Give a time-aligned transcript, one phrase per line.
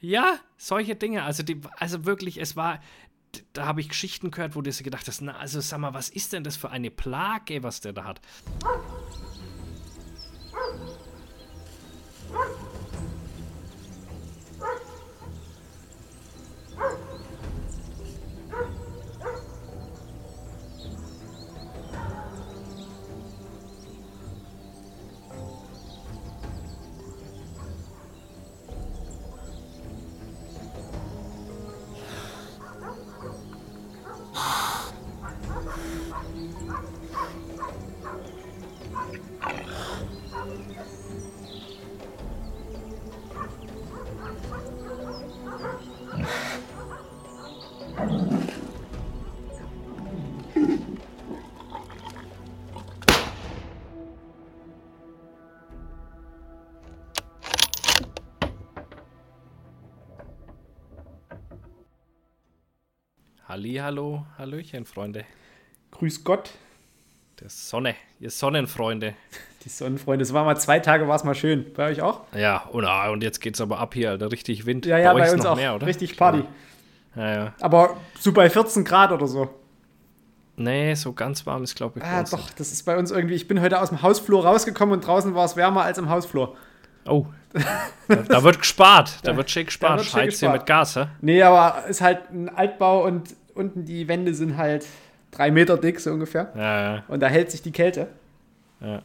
[0.00, 1.22] Ja, solche Dinge.
[1.22, 2.80] Also, die, also wirklich, es war,
[3.52, 6.08] da habe ich Geschichten gehört, wo du dir gedacht hast, na, also sag mal, was
[6.08, 8.20] ist denn das für eine Plage, was der da hat?
[63.66, 65.24] Hallihallo, Hallöchen, Freunde.
[65.90, 66.52] Grüß Gott.
[67.40, 69.14] Der Sonne, ihr Sonnenfreunde.
[69.64, 71.66] Die Sonnenfreunde, es war mal zwei Tage, war es mal schön.
[71.74, 72.20] Bei euch auch?
[72.32, 74.86] Ja, und, ah, und jetzt geht's aber ab hier, Alter, richtig Wind.
[74.86, 75.56] Ja, ja, bei, bei uns auch.
[75.56, 76.44] Mehr, richtig Party.
[77.16, 77.54] Ja, ja.
[77.60, 79.50] Aber so bei 14 Grad oder so.
[80.54, 82.04] Nee, so ganz warm ist, glaube ich.
[82.04, 83.34] Ah, doch, das ist bei uns irgendwie.
[83.34, 86.56] Ich bin heute aus dem Hausflur rausgekommen und draußen war es wärmer als im Hausflur.
[87.04, 87.26] Oh.
[88.06, 89.18] da, da, wird gespart.
[89.24, 90.14] Da wird schick gespart.
[90.14, 91.06] Heizt hier mit Gas, hä?
[91.20, 94.86] Nee, aber ist halt ein Altbau und unten die Wände sind halt
[95.30, 96.52] drei Meter dick, so ungefähr.
[96.54, 97.04] Ja, ja.
[97.08, 98.08] Und da hält sich die Kälte.
[98.80, 99.02] Ja.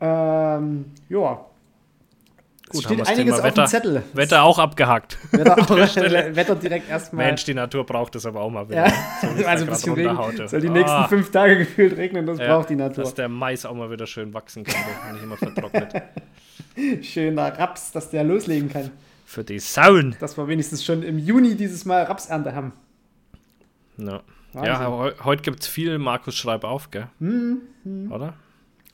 [0.00, 1.46] Ähm, ja.
[2.68, 4.02] Gut, steht einiges auf Wetter, dem Zettel.
[4.12, 5.18] Wetter auch abgehakt.
[5.30, 5.70] Wetter, auch,
[6.36, 7.26] Wetter direkt erstmal.
[7.26, 8.86] Mensch, die Natur braucht das aber auch mal wieder.
[8.86, 8.92] Ja.
[9.20, 10.48] So, also ein bisschen Regen.
[10.48, 11.08] Soll die nächsten oh.
[11.08, 13.04] fünf Tage gefühlt regnen, das ja, braucht die Natur.
[13.04, 16.02] Dass der Mais auch mal wieder schön wachsen kann und nicht immer vertrocknet.
[17.02, 18.90] Schöner Raps, dass der loslegen kann.
[19.24, 20.16] Für die Sauen.
[20.18, 22.72] Dass wir wenigstens schon im Juni dieses Mal Rapsernte haben.
[23.98, 24.22] Ja,
[24.54, 27.08] ja he heute gibt es viel Markus Schreib auf, gell?
[27.18, 28.10] Mhm.
[28.10, 28.34] Oder?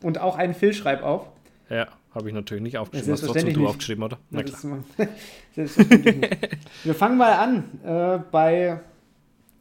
[0.03, 1.29] Und auch einen Phil Schreib auf.
[1.69, 3.09] Ja, habe ich natürlich nicht aufgeschrieben.
[3.09, 3.69] Ja, Hast trotzdem du nicht.
[3.69, 4.19] aufgeschrieben, oder?
[4.31, 4.85] Na klar.
[5.55, 6.59] Selbstverständlich nicht.
[6.85, 8.81] Wir fangen mal an äh, bei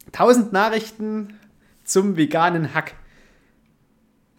[0.07, 1.40] 1000 Nachrichten
[1.84, 2.96] zum veganen Hack.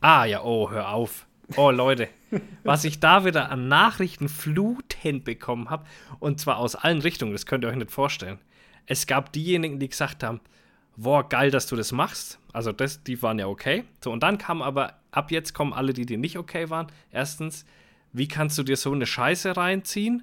[0.01, 1.27] Ah ja, oh, hör auf.
[1.57, 2.09] Oh Leute,
[2.65, 5.87] was ich da wieder an Nachrichten flutend bekommen habe,
[6.19, 8.39] und zwar aus allen Richtungen, das könnt ihr euch nicht vorstellen.
[8.87, 10.41] Es gab diejenigen, die gesagt haben,
[10.97, 12.39] boah, geil, dass du das machst.
[12.53, 13.85] Also das, die waren ja okay.
[14.03, 16.87] So, und dann kam aber, ab jetzt kommen alle, die dir nicht okay waren.
[17.11, 17.65] Erstens,
[18.13, 20.23] wie kannst du dir so eine Scheiße reinziehen?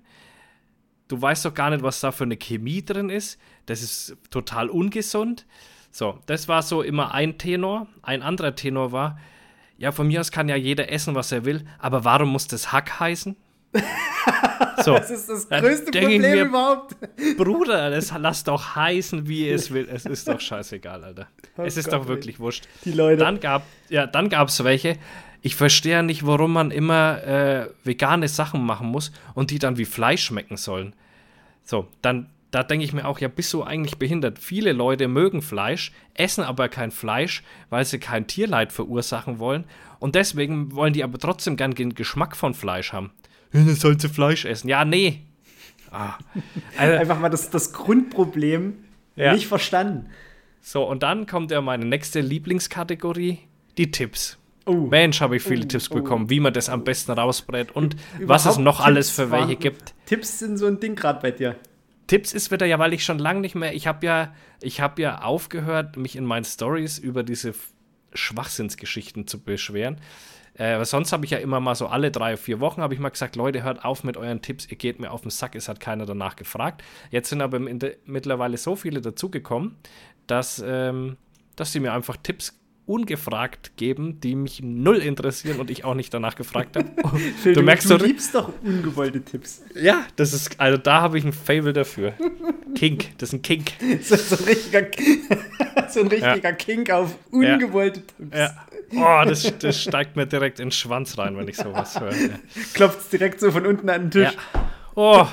[1.08, 3.40] Du weißt doch gar nicht, was da für eine Chemie drin ist.
[3.66, 5.48] Das ist total ungesund.
[5.92, 7.88] So, das war so immer ein Tenor.
[8.04, 9.18] Ein anderer Tenor war,
[9.80, 12.74] ja, von mir aus kann ja jeder essen, was er will, aber warum muss das
[12.74, 13.38] Hack heißen?
[14.84, 14.94] So.
[14.94, 16.96] Das ist das größte Problem mir, überhaupt.
[17.38, 19.88] Bruder, das lass doch heißen, wie es will.
[19.92, 21.28] Es ist doch scheißegal, Alter.
[21.58, 22.66] Oh es ist Gott, doch wirklich wurscht.
[22.86, 23.18] Die Leute.
[23.18, 24.98] Dann gab ja, dann gab's welche.
[25.42, 29.86] Ich verstehe nicht, warum man immer äh, vegane Sachen machen muss und die dann wie
[29.86, 30.94] Fleisch schmecken sollen.
[31.64, 34.40] So, dann da denke ich mir auch, ja, bist du eigentlich behindert?
[34.40, 39.66] Viele Leute mögen Fleisch, essen aber kein Fleisch, weil sie kein Tierleid verursachen wollen.
[40.00, 43.12] Und deswegen wollen die aber trotzdem gern den Geschmack von Fleisch haben.
[43.52, 44.68] Sollst du Fleisch essen.
[44.68, 45.22] Ja, nee.
[45.92, 46.14] Ah.
[46.78, 48.76] Also, Einfach mal das, das Grundproblem
[49.16, 49.34] ja.
[49.34, 50.10] nicht verstanden.
[50.62, 53.40] So, und dann kommt ja meine nächste Lieblingskategorie,
[53.78, 54.38] die Tipps.
[54.66, 54.88] Oh.
[54.88, 56.30] Mensch, habe ich viele oh, Tipps bekommen, oh.
[56.30, 59.56] wie man das am besten rausbrät und Überhaupt was es noch Tipps alles für welche
[59.56, 59.96] gibt.
[60.06, 61.56] Tipps sind so ein Ding gerade bei dir.
[62.06, 65.02] Tipps ist wieder ja, weil ich schon lange nicht mehr, ich habe ja, ich habe
[65.02, 67.54] ja aufgehört, mich in meinen Stories über diese
[68.14, 69.98] Schwachsinnsgeschichten zu beschweren.
[70.60, 73.10] Äh, sonst habe ich ja immer mal so alle drei, vier Wochen habe ich mal
[73.10, 75.80] gesagt, Leute, hört auf mit euren Tipps, ihr geht mir auf den Sack, es hat
[75.80, 76.84] keiner danach gefragt.
[77.12, 79.78] Jetzt sind aber mittlerweile so viele dazugekommen,
[80.28, 81.16] dass, ähm,
[81.56, 82.59] dass sie mir einfach Tipps
[82.90, 86.90] ungefragt geben, die mich null interessieren und ich auch nicht danach gefragt habe.
[87.44, 89.62] du, du, merkst, du so, liebst doch ungewollte Tipps.
[89.76, 92.14] Ja, das ist, also da habe ich ein Fable dafür.
[92.74, 93.74] Kink, das ist ein Kink.
[94.02, 94.88] so, so ein richtiger,
[95.90, 96.52] so ein richtiger ja.
[96.52, 98.36] Kink auf ungewollte Tipps.
[98.36, 98.56] Ja.
[98.92, 102.12] Oh, das, das steigt mir direkt in den Schwanz rein, wenn ich sowas höre.
[102.12, 102.40] Ja.
[102.74, 104.34] Klopft es direkt so von unten an den Tisch.
[104.34, 104.72] Ja.
[104.96, 105.28] Oh.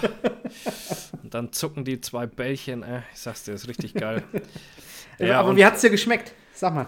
[1.22, 2.82] Und dann zucken die zwei Bällchen.
[2.82, 4.22] Äh, ich sag's dir, das ist richtig geil.
[5.18, 6.34] Ja, aber wie hat's dir geschmeckt?
[6.52, 6.86] Sag mal.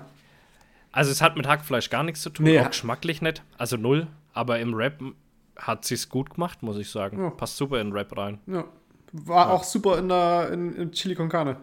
[0.92, 3.42] Also es hat mit Hackfleisch gar nichts zu tun, nee, auch geschmacklich nicht.
[3.56, 4.06] Also null.
[4.32, 5.02] Aber im Rap
[5.56, 7.22] hat sie es gut gemacht, muss ich sagen.
[7.22, 7.30] Ja.
[7.30, 8.38] Passt super in den Rap rein.
[8.46, 8.64] Ja.
[9.12, 9.52] War ja.
[9.52, 11.56] auch super in der in, in Chili con Carne.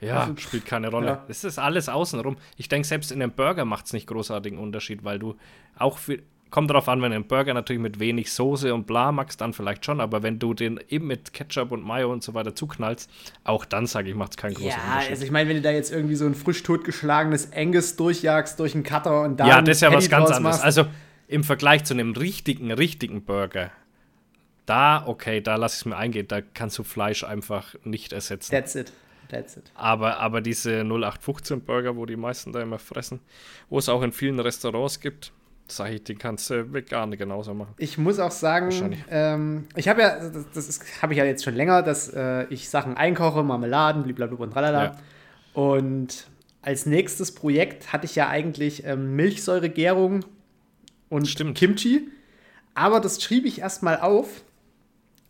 [0.00, 1.22] Ja, also, spielt keine Rolle.
[1.28, 2.36] Es ist alles außenrum.
[2.56, 5.36] Ich denke, selbst in einem Burger macht es nicht großartigen Unterschied, weil du
[5.78, 6.24] auch viel,
[6.54, 9.52] Kommt darauf an, wenn du einen Burger natürlich mit wenig Soße und bla magst, dann
[9.52, 13.10] vielleicht schon, aber wenn du den eben mit Ketchup und Mayo und so weiter zuknallst,
[13.42, 15.10] auch dann sage ich, macht es keinen großen Ja, Unterschied.
[15.10, 18.76] also ich meine, wenn du da jetzt irgendwie so ein frisch totgeschlagenes Angus durchjagst durch
[18.76, 20.60] einen Cutter und da ja, das ist ja was ganz anderes.
[20.60, 20.84] Also
[21.26, 23.72] im Vergleich zu einem richtigen, richtigen Burger,
[24.64, 28.52] da, okay, da lasse ich es mir eingehen, da kannst du Fleisch einfach nicht ersetzen.
[28.52, 28.92] That's it.
[29.28, 29.72] That's it.
[29.74, 33.18] Aber, aber diese 0815 Burger, wo die meisten da immer fressen,
[33.68, 35.32] wo es auch in vielen Restaurants gibt,
[35.68, 37.74] ich, die kannst du vegan genauso machen.
[37.78, 41.54] Ich muss auch sagen, ähm, ich habe ja, das, das habe ich ja jetzt schon
[41.54, 44.84] länger, dass äh, ich Sachen einkoche, Marmeladen, blablabla und tralala.
[44.84, 44.96] Ja.
[45.54, 46.26] Und
[46.62, 50.24] als nächstes Projekt hatte ich ja eigentlich ähm, Milchsäuregärung
[51.08, 51.56] und Stimmt.
[51.56, 52.08] Kimchi.
[52.74, 54.42] Aber das schrieb ich erstmal auf,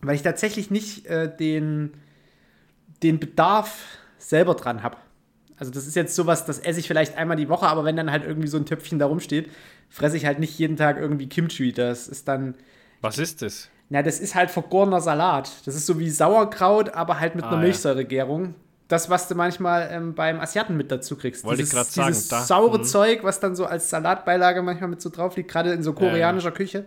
[0.01, 1.93] weil ich tatsächlich nicht äh, den,
[3.03, 4.97] den Bedarf selber dran habe.
[5.59, 8.11] Also das ist jetzt sowas, das esse ich vielleicht einmal die Woche, aber wenn dann
[8.11, 9.51] halt irgendwie so ein Töpfchen da rumsteht,
[9.89, 11.73] fresse ich halt nicht jeden Tag irgendwie Kimchi.
[11.73, 12.55] Das ist dann,
[13.01, 13.69] Was ist das?
[13.89, 15.51] na, das ist halt vergorener Salat.
[15.65, 17.63] Das ist so wie Sauerkraut, aber halt mit Ah, einer ja.
[17.65, 18.55] Milchsäuregärung.
[18.89, 21.45] Das, was du manchmal ähm, beim Asiaten mit dazu kriegst.
[21.45, 22.85] Wollte ich Dieses- grad sagen, Dieses da- saure mhm.
[22.85, 26.51] Zeug, was dann so als Salatbeilage manchmal mit so drauf liegt, gerade in so koreanischer
[26.53, 26.85] Küche,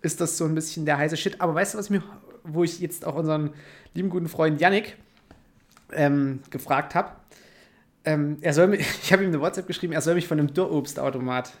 [0.00, 1.40] ist das so ein bisschen der heiße Shit.
[1.40, 2.02] Aber weißt du, was mir,
[2.44, 3.50] wo ich jetzt auch unseren
[3.94, 4.96] lieben guten Freund Yannick
[5.92, 7.10] ähm, gefragt habe?
[8.04, 10.52] Ähm, er soll mich, ich habe ihm eine WhatsApp geschrieben, er soll mich von einem
[10.52, 11.52] Dürrobstautomat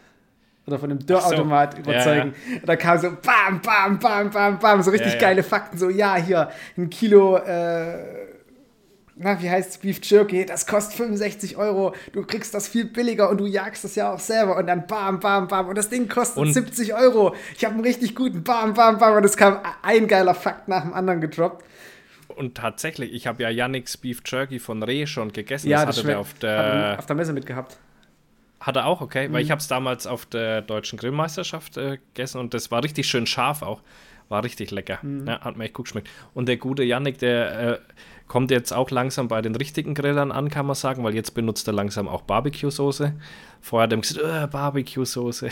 [0.66, 2.34] oder von einem Dörrautomat Ja, überzeugen.
[2.60, 5.20] Und da kam so bam, bam, bam, bam, bam, so richtig Ja, ja.
[5.28, 5.76] geile Fakten.
[5.78, 7.98] So, ja, hier, ein Kilo, äh,
[9.16, 11.94] na, wie heißt's, Beef Jerky, das kostet 65 Euro.
[12.12, 14.56] Du kriegst das viel billiger und du jagst das ja auch selber.
[14.56, 15.68] Und dann bam, bam, bam.
[15.68, 17.34] Und das Ding kostet Und- 70 Euro.
[17.56, 19.14] Ich habe einen richtig guten bam, bam, bam.
[19.16, 21.64] Und es kam ein geiler Fakt nach dem anderen gedroppt.
[22.32, 25.68] Und tatsächlich, ich habe ja Yannick's Beef Jerky von Reh schon gegessen.
[25.68, 26.96] Ja, das das hatte der auf der.
[26.98, 27.78] auf der Messe mitgehabt.
[28.60, 29.28] Hat er auch, okay.
[29.28, 29.32] Mhm.
[29.32, 33.06] Weil ich habe es damals auf der deutschen Grillmeisterschaft äh, gegessen und das war richtig
[33.08, 33.82] schön scharf auch.
[34.28, 34.98] War richtig lecker.
[35.02, 35.26] Mhm.
[35.26, 36.08] Ja, hat mir echt gut geschmeckt.
[36.32, 37.78] Und der gute Yannick, der äh,
[38.32, 41.66] kommt jetzt auch langsam bei den richtigen Grillern an, kann man sagen, weil jetzt benutzt
[41.66, 43.12] er langsam auch Barbecue-Soße.
[43.60, 45.50] Vorher hat er gesagt, äh, Barbecue-Soße.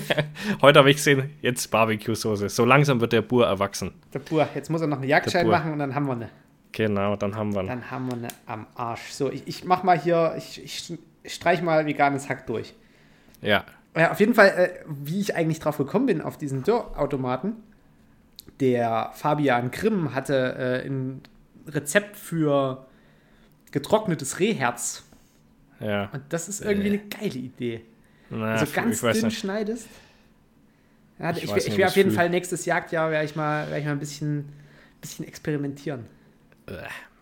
[0.62, 2.48] Heute habe ich gesehen, jetzt Barbecue-Soße.
[2.48, 3.92] So langsam wird der Bur erwachsen.
[4.14, 4.48] Der Pur.
[4.54, 6.30] Jetzt muss er noch einen Jagdschein machen und dann haben wir eine.
[6.72, 7.66] Genau, dann haben wir ihn.
[7.66, 9.10] Dann haben wir eine am Arsch.
[9.10, 10.98] So, ich, ich mach mal hier, ich, ich
[11.30, 12.72] streich mal veganes Hack durch.
[13.42, 17.56] Ja, Ja, auf jeden Fall, äh, wie ich eigentlich drauf gekommen bin, auf diesen Dörrautomaten.
[18.60, 21.20] Der Fabian Grimm hatte äh, ein
[21.66, 22.86] Rezept für
[23.72, 25.04] getrocknetes Rehherz.
[25.80, 26.08] ja.
[26.12, 27.84] Und das ist irgendwie eine geile Idee.
[28.30, 29.38] Na, also ganz dünn nicht.
[29.38, 29.88] schneidest.
[31.18, 32.16] Ja, Ich ich, ich, will auf jeden fühl.
[32.16, 34.48] Fall nächstes Jagdjahr werde ich mal, werde ich mal ein bisschen,
[35.00, 36.06] bisschen experimentieren.
[36.66, 36.72] Äh,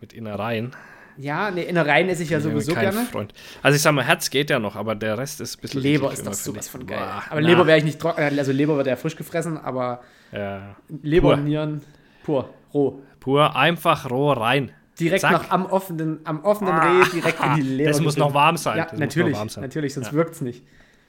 [0.00, 0.72] mit Innereien.
[1.18, 3.02] Ja, ne, Innereien esse ich ja Ich sowieso gerne.
[3.02, 3.34] Freund.
[3.62, 6.10] Also ich sag mal, Herz geht ja noch, aber der Rest ist ein bisschen Leber
[6.12, 6.98] ist doch sowas von geil.
[6.98, 7.48] Boah, aber na.
[7.48, 10.74] Leber werde ich nicht trocken, also Leber wird ja frisch gefressen, aber Ja.
[11.02, 11.34] Leber Pur.
[11.34, 11.82] und Nieren
[12.24, 13.02] pur, roh.
[13.22, 14.72] Pur einfach roh rein.
[14.98, 15.32] Direkt Zack.
[15.32, 17.02] noch am offenen, am offenen Ah.
[17.02, 17.90] Reh direkt in die Leber.
[17.90, 18.78] Das muss noch warm sein.
[18.78, 19.62] Ja, Das natürlich, warm sein.
[19.62, 20.12] natürlich, sonst Ja.
[20.14, 20.64] wirkt es nicht.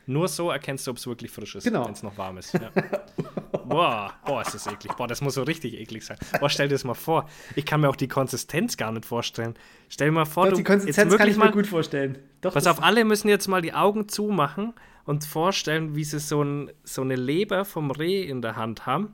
[0.05, 1.85] Nur so erkennst du, ob es wirklich frisch ist, Genau.
[1.85, 2.53] wenn es noch warm ist.
[2.53, 2.69] Ja.
[3.65, 4.93] Boah, boah, ist das eklig.
[4.97, 6.17] Boah, das muss so richtig eklig sein.
[6.39, 7.27] Boah, stell dir das mal vor.
[7.55, 9.55] Ich kann mir auch die Konsistenz gar nicht vorstellen.
[9.89, 11.65] Stell dir mal vor, Doch, du die jetzt Konsistenz kann wirklich ich mir mal, gut
[11.67, 12.19] vorstellen.
[12.41, 14.73] Doch, Pass auf, alle müssen jetzt mal die Augen zumachen
[15.05, 19.13] und vorstellen, wie sie so, ein, so eine Leber vom Reh in der Hand haben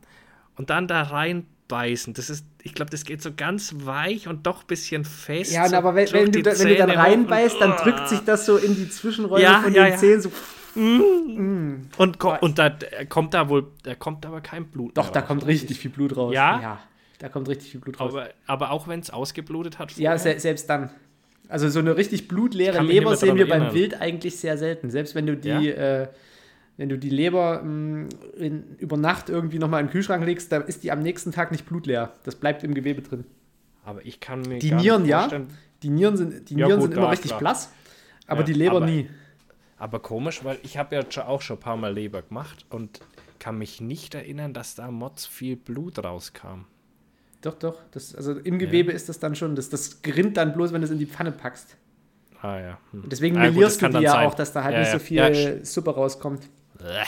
[0.58, 1.04] und dann da
[1.72, 2.14] reinbeißen.
[2.14, 5.52] Das ist, ich glaube, das geht so ganz weich und doch ein bisschen fest.
[5.52, 8.46] Ja, so aber wenn, wenn, du, wenn du dann reinbeißt, und- dann drückt sich das
[8.46, 9.98] so in die Zwischenräume Ja, von ja, den ja.
[9.98, 10.32] Zähnen so.
[10.76, 14.98] Und, ko- und da äh, kommt da wohl, da kommt aber kein Blut.
[14.98, 15.28] Doch, mehr da raus.
[15.28, 16.34] kommt richtig viel Blut raus.
[16.34, 16.62] Ja?
[16.62, 16.80] Ja,
[17.18, 18.14] da kommt richtig viel Blut raus.
[18.14, 19.92] Aber, aber auch wenn es ausgeblutet hat.
[19.98, 20.90] ja, se selbst dann.
[21.48, 23.74] Also so eine richtig blutleere Leber sehen wir beim erinnern.
[23.76, 24.92] Wild eigentlich sehr selten.
[24.92, 25.60] Selbst wenn du die, Ja?
[25.62, 26.08] äh,
[26.80, 28.08] wenn du die Leber mh,
[28.38, 31.52] in, über Nacht irgendwie nochmal in den Kühlschrank legst, dann ist die am nächsten Tag
[31.52, 32.14] nicht blutleer.
[32.24, 33.26] Das bleibt im Gewebe drin.
[33.84, 35.42] aber ich kann mir Die gar Nieren, nicht ja.
[35.84, 37.40] Die Nieren sind, die Ja, Nieren gut, sind immer ja, richtig klar.
[37.40, 37.70] blass,
[38.28, 39.10] aber Ja, die Leber aber- nie.
[39.78, 43.00] Aber komisch, weil ich habe ja auch schon ein paar Mal Leber gemacht und
[43.40, 46.66] kann mich nicht erinnern, dass da Mods viel Blut rauskam.
[47.42, 47.78] Doch, doch.
[47.92, 49.56] Das, also im Gewebe ist das dann schon.
[49.56, 51.78] Das, das gerinnt dann bloß, wenn du es in die Pfanne packst.
[52.42, 52.78] Ah ja.
[52.92, 53.04] Hm.
[53.08, 54.28] Deswegen Ah, gut, melierst kann du die ja ja sein.
[54.28, 55.00] auch, dass da halt Ja, nicht ja.
[55.00, 56.42] so viel Ja, Suppe rauskommt.
[56.80, 57.06] Bäh,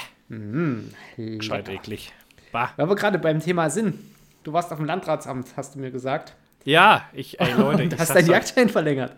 [1.37, 2.13] Gescheit eklig.
[2.51, 2.71] Bah.
[2.75, 3.97] Weil wir gerade beim Thema sind.
[4.43, 6.35] Du warst auf dem Landratsamt, hast du mir gesagt.
[6.65, 9.15] Ja, ich, ey Leute, Und hast deinen Jagdschein verlängert.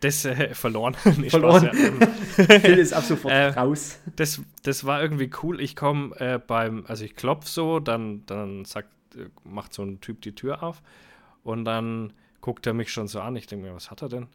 [0.00, 0.96] das äh, verloren.
[1.18, 1.66] Nee, Verloren.
[1.66, 2.58] Spaß, ja.
[2.60, 3.98] Phil ist ab sofort Äh, raus.
[4.16, 5.60] das, das war irgendwie cool.
[5.60, 10.00] Ich komme äh, beim, also ich klopf so, dann, dann sagt, äh, macht so ein
[10.00, 10.82] Typ die Tür auf
[11.42, 13.36] und dann guckt er mich schon so an.
[13.36, 14.26] Ich denke mir, was hat er denn?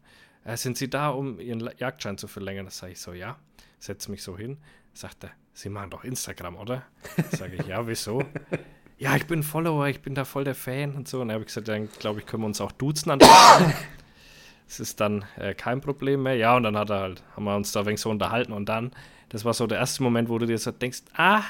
[0.44, 2.66] Äh, sind Sie da, um Ihren Jagdschein zu verlängern?
[2.66, 3.36] Das sage ich so, ja.
[3.78, 4.56] Setze mich so hin.
[4.96, 6.82] Sagt er, Sie machen doch Instagram, oder?
[7.30, 8.24] Sage ich, ja, wieso?
[8.98, 11.20] ja, ich bin Follower, ich bin da voll der Fan und so.
[11.20, 13.18] Und dann habe ich gesagt, dann glaube ich, können wir uns auch duzen an
[14.66, 16.36] Das ist dann äh, kein Problem mehr.
[16.36, 18.70] Ja, und dann hat er halt, haben wir uns da ein wenig so unterhalten und
[18.70, 18.90] dann,
[19.28, 21.42] das war so der erste Moment, wo du dir so denkst, ah,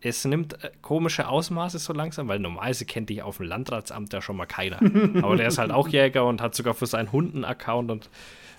[0.00, 4.20] es nimmt äh, komische Ausmaße so langsam, weil normalerweise kennt dich auf dem Landratsamt ja
[4.20, 4.80] schon mal keiner.
[5.22, 8.10] Aber der ist halt auch Jäger und hat sogar für seinen Hunden Account und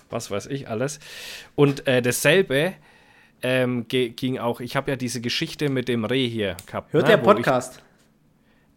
[0.08, 1.00] was weiß ich alles.
[1.54, 2.76] Und äh, dasselbe
[3.42, 6.92] ähm, ging auch, ich habe ja diese Geschichte mit dem Reh hier gehabt.
[6.92, 7.76] Hört ne, der Podcast?
[7.76, 7.82] Ich,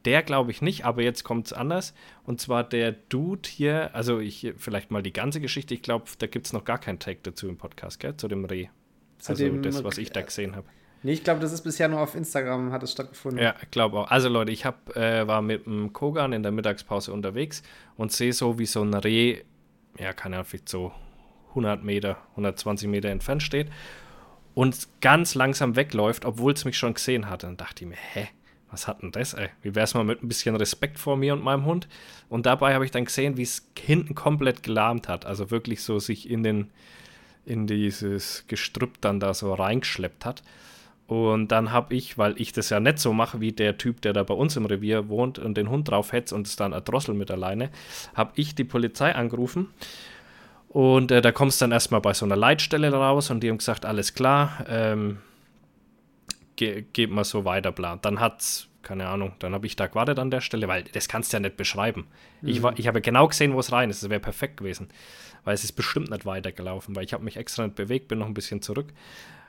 [0.05, 1.93] der glaube ich nicht, aber jetzt kommt es anders.
[2.25, 6.27] Und zwar der Dude hier, also ich vielleicht mal die ganze Geschichte, ich glaube, da
[6.27, 8.67] gibt es noch gar keinen Tag dazu im Podcast, gell, zu dem Reh.
[9.19, 10.67] Zu also dem, das, was ich da gesehen habe.
[11.03, 13.43] Nee, ich glaube, das ist bisher nur auf Instagram hat es stattgefunden.
[13.43, 14.11] Ja, ich glaube auch.
[14.11, 17.61] Also Leute, ich hab, äh, war mit dem Kogan in der Mittagspause unterwegs
[17.97, 19.41] und sehe so, wie so ein Reh,
[19.99, 20.93] ja, keine Ahnung, vielleicht so
[21.49, 23.67] 100 Meter, 120 Meter entfernt steht
[24.55, 27.47] und ganz langsam wegläuft, obwohl es mich schon gesehen hatte.
[27.47, 28.27] Und dachte ich mir, hä,
[28.71, 29.49] was hat denn das, ey?
[29.61, 31.87] Wie wäre es mal mit ein bisschen Respekt vor mir und meinem Hund?
[32.29, 35.25] Und dabei habe ich dann gesehen, wie es hinten komplett gelahmt hat.
[35.25, 36.71] Also wirklich so sich in den
[37.45, 40.43] in dieses Gestrüpp dann da so reingeschleppt hat.
[41.07, 44.13] Und dann habe ich, weil ich das ja nicht so mache wie der Typ, der
[44.13, 47.17] da bei uns im Revier wohnt und den Hund drauf hetzt und es dann erdrosselt
[47.17, 47.69] mit alleine,
[48.15, 49.67] habe ich die Polizei angerufen.
[50.73, 53.59] Und äh, da kommst du dann erstmal bei so einer Leitstelle raus und die haben
[53.59, 55.19] gesagt, alles klar, ähm,
[56.55, 57.97] ge geht mal so weiter, bla.
[57.97, 61.31] Dann hat's, keine Ahnung, dann habe ich da gewartet an der Stelle, weil das kannst
[61.31, 62.07] du ja nicht beschreiben.
[62.41, 62.49] Mhm.
[62.49, 64.87] Ich, ich habe genau gesehen, wo es rein ist, das wäre perfekt gewesen.
[65.43, 68.25] Weil es ist bestimmt nicht weitergelaufen, weil ich habe mich extra nicht bewegt, bin noch
[68.25, 68.87] ein bisschen zurück.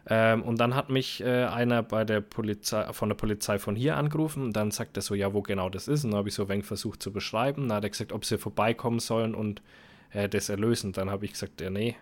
[0.07, 3.97] Ähm, und dann hat mich äh, einer bei der Polizei, von der Polizei von hier
[3.97, 6.05] angerufen und dann sagt er so, ja, wo genau das ist.
[6.05, 7.69] Und dann habe ich so ein wenig versucht zu beschreiben.
[7.69, 9.63] Dann hat er gesagt, ob sie vorbeikommen sollen und
[10.15, 10.93] äh, das erlösen.
[10.93, 11.97] Dann habe ich gesagt, ja, nee,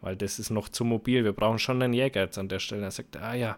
[0.00, 1.24] weil das ist noch zu mobil.
[1.24, 2.82] Wir brauchen schon einen Jäger jetzt an der Stelle.
[2.82, 3.56] Er sagt, ah ja,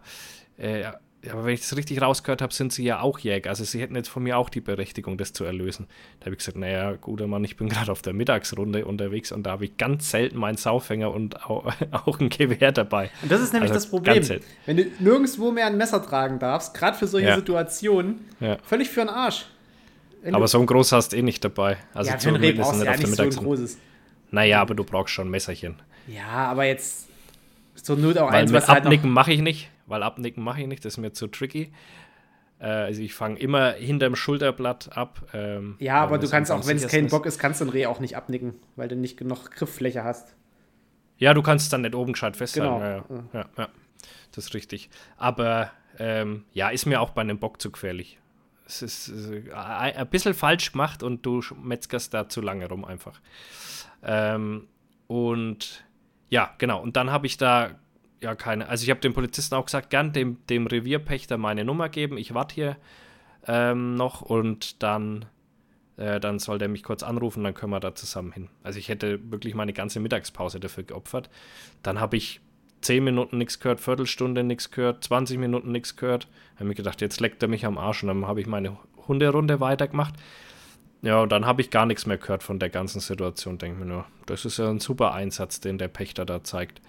[0.59, 1.01] äh, ja,
[1.33, 3.51] aber wenn ich das richtig rausgehört habe, sind sie ja auch Jäger.
[3.51, 5.87] Also sie hätten jetzt von mir auch die Berechtigung, das zu erlösen.
[6.21, 9.45] Da habe ich gesagt, naja, guter Mann, ich bin gerade auf der Mittagsrunde unterwegs und
[9.45, 13.11] da habe ich ganz selten meinen Saufänger und auch, auch, ein Gewehr dabei.
[13.23, 14.23] Und das ist nämlich also das Problem.
[14.67, 17.37] Wenn du nirgendwo mehr ein Messer tragen darfst, gerade für solche ja.
[17.37, 18.59] Situationen, ja.
[18.63, 19.47] völlig für den Arsch.
[20.23, 21.77] Wenn aber so ein groß hast du eh nicht dabei.
[21.93, 23.79] Also ja, für ein Reh brauchst du ja nicht so ein großes.
[24.35, 25.81] Naja, aber du brauchst schon ein Messerchen.
[26.07, 27.09] Ja, aber jetzt
[27.77, 30.67] zur Not auch Weil eins, was halt Abnicken mache ich nicht weil abnicken mache ich
[30.67, 31.73] nicht, das ist mir zu tricky.
[32.59, 35.23] Äh, also ich fange immer hinterm Schulterblatt ab.
[35.33, 37.87] Ähm, ja, aber du kannst auch, wenn es kein Bock ist, kannst du ein Reh
[37.87, 40.35] auch nicht abnicken, weil du nicht genug Grifffläche hast.
[41.17, 42.75] Ja, du kannst es dann nicht oben gescheit festhalten.
[42.75, 42.85] Genau.
[42.85, 43.69] Ja, ja, ja, ja,
[44.33, 44.91] das ist richtig.
[45.17, 48.19] Aber ähm, ja, ist mir auch bei einem Bock zu gefährlich.
[48.67, 53.21] Es ist äh, ein bisschen falsch gemacht und du metzgerst da zu lange rum einfach.
[54.03, 54.69] Ähm,
[55.07, 55.85] und
[56.31, 56.83] ja, genau.
[56.83, 57.79] Und dann habe ich da
[58.21, 58.69] ja keine.
[58.69, 62.17] Also ich habe dem Polizisten auch gesagt, gern dem, dem Revierpächter meine Nummer geben.
[62.17, 62.77] Ich warte hier
[63.47, 65.27] ähm, noch und dann,
[65.97, 68.49] äh, dann soll der mich kurz anrufen, dann können wir da zusammen hin.
[68.63, 71.31] Also ich hätte wirklich meine ganze Mittagspause dafür geopfert.
[71.83, 72.41] Dann habe ich
[72.85, 76.29] 10 Minuten nichts gehört, Viertelstunde nichts gehört, 20 Minuten nichts gehört.
[76.57, 78.77] Habe mir gedacht, jetzt leckt er mich am Arsch und dann habe ich meine
[79.09, 80.15] Hunderunde weitergemacht.
[81.03, 83.59] Ja, und dann habe ich gar nichts mehr gehört von der ganzen Situation.
[83.59, 86.81] Denke mir nur, das ist ja ein super Einsatz, den der Pächter da zeigt.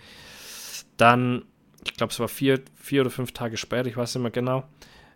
[0.97, 1.43] Dann,
[1.85, 4.63] ich glaube, es war vier, vier oder fünf Tage später, ich weiß nicht mehr genau,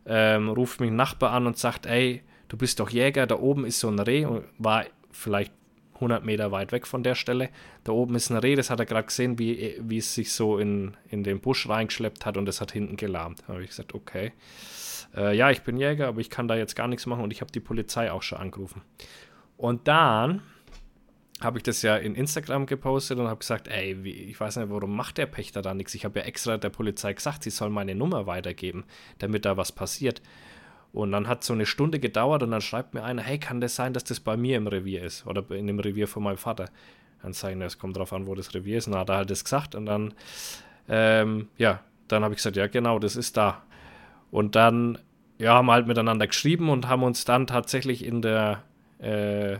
[0.05, 3.65] ähm, ruft mich ein Nachbar an und sagt, ey, du bist doch Jäger, da oben
[3.65, 5.53] ist so ein Reh und war vielleicht
[5.99, 7.49] 100 Meter weit weg von der Stelle.
[7.83, 10.57] Da oben ist ein Reh, das hat er gerade gesehen, wie, wie es sich so
[10.57, 13.43] in, in den Busch reingeschleppt hat und das hat hinten gelahmt.
[13.47, 14.31] Da habe ich gesagt, okay.
[15.15, 17.41] Äh, ja, ich bin Jäger, aber ich kann da jetzt gar nichts machen und ich
[17.41, 18.81] habe die Polizei auch schon angerufen.
[19.57, 20.41] Und dann
[21.41, 24.69] habe ich das ja in Instagram gepostet und habe gesagt, ey, wie, ich weiß nicht,
[24.69, 25.93] warum macht der Pächter da nichts?
[25.95, 28.83] Ich habe ja extra der Polizei gesagt, sie soll meine Nummer weitergeben,
[29.19, 30.21] damit da was passiert.
[30.91, 33.75] Und dann hat so eine Stunde gedauert und dann schreibt mir einer, hey, kann das
[33.75, 36.69] sein, dass das bei mir im Revier ist oder in dem Revier von meinem Vater?
[37.21, 38.87] Dann sage ich, es kommt drauf an, wo das Revier ist.
[38.87, 40.13] Und dann hat er halt das gesagt und dann,
[40.87, 43.61] ähm, ja, dann habe ich gesagt, ja, genau, das ist da.
[44.31, 44.97] Und dann,
[45.37, 48.63] ja, haben wir halt miteinander geschrieben und haben uns dann tatsächlich in der,
[48.99, 49.57] äh,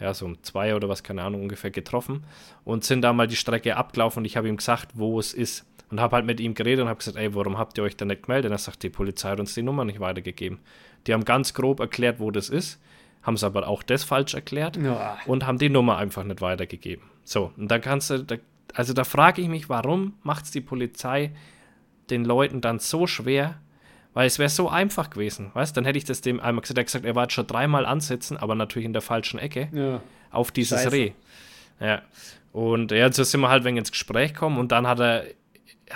[0.00, 2.24] ja, so um zwei oder was, keine Ahnung, ungefähr getroffen
[2.64, 5.66] und sind da mal die Strecke abgelaufen und ich habe ihm gesagt, wo es ist.
[5.92, 8.06] Und habe halt mit ihm geredet und habe gesagt, ey, warum habt ihr euch da
[8.06, 8.50] nicht gemeldet?
[8.50, 10.58] Und er sagt, die Polizei hat uns die Nummer nicht weitergegeben.
[11.06, 12.80] Die haben ganz grob erklärt, wo das ist,
[13.22, 15.18] haben es aber auch das falsch erklärt ja.
[15.26, 17.04] und haben die Nummer einfach nicht weitergegeben.
[17.24, 18.36] So, und dann kannst du, da,
[18.72, 21.32] also da frage ich mich, warum macht es die Polizei
[22.08, 23.60] den Leuten dann so schwer,
[24.14, 26.78] weil es wäre so einfach gewesen, weißt Dann hätte ich das dem einmal gesagt.
[26.78, 29.68] Er hat gesagt, er war schon dreimal ansetzen, aber natürlich in der falschen Ecke.
[29.72, 30.00] Ja.
[30.30, 30.92] auf dieses Scheiße.
[30.92, 31.12] Reh.
[31.80, 32.00] Ja.
[32.52, 35.24] Und ja, so sind wir halt wegen ins Gespräch gekommen und dann hat er,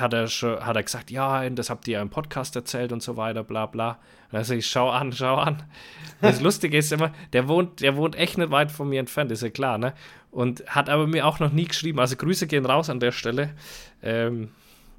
[0.00, 3.02] hat er schon, hat er gesagt, ja, das habt ihr ja im Podcast erzählt und
[3.02, 3.98] so weiter, bla bla.
[4.30, 5.62] Und also ich schau an, schau an.
[6.20, 9.42] Das Lustige ist immer, der wohnt, der wohnt echt nicht weit von mir entfernt, ist
[9.42, 9.94] ja klar, ne?
[10.30, 11.98] Und hat aber mir auch noch nie geschrieben.
[12.00, 13.54] Also Grüße gehen raus an der Stelle.
[14.02, 14.50] Ähm,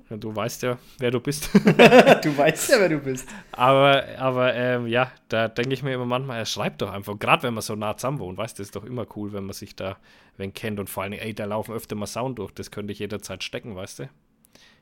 [0.10, 1.50] du weißt ja, wer du bist.
[2.24, 3.28] Du weißt ja, wer du bist.
[3.52, 7.20] aber aber ähm, ja, da denke ich mir immer manchmal, er schreibt doch einfach.
[7.20, 9.54] Gerade wenn man so nah zusammen wohnt, weißt du, ist doch immer cool, wenn man
[9.54, 9.98] sich da
[10.38, 12.52] wenn kennt und vor allem, ey, da laufen öfter mal Sound durch.
[12.52, 14.10] Das könnte ich jederzeit stecken, weißt du?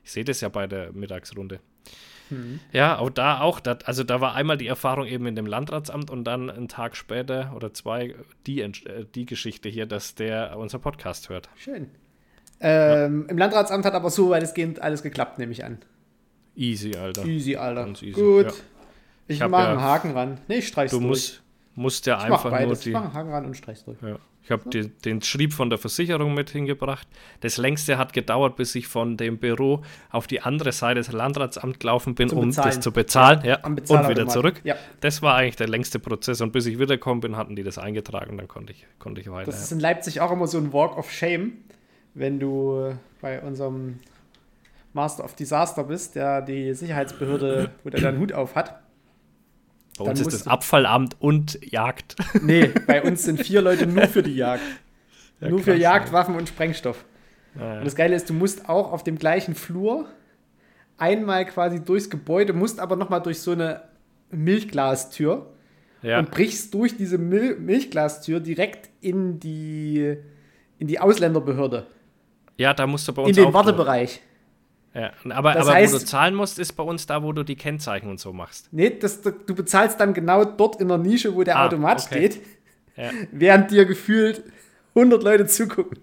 [0.06, 1.58] Ich sehe das ja bei der Mittagsrunde.
[2.72, 6.10] Ja, auch da auch, dat, also da war einmal die Erfahrung eben in dem Landratsamt
[6.10, 8.14] und dann einen Tag später oder zwei
[8.46, 8.70] die, äh,
[9.16, 11.48] die Geschichte hier, dass der unser Podcast hört.
[11.56, 11.90] Schön.
[12.60, 15.78] Ähm, Im Landratsamt hat aber so weitestgehend alles geklappt, nehme ich an.
[16.56, 17.24] Easy, Alter.
[17.24, 17.84] Easy, Alter.
[17.84, 18.46] Ganz easy, Gut.
[18.46, 18.52] ja.
[19.28, 20.40] Ich, Ich mache ja- einen Haken ran.
[20.48, 21.08] Nee, ich streich's Du durch.
[21.08, 21.42] musst,
[21.74, 22.88] musst ja ich einfach nur die.
[22.88, 24.00] Ich mache einen Haken ran und streich's durch.
[24.02, 24.18] Ja.
[24.46, 27.08] Ich habe den Schrieb von der Versicherung mit hingebracht.
[27.40, 31.80] Das längste hat gedauert, bis ich von dem Büro auf die andere Seite des Landratsamts
[31.80, 32.68] gelaufen bin, Zum um Bezahlen.
[32.68, 33.40] das zu bezahlen.
[33.44, 34.60] Ja, und wieder zurück.
[34.62, 34.76] Ja.
[35.00, 36.40] Das war eigentlich der längste Prozess.
[36.40, 38.36] Und bis ich wiedergekommen bin, hatten die das eingetragen.
[38.36, 39.50] Dann konnte ich, konnte ich weiter.
[39.50, 41.54] Das ist in Leipzig auch immer so ein Walk of Shame,
[42.14, 43.98] wenn du bei unserem
[44.92, 48.80] Master of Disaster bist, der die Sicherheitsbehörde, wo der dann Hut auf hat.
[49.98, 52.16] Bei uns ist das Abfallamt und Jagd.
[52.42, 54.62] Nee, bei uns sind vier Leute nur für die Jagd.
[55.38, 56.12] Ja, nur für krass, Jagd, ja.
[56.14, 57.04] Waffen und Sprengstoff.
[57.58, 60.08] Ja, Und das Geile ist, du musst auch auf dem gleichen Flur
[60.96, 63.82] einmal quasi durchs Gebäude, musst aber nochmal durch so eine
[64.30, 65.52] Milchglastür
[66.20, 70.16] und brichst durch diese Mil Milchglastür direkt in die,
[70.78, 71.86] in die Ausländerbehörde,
[72.58, 74.20] ja, da musst du bei in uns den auch durch.
[74.96, 75.12] Ja.
[75.30, 77.56] Aber, Das aber wo heißt- du zahlen musst, ist bei uns da, wo du die
[77.56, 78.68] Kennzeichen und so machst.
[78.72, 82.30] Nee, das, du bezahlst dann genau dort in der Nische, wo der Ah, Automat okay.
[82.30, 82.40] steht,
[82.96, 83.10] Ja.
[83.32, 84.42] während dir gefühlt
[84.94, 85.98] 100 Leute zugucken.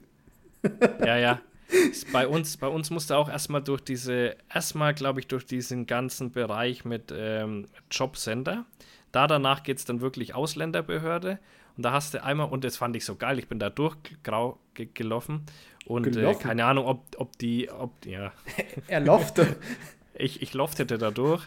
[1.00, 1.40] Ja, ja.
[2.12, 6.30] Bei uns, bei uns musste auch erstmal durch diese, erstmal glaube ich, durch diesen ganzen
[6.32, 8.66] Bereich mit ähm, Jobcenter.
[9.12, 11.40] Da danach geht es dann wirklich Ausländerbehörde.
[11.76, 15.42] Und da hast du einmal, und das fand ich so geil, ich bin da durchgelaufen.
[15.86, 18.32] Und äh, keine Ahnung, ob, ob die, ob, ja,
[18.88, 19.56] Er lofte.
[20.14, 21.44] ich, ich loftete da durch.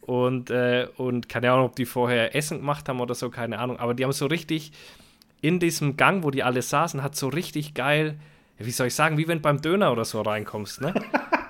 [0.00, 3.78] Und, äh, und keine Ahnung, ob die vorher Essen gemacht haben oder so, keine Ahnung.
[3.78, 4.72] Aber die haben so richtig
[5.40, 8.18] in diesem Gang, wo die alle saßen, hat so richtig geil,
[8.58, 10.94] wie soll ich sagen, wie wenn du beim Döner oder so reinkommst, ne?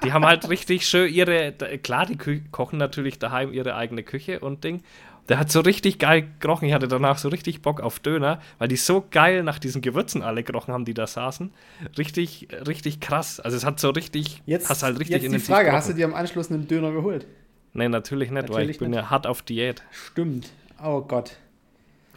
[0.04, 2.16] Die haben halt richtig schön ihre, klar, die
[2.50, 4.82] kochen natürlich daheim ihre eigene Küche und Ding.
[5.28, 6.66] Der hat so richtig geil gerochen.
[6.68, 10.22] Ich hatte danach so richtig Bock auf Döner, weil die so geil nach diesen Gewürzen
[10.22, 11.52] alle gerochen haben, die da saßen.
[11.98, 13.38] Richtig, richtig krass.
[13.38, 15.78] Also es hat so richtig, Jetzt, hast halt richtig jetzt die intensiv Frage, gerochen.
[15.78, 17.26] hast du dir am Anschluss einen Döner geholt?
[17.74, 19.00] Nee, natürlich nicht, weil Natürlich ich bin nicht.
[19.00, 19.82] ja hart auf Diät.
[19.90, 20.50] Stimmt.
[20.82, 21.36] Oh Gott.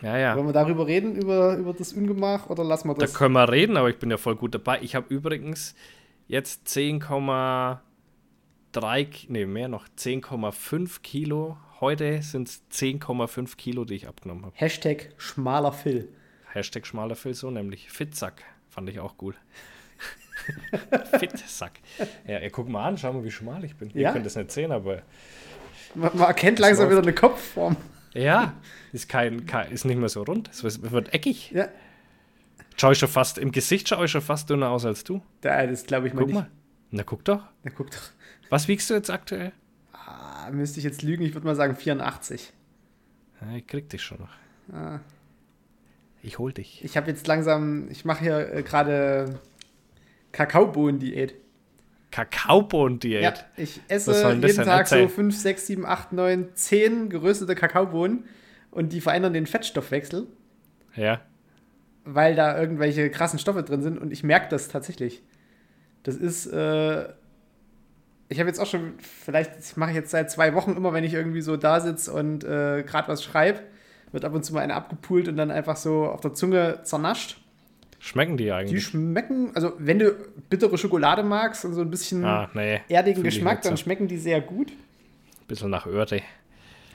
[0.01, 0.35] Ja, ja.
[0.35, 3.13] Wollen wir darüber reden, über, über das Ungemach, oder lassen wir Da das?
[3.13, 4.79] können wir reden, aber ich bin ja voll gut dabei.
[4.81, 5.75] Ich habe übrigens
[6.27, 7.77] jetzt 10,3,
[9.05, 11.57] Ki- nee, mehr noch, 10,5 Kilo.
[11.81, 14.55] Heute sind es 10,5 Kilo, die ich abgenommen habe.
[14.55, 16.07] Hashtag schmaler Phil.
[16.53, 18.43] Hashtag schmaler Phil, so nämlich Fitsack.
[18.69, 19.33] Fand ich auch cool.
[21.19, 21.79] Fitsack.
[22.27, 23.89] Ja, ja, guck mal an, schau mal, wie schmal ich bin.
[23.91, 24.09] Ja?
[24.09, 25.01] Ihr könnt es nicht sehen, aber
[25.95, 26.97] Man, man erkennt langsam läuft.
[26.97, 27.75] wieder eine Kopfform.
[28.13, 28.53] ja,
[28.93, 30.49] ist, kein, kein, ist nicht mehr so rund.
[30.49, 31.51] Es wird, wird eckig.
[31.51, 31.67] Ja,
[32.77, 35.21] Schau ich schon fast, im Gesicht schaue ich schon fast dünner aus als du.
[35.41, 36.35] da, das glaube ich mal Guck nicht.
[36.35, 36.49] mal.
[36.91, 37.43] Na, guck doch.
[37.63, 38.01] Na, guck doch.
[38.49, 39.51] Was wiegst du jetzt aktuell?
[40.11, 42.51] Ah, müsste ich jetzt lügen, ich würde mal sagen 84.
[43.41, 44.75] Ja, ich krieg dich schon noch.
[44.75, 44.99] Ah.
[46.23, 46.83] Ich hol dich.
[46.83, 49.39] Ich habe jetzt langsam, ich mache hier äh, gerade
[50.31, 51.33] Kakaobohnen-Diät.
[52.11, 53.23] Kakaobohnen-Diät.
[53.23, 54.55] Ja, ich esse jeden?
[54.55, 55.09] Tag so Erzähl.
[55.09, 58.25] 5, 6, 7, 8, 9, 10 geröstete Kakaobohnen
[58.69, 60.27] und die verändern den Fettstoffwechsel,
[60.95, 61.21] Ja.
[62.03, 65.23] weil da irgendwelche krassen Stoffe drin sind und ich merke das tatsächlich.
[66.03, 67.09] Das ist, äh,
[68.31, 71.13] ich habe jetzt auch schon, vielleicht mache ich jetzt seit zwei Wochen immer, wenn ich
[71.13, 73.59] irgendwie so da sitze und äh, gerade was schreibe,
[74.11, 77.37] wird ab und zu mal eine abgepult und dann einfach so auf der Zunge zernascht.
[77.99, 78.83] Schmecken die Die eigentlich?
[78.83, 80.15] schmecken, also wenn du
[80.49, 82.79] bittere Schokolade magst und so ein bisschen ah, nee.
[82.89, 84.71] erdigen Geschmack, dann schmecken die sehr gut.
[85.47, 86.21] Bisschen nach Öhrte.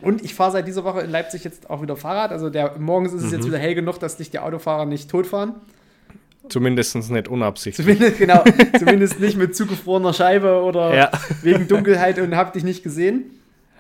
[0.03, 2.33] Und ich fahre seit dieser Woche in Leipzig jetzt auch wieder Fahrrad.
[2.33, 3.37] Also der, morgens ist es Mhm.
[3.37, 5.55] jetzt wieder hell genug, dass dich die Autofahrer nicht totfahren.
[6.48, 7.87] Zumindest nicht unabsichtlich.
[7.87, 8.42] Zumindest, genau,
[8.78, 11.11] zumindest nicht mit zugefrorener Scheibe oder Ja.
[11.42, 13.30] wegen Dunkelheit und hab dich nicht gesehen.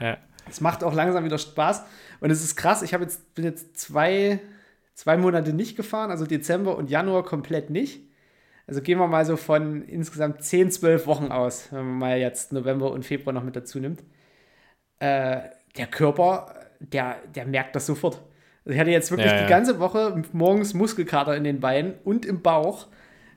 [0.00, 0.18] ja.
[0.48, 1.82] Es macht auch langsam wieder Spaß.
[2.20, 4.38] Und es ist krass, ich jetzt, bin jetzt zwei,
[4.94, 8.00] zwei Monate nicht gefahren, also Dezember und Januar komplett nicht.
[8.68, 12.52] Also gehen wir mal so von insgesamt 10, 12 Wochen aus, wenn man mal jetzt
[12.52, 14.04] November und Februar noch mit dazu nimmt.
[15.00, 15.40] Äh,
[15.76, 18.22] der Körper, der, der merkt das sofort.
[18.66, 19.42] Also ich hatte jetzt wirklich Ja, ja.
[19.44, 22.88] die ganze Woche morgens Muskelkater in den Beinen und im Bauch,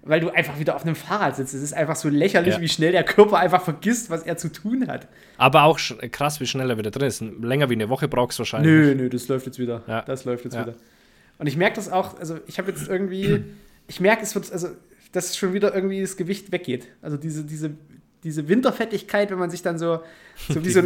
[0.02, 1.54] weil du einfach wieder auf einem Fahrrad sitzt.
[1.54, 2.62] Es ist einfach so lächerlich, Ja.
[2.62, 5.08] wie schnell der Körper einfach vergisst, was er zu tun hat.
[5.38, 5.80] Aber auch
[6.12, 7.22] krass, wie schnell er wieder drin ist.
[7.22, 8.72] Länger wie eine Woche brauchst du wahrscheinlich.
[8.72, 9.84] Nö, nö, das läuft jetzt wieder.
[9.88, 10.02] Ja.
[10.02, 10.74] Das läuft jetzt wieder.
[11.38, 13.44] Und ich merke das auch, also ich habe jetzt irgendwie,
[13.88, 14.70] ich merke, es wird, also
[15.12, 16.88] dass schon wieder irgendwie das Gewicht weggeht.
[17.02, 17.72] Also diese, diese,
[18.24, 20.02] diese Winterfettigkeit, wenn man sich dann so,
[20.50, 20.86] so wie so ein,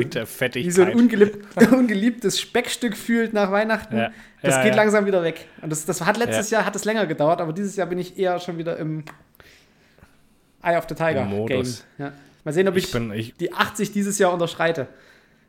[0.53, 3.97] wie so ein ungelieb, ungeliebtes Speckstück fühlt nach Weihnachten.
[3.97, 4.11] Ja.
[4.41, 4.77] Das Ja, geht ja.
[4.77, 5.47] langsam wieder weg.
[5.61, 8.17] Und das, das hat letztes Jahr hat es länger gedauert, aber dieses Jahr bin ich
[8.19, 9.03] eher schon wieder im
[10.61, 11.65] Eye of the Tiger Game.
[12.45, 14.87] Mal sehen, ob ich, Ich bin, ich, die 80 dieses Jahr unterschreite.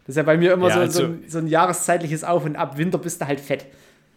[0.07, 2.57] Das ist ja bei mir immer so, also- so, ein, so ein jahreszeitliches Auf und
[2.57, 2.79] Ab.
[2.79, 3.66] Winter bist du halt fett.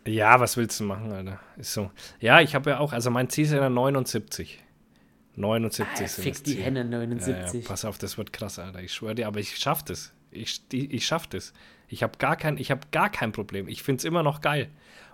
[0.06, 1.40] ja, was willst du machen, Alter?
[1.58, 1.90] Ist so.
[2.20, 4.64] Ja, ich habe ja auch, also mein Ziel ist ja 79.
[5.38, 6.64] 79 Ah, sind fick das die Ziel.
[6.64, 7.64] Henne, Ja, 79.
[7.64, 8.82] ja, pass auf, das wird krass, Alter.
[8.82, 10.12] Ich schwöre dir, aber ich schaff das.
[10.32, 11.54] Ich, die, ich schaff das.
[11.88, 13.68] Ich habe gar kein, ich habe gar kein Problem.
[13.68, 14.68] Ich finde es immer noch geil.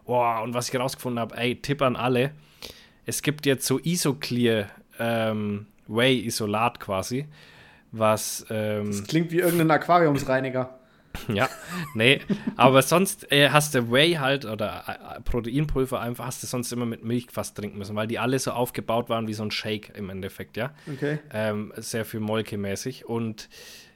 [0.05, 2.31] Boah, und was ich herausgefunden habe, ey, Tipp an alle.
[3.05, 7.27] Es gibt jetzt so Isoclear ähm, Whey Isolat quasi,
[7.91, 10.79] was ähm, Das klingt wie irgendein Aquariumsreiniger.
[11.27, 11.49] ja,
[11.93, 12.21] nee,
[12.55, 16.85] aber sonst äh, hast du Whey halt oder äh, Proteinpulver einfach, hast du sonst immer
[16.85, 19.93] mit Milch fast trinken müssen, weil die alle so aufgebaut waren wie so ein Shake
[19.95, 20.73] im Endeffekt, ja.
[20.91, 21.19] Okay.
[21.31, 23.49] Ähm, sehr viel Molke-mäßig und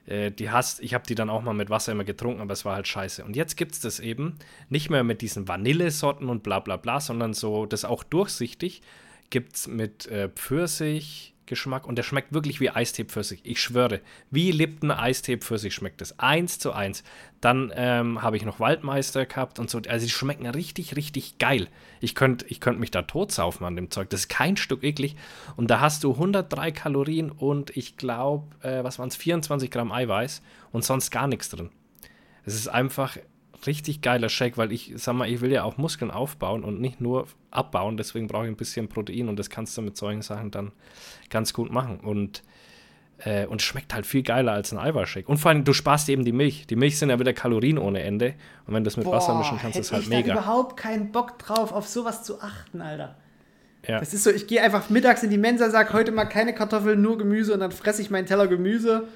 [0.08, 2.66] äh, die hast, ich habe die dann auch mal mit Wasser immer getrunken, aber es
[2.66, 3.24] war halt scheiße.
[3.24, 4.38] Und jetzt gibt es das eben
[4.70, 8.82] nicht mehr mit diesen Vanillesorten und bla bla bla, sondern so, das auch durchsichtig,
[9.30, 11.34] gibt es mit äh, Pfirsich.
[11.48, 13.42] Geschmack und der schmeckt wirklich wie Eistee Pfirsich.
[13.44, 16.20] Ich schwöre, wie Lipton Eistee Pfirsich schmeckt es.
[16.20, 17.04] Eins zu eins.
[17.42, 19.82] Dann ähm, habe ich noch Waldmeister gehabt und so.
[19.88, 21.68] Also die schmecken richtig, richtig geil.
[22.00, 24.10] Ich könnte ich könnt mich da totsaufen an dem Zeug.
[24.10, 25.16] Das ist kein Stück eklig.
[25.56, 29.92] Und da hast du 103 Kalorien und ich glaube, äh, was waren es, 24 Gramm
[29.92, 31.70] Eiweiß und sonst gar nichts drin.
[32.46, 33.18] Es ist einfach
[33.66, 37.02] richtig geiler Shake, weil ich sag mal, ich will ja auch Muskeln aufbauen und nicht
[37.02, 37.98] nur abbauen.
[37.98, 40.72] Deswegen brauche ich ein bisschen Protein und das kannst du mit solchen Sachen dann
[41.30, 42.00] ganz gut machen.
[42.00, 42.44] Und,
[43.20, 45.28] äh, und schmeckt halt viel geiler als ein Eiweißshake.
[45.28, 46.68] Und vor allem, du sparst eben die Milch.
[46.68, 48.36] Die Milch sind ja wieder Kalorien ohne Ende.
[48.68, 50.34] Und wenn du das mit Wasser mischen kannst, ist halt ich mega.
[50.34, 53.16] überhaupt keinen Bock drauf, auf sowas zu achten, Alter.
[53.88, 54.00] Ja.
[54.00, 57.02] Das ist so, ich gehe einfach mittags in die Mensa, sag heute mal keine Kartoffeln,
[57.02, 59.08] nur Gemüse und dann fresse ich meinen Teller Gemüse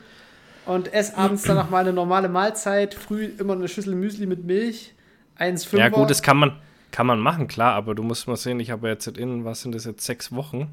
[0.65, 2.93] und esse abends dann noch mal eine normale Mahlzeit.
[2.93, 4.93] Früh immer eine Schüssel Müsli mit Milch,
[5.39, 5.78] 1,5.
[5.78, 6.54] Ja, gut, das kann man,
[6.91, 9.76] kann man machen, klar, aber du musst mal sehen, ich habe jetzt in, was sind
[9.76, 10.69] das jetzt, sechs Wochen,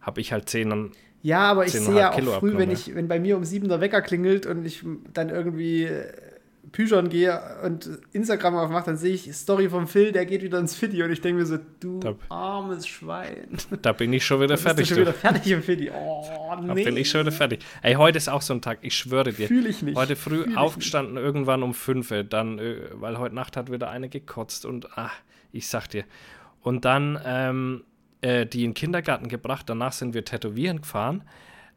[0.00, 2.94] habe ich halt zehn, Ja, aber ich 10,5 sehe ja auch Kilo früh, wenn, ich,
[2.94, 6.12] wenn bei mir um sieben der Wecker klingelt und ich dann irgendwie äh,
[6.72, 10.74] Pyjon gehe und Instagram aufmache, dann sehe ich Story vom Phil, der geht wieder ins
[10.76, 13.56] Fitti und ich denke mir so, du Da- armes Schwein.
[13.82, 14.88] da bin ich schon wieder Da bist fertig.
[14.88, 15.90] du schon wieder fertig im Fitti.
[15.90, 16.24] Oh,
[16.66, 16.84] Da nee.
[16.84, 17.60] bin ich schon wieder fertig.
[17.82, 19.48] Ey, heute ist auch so ein Tag, ich schwöre dir.
[19.48, 19.96] Fühl ich nicht.
[19.96, 24.08] Heute früh Fühl aufgestanden, irgendwann um 5, dann, äh, weil heute Nacht hat wieder eine
[24.08, 25.14] gekotzt und ach,
[25.52, 26.04] ich sag dir.
[26.60, 27.84] Und dann ähm,
[28.20, 31.24] äh, die in den Kindergarten gebracht, danach sind wir tätowieren gefahren.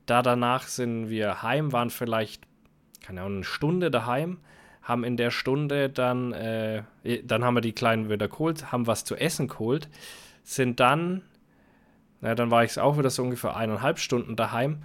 [0.05, 2.43] Da danach sind wir heim, waren vielleicht,
[3.01, 4.39] keine Ahnung, eine Stunde daheim,
[4.83, 6.83] haben in der Stunde dann, äh,
[7.23, 9.89] dann haben wir die Kleinen wieder geholt, haben was zu essen geholt,
[10.43, 11.23] sind dann,
[12.21, 14.83] na, dann war ich auch wieder so ungefähr eineinhalb Stunden daheim,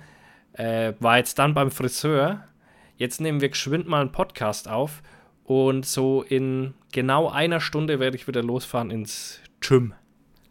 [0.52, 2.44] äh, war jetzt dann beim Friseur.
[2.96, 5.02] Jetzt nehmen wir geschwind mal einen Podcast auf
[5.44, 9.94] und so in genau einer Stunde werde ich wieder losfahren ins Gym.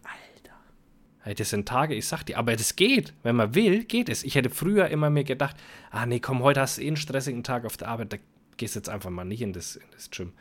[0.03, 1.39] Alter.
[1.39, 3.13] Das sind Tage, ich sag dir, aber das geht.
[3.21, 4.23] Wenn man will, geht es.
[4.23, 5.57] Ich hätte früher immer mir gedacht,
[5.91, 8.17] ah nee, komm, heute hast du eh einen stressigen Tag auf der Arbeit, da
[8.57, 10.33] gehst jetzt einfach mal nicht in das, in das Gym.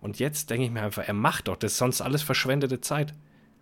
[0.00, 3.14] Und jetzt denke ich mir einfach, er macht doch, das ist sonst alles verschwendete Zeit.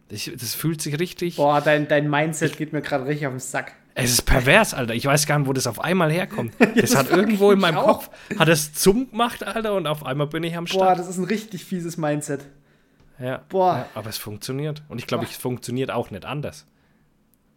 [0.08, 1.36] Ich, das fühlt sich richtig.
[1.36, 3.74] Boah, dein, dein Mindset geht mir gerade richtig auf den Sack.
[3.94, 4.94] Es ist pervers, Alter.
[4.94, 6.54] Ich weiß gar nicht, wo das auf einmal herkommt.
[6.58, 8.04] Das, das hat irgendwo ich in meinem auch.
[8.04, 10.98] Kopf, hat es Zumm gemacht, Alter, und auf einmal bin ich am Boah, Start.
[11.00, 12.46] das ist ein richtig fieses Mindset.
[13.18, 13.42] ja.
[13.48, 13.78] boah.
[13.78, 14.82] Ja, aber es funktioniert.
[14.88, 15.30] Und ich glaube, Boah.
[15.30, 16.64] es funktioniert auch nicht anders.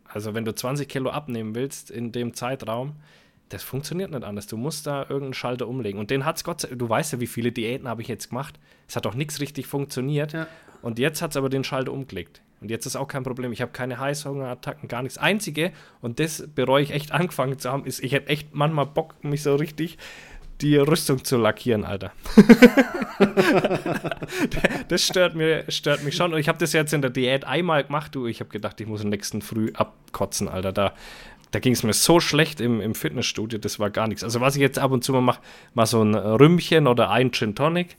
[0.05, 2.95] Also, wenn du 20 Kilo abnehmen willst in dem Zeitraum,
[3.53, 4.47] das funktioniert nicht anders.
[4.47, 5.99] Du musst da irgendeinen Schalter umlegen.
[5.99, 8.29] Und den hat es Gott sei Du weißt ja, wie viele Diäten habe ich jetzt
[8.29, 8.59] gemacht.
[8.87, 10.33] Es hat doch nichts richtig funktioniert.
[10.33, 10.47] Ja.
[10.81, 12.41] Und jetzt hat es aber den Schalter umgelegt.
[12.61, 13.51] Und jetzt ist auch kein Problem.
[13.51, 15.17] Ich habe keine Heißhungerattacken, gar nichts.
[15.17, 19.23] Einzige, und das bereue ich echt angefangen zu haben, ist, ich hätte echt manchmal Bock,
[19.23, 19.97] mich so richtig
[20.61, 22.11] die Rüstung zu lackieren, Alter.
[24.87, 26.33] das stört, mir, stört mich schon.
[26.33, 28.27] Und ich habe das jetzt in der Diät einmal gemacht, du.
[28.27, 30.71] Ich habe gedacht, ich muss am nächsten Früh abkotzen, Alter.
[30.71, 30.93] Da,
[31.51, 34.23] da ging es mir so schlecht im, im Fitnessstudio, das war gar nichts.
[34.23, 35.41] Also, was ich jetzt ab und zu mal mache,
[35.73, 37.97] mal so ein Rümmchen oder ein Gin Tonic.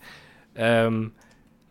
[0.54, 1.12] Ähm,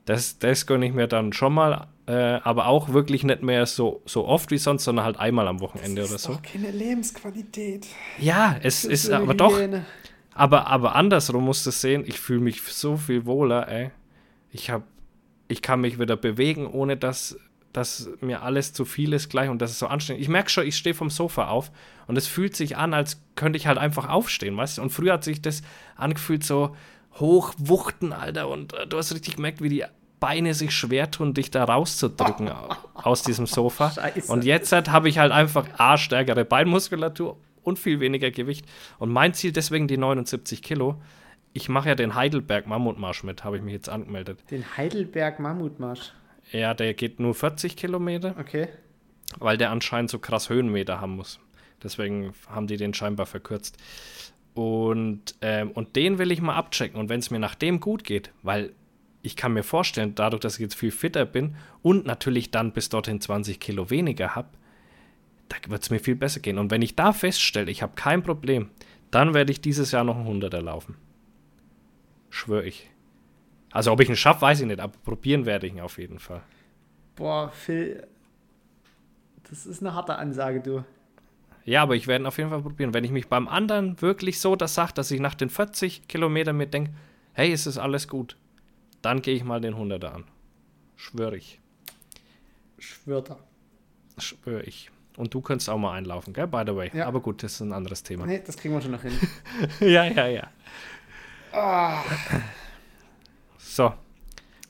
[0.06, 4.02] das, das gönne ich mir dann schon mal, äh, aber auch wirklich nicht mehr so,
[4.06, 6.40] so oft wie sonst, sondern halt einmal am Wochenende oder so.
[6.42, 7.88] keine Lebensqualität.
[8.20, 9.60] Ja, es ist aber doch,
[10.34, 13.92] aber, aber andersrum musst du sehen, ich fühle mich so viel wohler, ey.
[14.52, 14.84] Ich habe
[15.52, 17.38] ich kann mich wieder bewegen, ohne dass,
[17.74, 20.22] dass mir alles zu viel ist gleich und das ist so anstrengend.
[20.22, 21.72] Ich merke schon, ich stehe vom Sofa auf
[22.08, 24.82] und es fühlt sich an, als könnte ich halt einfach aufstehen, weißt du?
[24.82, 25.62] Und früher hat sich das
[25.96, 26.76] angefühlt so
[27.16, 29.84] hochwuchten, Alter, und äh, du hast richtig gemerkt, wie die
[30.20, 32.52] Beine sich schwer tun, dich da rauszudrücken
[32.94, 33.92] aus diesem Sofa.
[33.96, 34.32] Scheiße.
[34.32, 38.66] Und jetzt halt, habe ich halt einfach A, stärkere Beinmuskulatur und viel weniger Gewicht.
[39.00, 41.02] Und mein Ziel deswegen die 79 Kilo.
[41.54, 44.40] Ich mache ja den Heidelberg Mammutmarsch mit, habe ich mich jetzt angemeldet.
[44.52, 46.14] Den Heidelberg Mammutmarsch.
[46.52, 48.68] Ja, der geht nur 40 Kilometer, Okay.
[49.40, 51.40] weil der anscheinend so krass Höhenmeter haben muss.
[51.82, 53.78] Deswegen haben die den scheinbar verkürzt.
[54.54, 57.00] Und, ähm, und den will ich mal abchecken.
[57.00, 58.74] Und wenn es mir nach dem gut geht, weil
[59.24, 62.90] ich kann mir vorstellen, dadurch, dass ich jetzt viel fitter bin und natürlich dann bis
[62.90, 64.50] dorthin 20 Kilo weniger habe,
[65.48, 66.58] da wird es mir viel besser gehen.
[66.58, 68.70] Und wenn ich da feststelle, ich habe kein Problem,
[69.10, 70.96] dann werde ich dieses Jahr noch ein 100er laufen.
[72.30, 72.90] Schwöre ich.
[73.72, 76.20] Also ob ich ihn schaffe, weiß ich nicht, aber probieren werde ich ihn auf jeden
[76.20, 76.42] Fall.
[77.16, 78.06] Boah, Phil.
[79.50, 80.84] Das ist eine harte Ansage, du.
[81.66, 82.94] Ja, aber ich werde ihn auf jeden Fall probieren.
[82.94, 86.58] Wenn ich mich beim anderen wirklich so das sage, dass ich nach den 40 Kilometern
[86.58, 86.92] mir denke,
[87.34, 88.38] hey, es ist alles gut,
[89.02, 90.24] dann gehe ich mal den 100er an.
[90.96, 91.60] Schwöre ich.
[92.78, 93.40] Schwört er.
[94.18, 94.92] Schwöre ich.
[95.18, 96.48] Und du könntest auch mal einlaufen, gell?
[96.48, 96.90] By the way.
[96.94, 97.08] Ja.
[97.08, 98.26] Aber gut, das ist ein anderes Thema.
[98.26, 99.14] Nee, das kriegen wir schon noch hin.
[99.80, 100.48] ja, ja, ja.
[101.52, 102.02] Ah,
[103.76, 103.94] So.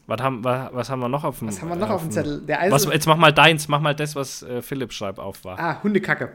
[0.08, 2.12] Was haben, was, haben wir noch auf dem was haben wir noch auf dem dem-
[2.12, 2.42] Zettel?
[2.42, 5.58] Der Was, jetzt mach mal deins, mach mal das, was äh, Philipp schreibt auf war.
[5.60, 6.32] ah, Hundekacke.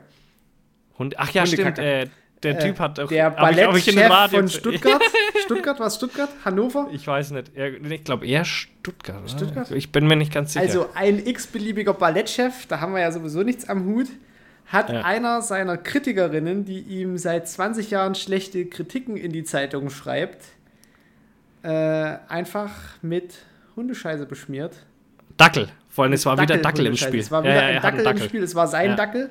[0.98, 1.72] Hund, ach ja, Hundekacke.
[1.72, 1.78] stimmt.
[1.86, 2.08] Äh,
[2.42, 3.08] der Äh, Typ hat auch.
[3.08, 5.02] Der Ballettchef von Stuttgart.
[5.44, 6.28] Stuttgart, was Stuttgart?
[6.44, 6.88] Hannover?
[6.92, 7.50] Ich weiß nicht.
[7.90, 9.28] Ich glaube eher Stuttgart.
[9.30, 9.70] Stuttgart?
[9.72, 10.64] Ich bin mir nicht ganz sicher.
[10.64, 14.06] Also ein x-beliebiger Ballettchef, da haben wir ja sowieso nichts am Hut,
[14.66, 15.02] hat Ja.
[15.02, 20.44] einer seiner Kritikerinnen, die ihm seit 20 Jahren schlechte Kritiken in die Zeitung schreibt,
[21.66, 22.70] äh, einfach
[23.02, 23.34] mit
[23.74, 24.74] Hundescheiße beschmiert.
[25.36, 25.68] Dackel.
[25.90, 26.96] Vor allem, es war wieder Dackel im.
[26.96, 27.20] Spiel.
[27.20, 28.42] Es war Ja, wieder ja, ein er hat einen Dackel, im Spiel.
[28.42, 28.96] Es war sein Ja.
[28.96, 29.30] Dackel,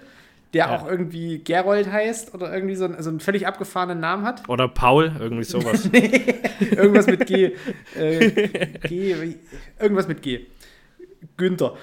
[0.54, 0.76] der Ja.
[0.76, 4.48] auch irgendwie Gerold heißt oder irgendwie so, ein, so einen völlig abgefahrenen Namen hat.
[4.50, 5.86] Oder Paul, irgendwie sowas.
[6.60, 7.52] Irgendwas mit G.
[7.98, 9.16] Äh, G.
[9.80, 10.46] Irgendwas mit G.
[11.38, 11.76] Günther.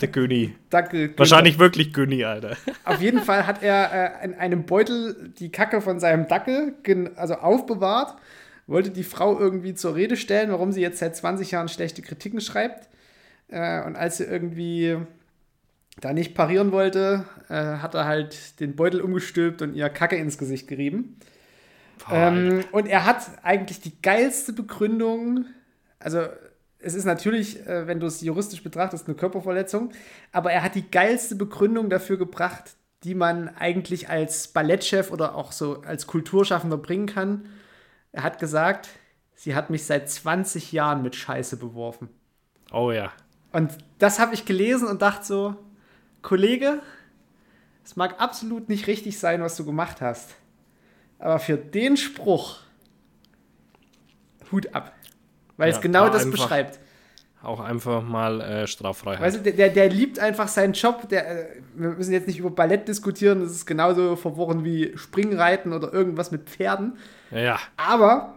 [0.00, 0.54] Der Günni.
[0.70, 1.00] Dackel.
[1.08, 1.18] Günther.
[1.18, 2.56] Wahrscheinlich wirklich Günni, Alter.
[2.84, 6.74] Auf jeden Fall hat er äh, in einem Beutel die Kacke von seinem Dackel
[7.16, 8.16] also aufbewahrt,
[8.66, 12.40] wollte die Frau irgendwie zur Rede stellen, warum sie jetzt seit 20 Jahren schlechte Kritiken
[12.40, 12.88] schreibt.
[13.48, 14.98] Äh, und als sie irgendwie
[16.00, 20.38] da nicht parieren wollte, äh, hat er halt den Beutel umgestülpt und ihr Kacke ins
[20.38, 21.18] Gesicht gerieben.
[22.10, 25.46] Ähm, und er hat eigentlich die geilste Begründung,
[25.98, 26.26] also
[26.78, 29.92] es ist natürlich, äh, wenn du es juristisch betrachtest, eine Körperverletzung,
[30.32, 32.72] aber er hat die geilste Begründung dafür gebracht,
[33.04, 37.46] die man eigentlich als Ballettchef oder auch so als Kulturschaffender bringen kann.
[38.14, 38.88] Er hat gesagt,
[39.34, 42.08] sie hat mich seit 20 Jahren mit Scheiße beworfen.
[42.72, 43.12] oh ja.
[43.52, 45.56] Und das habe ich gelesen und dachte so,
[46.22, 46.80] Kollege,
[47.84, 50.34] es mag absolut nicht richtig sein, was du gemacht hast.
[51.18, 52.58] Aber für den Spruch
[54.50, 54.92] Hut ab.
[55.56, 56.80] Weil Ja, es genau das beschreibt.
[57.44, 59.20] Auch einfach mal äh, Straffreiheit.
[59.20, 61.08] Weißt du, der- der, liebt einfach seinen Job.
[61.10, 65.72] Der, äh, wir müssen jetzt nicht über Ballett diskutieren, das ist genauso verworren wie Springreiten
[65.72, 66.96] oder irgendwas mit Pferden.
[67.30, 68.36] ja, Aber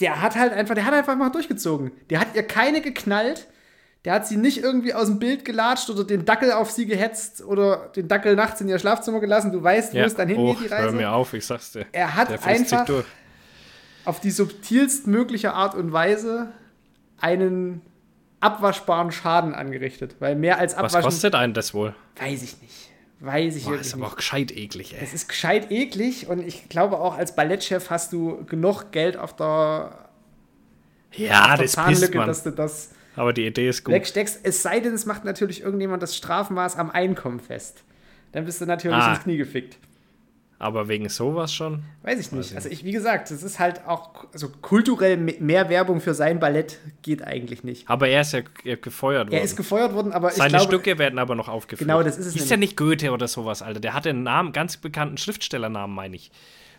[0.00, 1.92] der hat halt einfach, der hat einfach mal durchgezogen.
[2.08, 3.46] Der hat ihr keine geknallt.
[4.06, 7.44] Der hat sie nicht irgendwie aus dem Bild gelatscht oder den Dackel auf sie gehetzt
[7.44, 9.52] oder den Dackel nachts in ihr Schlafzimmer gelassen.
[9.52, 10.02] Du weißt, ja.
[10.02, 10.96] wo es dann hingeht, oh, die hör Reise.
[10.96, 11.84] mir auf, ich sag's dir.
[11.92, 13.04] Er hat einfach durch.
[14.06, 16.48] auf die subtilst mögliche Art und Weise
[17.20, 17.82] einen
[18.40, 20.16] abwaschbaren Schaden angerichtet.
[20.18, 21.94] Weil mehr als Was abwaschen, kostet einen das wohl?
[22.18, 22.90] weiß ich nicht.
[23.22, 23.94] Weiß ich Boah, ist nicht.
[24.02, 25.00] aber auch gescheit eklig, ey.
[25.02, 29.36] Es ist gescheit eklig und ich glaube auch als Ballettchef hast du genug Geld auf
[29.36, 30.08] der,
[31.12, 32.26] Ja, auf der das pisst Zahnlücke, man.
[32.28, 33.92] dass du das Aber die Idee ist gut.
[33.94, 34.40] wegsteckst.
[34.42, 37.84] Es sei denn, es macht natürlich irgendjemand das Strafmaß am Einkommen fest.
[38.32, 39.12] Dann bist du natürlich Ah.
[39.12, 39.76] ins Knie gefickt.
[40.62, 41.84] Aber wegen sowas schon?
[42.02, 42.50] Weiß ich nicht.
[42.50, 46.12] ich also ich, wie gesagt, es ist halt auch, also kulturell me- mehr Werbung für
[46.12, 47.88] sein Ballett geht eigentlich nicht.
[47.88, 49.38] Aber er ist ja ge- gefeuert worden.
[49.38, 51.88] Er ist gefeuert worden, aber Seine glaube, Stücke werden aber noch aufgeführt.
[51.88, 53.80] Genau, das ist es Ist ja nicht Goethe oder sowas, Alter.
[53.80, 56.30] Der hatte einen Namen, ganz bekannten Schriftstellernamen, meine ich.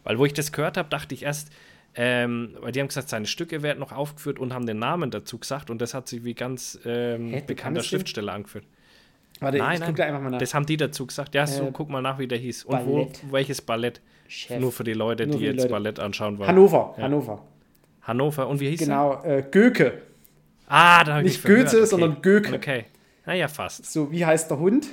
[0.04, 1.50] Weil, wo ich das gehört habe, dachte ich erst,
[1.96, 5.40] ähm, weil die haben gesagt, seine Stücke werden noch aufgeführt und haben den Namen dazu
[5.40, 8.66] gesagt und das hat sich wie ganz ähm, Hä, bekannter Schriftsteller angeführt.
[9.42, 10.40] Warte, nein, ich nein, da einfach mal nach.
[10.40, 11.36] Das haben die dazu gesagt.
[11.36, 12.64] Ja, so, Äh, guck mal nach, wie der hieß.
[12.66, 13.22] Und Ballett.
[13.28, 14.02] wo, welches Ballett?
[14.28, 14.60] Chef.
[14.62, 15.70] Nur für die Leute, Nur die jetzt Leute.
[15.70, 16.48] Ballett anschauen wollen.
[16.48, 17.04] Hannover, Ja.
[17.04, 17.44] Hannover.
[18.04, 18.48] Hannover.
[18.48, 18.88] Und wie hieß er?
[18.88, 20.02] Genau, äh, Göke.
[20.68, 21.46] Ah, da habe ich Nicht.
[21.46, 22.56] Goethe, sondern Göke.
[22.56, 22.86] Okay.
[23.26, 23.86] Naja, fast.
[23.92, 24.88] So, wie heißt der Hund?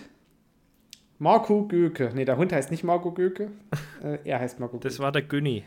[1.21, 2.11] Marco Göke.
[2.15, 3.51] Ne, der Hund heißt nicht Marco Göke.
[4.03, 5.03] äh, er heißt Marco Das Göke.
[5.05, 5.63] war der Günni.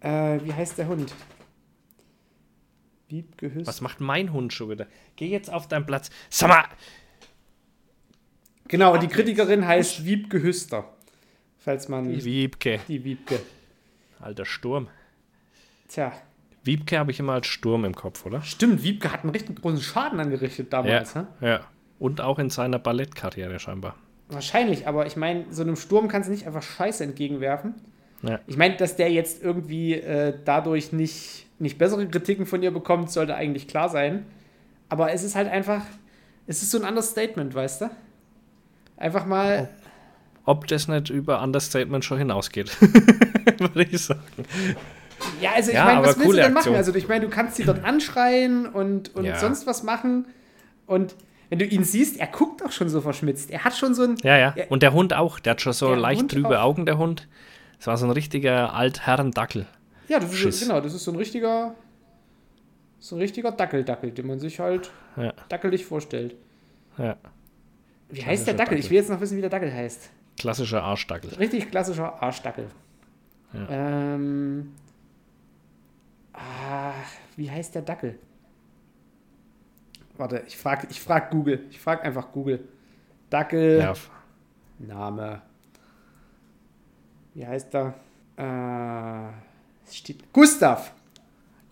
[0.00, 1.12] Äh, wie heißt der Hund?
[3.08, 3.66] Wiebke Hüster.
[3.66, 4.86] Was macht mein Hund schon wieder?
[5.16, 6.10] Geh jetzt auf deinen Platz.
[6.28, 6.64] Sag mal!
[8.68, 10.84] Genau, und die Kritikerin heißt Wiebke Hüster.
[11.58, 12.80] Falls man Wiebke.
[12.88, 13.40] die Wiebke.
[14.20, 14.88] Alter Sturm.
[15.88, 16.12] Tja,
[16.68, 18.42] Wiebke habe ich immer als Sturm im Kopf, oder?
[18.42, 21.14] stimmt, Wiebke hat einen richtig großen Schaden angerichtet damals.
[21.14, 21.26] ja.
[21.40, 21.46] hä?
[21.46, 21.60] ja.
[21.98, 23.96] Und auch in seiner Ballettkarriere scheinbar.
[24.28, 27.74] Wahrscheinlich, aber ich meine, so einem Sturm kannst du nicht einfach Scheiße entgegenwerfen.
[28.22, 28.38] Ja.
[28.46, 33.10] Ich meine, dass der jetzt irgendwie äh, dadurch nicht, nicht bessere Kritiken von ihr bekommt,
[33.10, 34.26] sollte eigentlich klar sein.
[34.90, 35.82] Aber es ist halt einfach,
[36.46, 37.90] es ist so ein Understatement, weißt du?
[38.98, 39.68] Einfach mal,
[40.44, 42.70] Ob das nicht über Understatement schon hinausgeht,
[43.58, 44.20] würde ich sagen.
[45.40, 46.56] ja, also ich Ja, meine, was willst du denn machen?
[46.58, 46.76] Aktion.
[46.76, 49.38] Also ich meine, du kannst sie dort anschreien und, und Ja.
[49.38, 50.26] sonst was machen.
[50.86, 51.14] Und
[51.50, 53.50] wenn du ihn siehst, er guckt doch schon so verschmitzt.
[53.50, 54.54] Er hat schon so ein, Ja, ja.
[54.56, 54.64] Ja.
[54.68, 55.38] Und der Hund auch.
[55.38, 56.64] Der hat schon so leicht Hund trübe auch.
[56.64, 57.28] Augen, der Hund.
[57.78, 59.66] Das war so ein richtiger Altherrendackel.
[60.08, 60.60] ja, das ist, Schiss.
[60.60, 61.74] genau, das ist so ein richtiger,
[62.98, 66.34] so ein richtiger Dackel-Dackel, den man sich halt Ja, dackelig vorstellt.
[66.98, 67.16] ja.
[68.10, 68.78] Wie heißt der Klassischer Dackel?
[68.78, 68.90] Ich Dackel.
[68.90, 70.10] will jetzt noch wissen, wie der Dackel heißt.
[70.38, 71.34] Klassischer Arschdackel.
[71.34, 72.68] Richtig klassischer Arschdackel.
[73.52, 74.14] Ja.
[74.14, 74.74] Ähm,
[76.32, 76.92] ah,
[77.36, 78.18] wie heißt der Dackel?
[80.16, 81.64] Warte, ich frage ich frag Google.
[81.70, 82.66] Ich frage einfach Google.
[83.30, 83.94] Dackel, Ja,
[84.78, 85.42] Name.
[87.34, 87.94] Wie heißt er?
[88.36, 90.92] Äh, steht Gustav.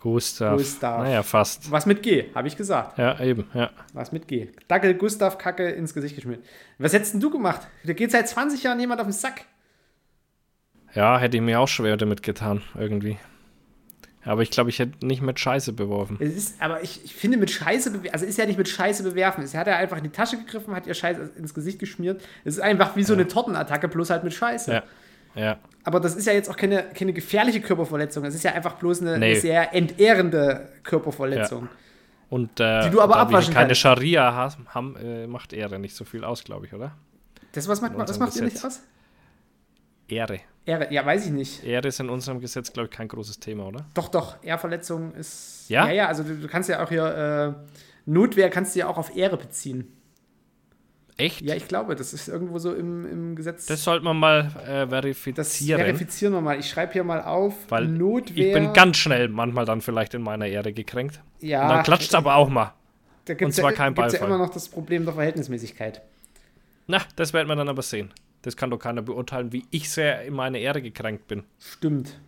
[0.07, 0.57] Gustav.
[0.57, 1.03] Gustav.
[1.03, 1.69] Naja, fast.
[1.73, 2.97] Was mit G, habe ich gesagt.
[2.97, 3.71] Ja, eben, ja.
[3.93, 4.53] Was mit G.
[4.69, 6.45] Dackel, Gustav, Kacke ins Gesicht geschmiert.
[6.79, 7.67] Was hättest denn du gemacht?
[7.85, 9.47] Da geht seit 20 Jahren jemand auf den Sack.
[10.95, 13.19] Ja, hätte ich mir auch schwer damit getan, irgendwie.
[14.25, 16.19] Aber ich glaube, ich hätte nicht mit Scheiße beworfen.
[16.21, 19.43] Es ist, aber ich, ich finde mit Scheiße, also ist ja nicht mit Scheiße bewerfen.
[19.43, 22.23] Es hat er einfach in die Tasche gegriffen, hat ihr Scheiße ins Gesicht geschmiert.
[22.45, 24.73] Es ist einfach wie so eine Tortenattacke, bloß halt mit Scheiße.
[24.73, 24.83] Ja.
[25.37, 28.25] Ja, Aber das ist ja jetzt auch keine, keine gefährliche Körperverletzung.
[28.25, 29.27] Es ist ja einfach bloß eine, Nee.
[29.33, 31.69] eine sehr entehrende Körperverletzung.
[32.29, 33.81] und äh, Die du aber abwaschen keine kannst.
[33.83, 36.93] Scharia has- haben, äh, macht Ehre nicht so viel aus, glaube ich, oder?
[37.53, 38.81] Das, was macht, was macht ihr nicht aus?
[40.09, 40.41] Ehre.
[40.65, 41.65] Ehre, ja, weiß ich nicht.
[41.65, 43.87] Ehre ist in unserem Gesetz, glaube ich, kein großes Thema, oder?
[43.95, 45.67] Doch, doch, Ehrverletzung ist.
[45.69, 45.87] Ja?
[45.87, 47.57] Ja, ja, also du, du kannst ja auch hier.
[47.65, 47.73] Äh,
[48.09, 49.96] Notwehr kannst du ja auch auf Ehre beziehen.
[51.19, 51.41] Echt?
[51.41, 53.65] Ja, ich glaube, das ist irgendwo so im, im Gesetz.
[53.67, 55.81] Das sollte man mal äh, das verifizieren.
[55.81, 56.59] verifizieren wir mal.
[56.59, 57.55] Ich schreibe hier mal auf.
[57.71, 58.49] weil Notwehr.
[58.49, 61.21] ich bin ganz schnell manchmal dann vielleicht in meiner Ehre gekränkt.
[61.41, 62.75] Ja, Und dann klatscht aber auch mal.
[63.25, 64.35] da gibt's und zwar ja, kein gibt's ja Beifall.
[64.37, 66.03] immer noch das Problem der Verhältnismäßigkeit.
[66.87, 68.13] Na, das werden wir dann aber sehen.
[68.43, 71.45] Das kann doch keiner beurteilen, wie ich sehr in meine Ehre gekränkt bin.
[71.59, 72.21] Stimmt.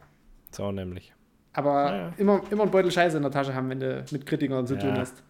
[0.50, 1.12] So nämlich.
[1.52, 2.12] Aber Ja, ja.
[2.16, 4.80] Immer, immer einen Beutel Scheiße in der Tasche haben, wenn du mit Kritikern zu Ja.
[4.80, 5.22] tun hast.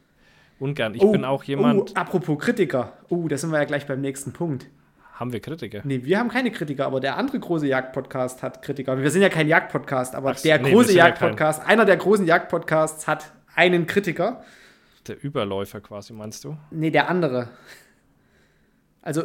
[0.59, 0.95] Ungern.
[0.95, 1.91] Ich bin auch jemand.
[1.91, 2.95] Oh, apropos Kritiker.
[3.09, 4.67] Oh, da sind wir ja gleich beim nächsten Punkt.
[5.15, 5.81] Haben wir Kritiker?
[5.83, 9.01] Nee, wir haben keine Kritiker, aber der andere große Jagdpodcast hat Kritiker.
[9.01, 11.97] Wir sind ja kein Jagdpodcast, aber Ach der nee, große sind ja Jagdpodcast, einer der
[11.97, 14.45] großen Jagdpodcasts hat einen Kritiker.
[15.09, 16.57] Der Überläufer quasi, meinst du?
[16.71, 17.49] Nee, der andere.
[19.03, 19.25] Also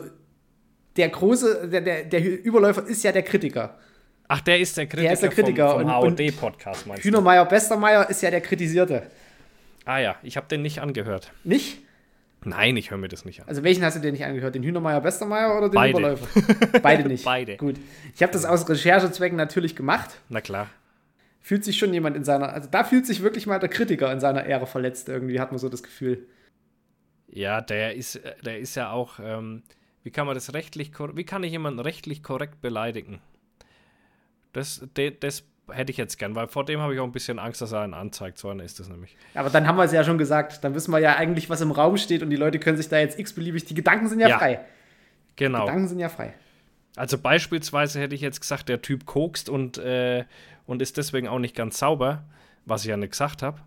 [0.95, 3.77] der große, der, der, der Überläufer ist ja der Kritiker.
[4.27, 7.03] Ach, der ist der Kritiker, Der ist der Kritiker vom, vom und- und HOD-Podcast, meinst
[7.03, 7.07] du?
[7.07, 9.03] Hühnermeier Bestermeier ist ja der Kritisierte.
[9.85, 11.31] Ah ja, ich habe den nicht angehört.
[11.43, 11.79] Nicht?
[12.45, 13.47] Nein, ich höre mir das nicht an.
[13.47, 14.55] Also welchen hast du denn nicht angehört?
[14.55, 15.97] Den Hühnermeier Bestermeier oder den Beide.
[15.97, 16.79] Überläufer?
[16.81, 17.23] Beide nicht.
[17.23, 17.57] Beide.
[17.57, 17.75] Gut.
[18.15, 20.09] Ich habe das aus Recherchezwecken natürlich gemacht.
[20.29, 20.69] Na klar.
[21.39, 24.19] Fühlt sich schon jemand in seiner, also da fühlt sich wirklich mal der Kritiker in
[24.19, 26.25] seiner Ehre verletzt irgendwie, hat man so das Gefühl.
[27.27, 29.63] Ja, der ist, der ist ja auch, ähm,
[30.03, 33.19] wie kann man das rechtlich, wie kann ich jemanden rechtlich korrekt beleidigen?
[34.53, 37.39] Das, de, das hätte ich jetzt gern, weil vor dem habe ich auch ein bisschen
[37.39, 38.37] Angst, dass er einen anzeigt.
[38.37, 39.15] So einer ist das nämlich.
[39.33, 40.63] Aber dann haben wir es ja schon gesagt.
[40.63, 42.99] Dann wissen wir ja eigentlich, was im Raum steht und die Leute können sich da
[42.99, 44.37] jetzt x-beliebig, die Gedanken sind ja, Ja.
[44.39, 44.59] frei.
[45.35, 45.61] Genau.
[45.65, 46.33] Gedanken sind ja frei.
[46.95, 50.25] Also beispielsweise hätte ich jetzt gesagt, der Typ kokst und, äh,
[50.67, 52.23] und ist deswegen auch nicht ganz sauber,
[52.65, 53.59] was ich ja nicht gesagt habe.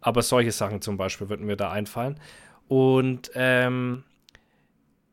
[0.00, 2.18] Aber solche Sachen zum Beispiel würden mir da einfallen.
[2.66, 4.02] Und ähm,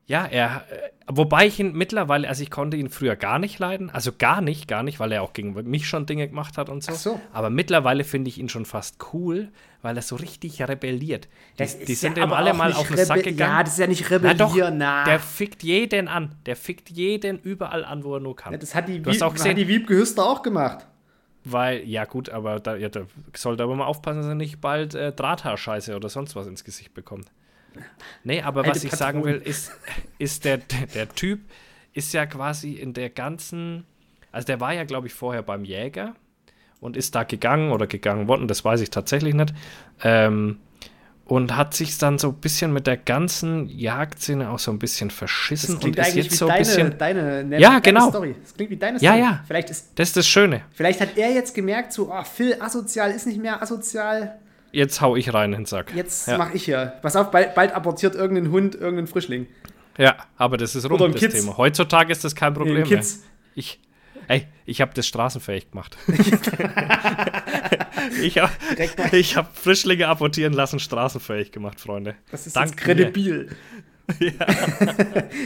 [0.09, 3.89] ja, er, äh, wobei ich ihn mittlerweile, also ich konnte ihn früher gar nicht leiden,
[3.91, 6.83] also gar nicht, gar nicht, weil er auch gegen mich schon Dinge gemacht hat und
[6.83, 6.91] so.
[6.93, 7.21] Ach so.
[7.31, 9.49] Aber mittlerweile finde ich ihn schon fast cool,
[9.83, 11.25] weil er so richtig rebelliert.
[11.53, 13.53] Die, Das die sind ja ihm alle mal auf den Rebe- Sack gegangen.
[13.57, 15.03] Ja, das ist ja nicht Na doch, rebellieren, na.
[15.05, 16.33] der fickt jeden an.
[16.47, 18.51] Der fickt jeden überall an, wo er nur kann.
[18.51, 20.87] Ja, das hat die, Du Wieb, auch gesehen- hat die Wiebke Hüster auch gemacht.
[21.45, 23.01] Weil, ja gut, aber da, ja, da
[23.35, 26.93] sollte aber mal aufpassen, dass er nicht bald äh, Drahthaarscheiße oder sonst was ins Gesicht
[26.93, 27.31] bekommt.
[28.23, 29.71] Nee, aber was ich sagen will, ist,
[30.19, 30.57] ist der,
[30.93, 31.39] der, Typ
[31.93, 33.85] ist ja quasi in der ganzen,
[34.31, 36.15] also der war ja, glaube ich, vorher beim Jäger
[36.79, 39.53] und ist da gegangen oder gegangen worden, das weiß ich tatsächlich nicht.
[40.03, 40.59] Ähm,
[41.25, 45.11] und hat sich dann so ein bisschen mit der ganzen Jagdszene auch so ein bisschen
[45.11, 46.97] verschissen Das und klingt ist jetzt wie so ein deine, bisschen.
[46.97, 48.09] deine, deine, Ja, genau.
[48.09, 48.35] Story.
[48.41, 49.23] Das klingt wie deine Ja, Story.
[49.23, 49.43] ja.
[49.45, 50.61] Vielleicht, ist, Das ist das Schöne.
[50.71, 54.39] vielleicht hat er jetzt gemerkt, so, oh, Phil asozial ist nicht mehr asozial.
[54.71, 55.93] Jetzt hau ich rein in den Sack.
[55.95, 56.37] Jetzt ja.
[56.37, 56.93] mache ich hier.
[57.01, 59.47] Pass auf, bald, bald abortiert irgendein Hund irgendeinen Frischling.
[59.97, 61.35] Ja, aber das ist rum, das Kids.
[61.35, 61.57] Thema.
[61.57, 62.99] Heutzutage ist das kein Problem Nee, mehr.
[62.99, 63.23] Kids.
[63.55, 63.79] Ich,
[64.27, 65.97] ey, ich habe das straßenfähig gemacht.
[68.21, 68.51] ich habe
[69.11, 72.15] hab Frischlinge abortieren lassen, straßenfähig gemacht, Freunde.
[72.31, 73.49] Das ist Dank jetzt kredibil.
[74.19, 74.31] Ja.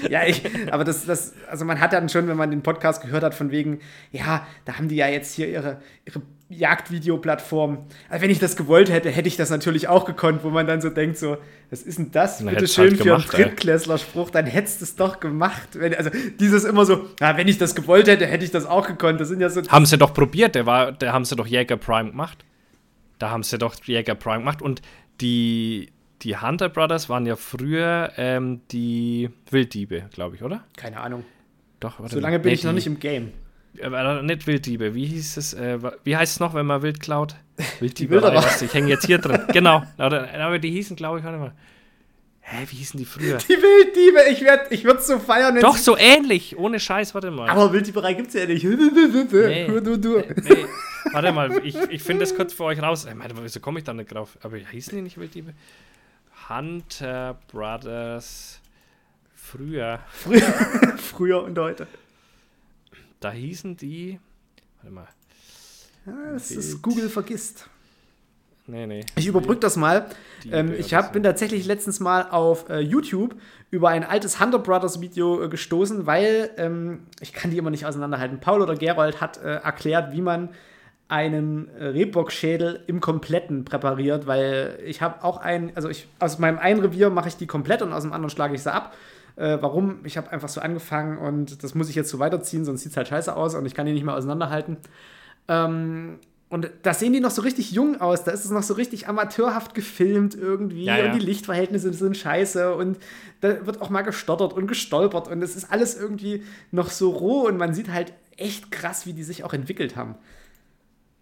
[0.10, 3.22] ja, ich, aber das, das, also man hat dann schon, wenn man den Podcast gehört
[3.22, 3.82] hat, von wegen,
[4.14, 6.22] ja, da haben die ja jetzt hier ihre, ihre
[6.54, 7.86] Jagdvideoplattform.
[8.10, 10.82] Also wenn ich das gewollt hätte, hätte ich das natürlich auch gekonnt, wo man dann
[10.82, 11.38] so denkt, so,
[11.70, 12.40] was ist denn das?
[12.42, 13.44] Na, Bitte schön halt für gemacht, einen.
[13.46, 15.70] Drittklässler-Spruch, dann hättest du es doch gemacht.
[15.74, 18.88] Wenn, also dieses immer so, na, wenn ich das gewollt hätte, hätte ich das auch
[18.88, 19.20] gekonnt.
[19.20, 19.62] Das sind ja so.
[19.68, 22.44] Haben sie doch probiert, der war, der haben sie doch Jäger Prime gemacht.
[23.20, 24.82] Da haben sie doch Jäger Prime gemacht und
[25.22, 25.92] die,
[26.22, 30.64] die Hunter Brothers waren ja früher ähm, die Wilddiebe, glaube ich, oder?
[30.78, 31.24] Keine Ahnung.
[31.80, 32.24] Doch, warte So mal.
[32.28, 33.32] lange bin Nee, ich noch nicht im Game.
[33.78, 35.54] Äh, nicht Wilddiebe, wie hieß es?
[35.54, 37.36] Äh, wie heißt es noch, wenn man Wild klaut?
[37.80, 38.16] Wilddiebe.
[38.16, 38.44] Wilderer.
[38.62, 39.42] Ich hänge jetzt hier drin.
[39.54, 39.84] genau.
[39.98, 41.54] Aber, aber die hießen, glaube ich, warte mal.
[42.46, 43.38] Hä, wie hießen die früher?
[43.38, 46.58] Die Wilddiebe, ich würde ich würd so feiern, Doch, so ähnlich.
[46.58, 47.50] Ohne Scheiß, warte mal.
[47.50, 48.64] Aber Wilddieberei gibt es ja nicht.
[49.34, 49.68] Nee.
[49.68, 50.18] Du, du, du.
[50.20, 50.66] Nee,
[51.14, 53.06] warte mal, ich, ich finde das kurz für euch raus.
[53.10, 54.38] Ich meine, wieso komme ich da nicht drauf?
[54.44, 55.54] Aber hießen die nicht Wilddiebe?
[56.50, 58.60] Hunter Brothers.
[59.34, 60.42] Früher, Früher,
[60.98, 61.88] früher und heute.
[63.24, 64.20] Da hießen die.
[64.82, 65.08] Warte mal.
[66.06, 66.60] Ja, das Wild.
[66.60, 67.70] ist Google vergisst.
[68.66, 69.06] Nee, nee.
[69.16, 70.08] Ich überbrücke das mal.
[70.50, 73.36] Ähm, ich hab, bin tatsächlich letztens mal auf äh, YouTube
[73.72, 77.86] über ein altes Hunter Brothers Video äh, gestoßen, weil ähm, ich kann die immer nicht
[77.86, 78.40] auseinanderhalten.
[78.40, 80.50] Paul oder Gerold hat äh, erklärt, wie man
[81.10, 86.58] einen äh, Rehbockschädel im Kompletten präpariert, weil ich habe auch einen, also ich, aus meinem
[86.58, 88.94] einen Revier mache ich die komplett und aus dem anderen schlage ich sie ab.
[89.36, 90.00] Äh, warum?
[90.06, 92.98] Ich habe einfach so angefangen und das muss ich jetzt so weiterziehen, sonst sieht es
[92.98, 94.78] halt scheiße aus und ich kann die nicht mehr auseinanderhalten.
[95.48, 96.20] Ähm,
[96.54, 98.26] und da sehen die noch so richtig jung aus.
[98.26, 100.84] Da ist es noch so richtig amateurhaft gefilmt irgendwie.
[100.84, 101.06] Ja, ja.
[101.06, 102.76] Und die Lichtverhältnisse sind scheiße.
[102.76, 103.00] Und
[103.42, 105.28] da wird auch mal gestottert und gestolpert.
[105.28, 107.48] Und es ist alles irgendwie noch so roh.
[107.48, 110.14] Und man sieht halt echt krass, wie die sich auch entwickelt haben.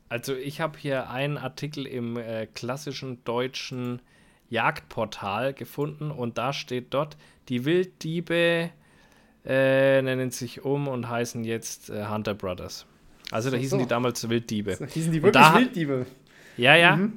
[0.09, 4.01] Also ich habe hier einen Artikel im äh, klassischen deutschen
[4.49, 7.15] Jagdportal gefunden und da steht dort,
[7.51, 8.69] die Wilddiebe
[9.45, 12.85] äh, nennen sich um und heißen jetzt äh, Hunter Brothers.
[13.29, 13.83] Also da hießen so.
[13.85, 14.75] die damals Wilddiebe.
[14.75, 16.05] So, die sind die wirklich da- Wilddiebe.
[16.57, 16.95] Ja, ja.
[16.95, 17.13] Mhm.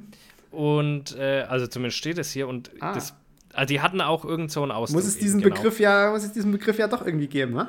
[0.51, 2.95] Und äh, also zumindest steht es hier und Ah.
[2.95, 3.15] das,
[3.53, 4.97] also die hatten auch irgend so einen Ausdruck.
[5.03, 5.57] Muss es diesen eben, genau.
[5.63, 7.69] Begriff ja, muss es diesen Begriff ja doch irgendwie geben, ne?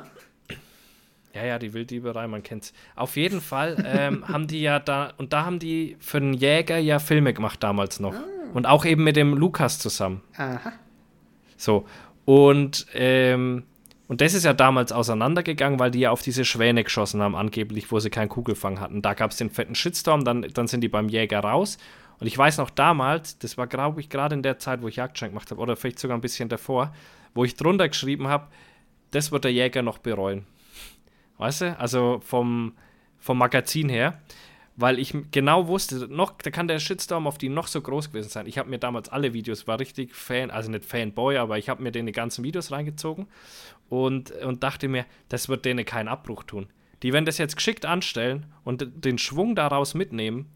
[1.34, 2.72] Ja, ja, die Wilddieberei, man kennt's.
[2.94, 6.78] Auf jeden Fall ähm, haben die ja da, und da haben die für den Jäger
[6.78, 8.14] ja Filme gemacht damals noch.
[8.54, 10.22] Und auch eben mit dem Lukas zusammen.
[10.36, 10.72] Aha.
[11.58, 11.86] So.
[12.26, 13.62] Und, ähm,
[14.08, 17.90] und das ist ja damals auseinandergegangen, weil die ja auf diese Schwäne geschossen haben, angeblich,
[17.90, 19.00] wo sie keinen Kugelfang hatten.
[19.00, 21.78] Da gab es den fetten Shitstorm, dann, dann sind die beim Jäger raus.
[22.18, 24.96] Und ich weiß noch damals, das war, glaube ich, gerade in der Zeit, wo ich
[24.96, 26.92] Jagdschein gemacht habe, oder vielleicht sogar ein bisschen davor,
[27.32, 28.48] wo ich drunter geschrieben habe,
[29.12, 30.46] das wird der Jäger noch bereuen.
[31.38, 31.78] Weißt du?
[31.78, 32.72] Also vom,
[33.18, 34.20] vom Magazin her.
[34.78, 38.28] Weil ich genau wusste, noch, da kann der Shitstorm auf die noch so groß gewesen
[38.28, 38.46] sein.
[38.46, 41.82] Ich habe mir damals alle Videos, war richtig Fan, also nicht Fanboy, aber ich habe
[41.82, 43.26] mir den die ganzen Videos reingezogen
[43.88, 46.68] und, und dachte mir, das wird denen keinen Abbruch tun.
[47.02, 50.50] Die, wenn das jetzt geschickt anstellen und den Schwung daraus mitnehmen,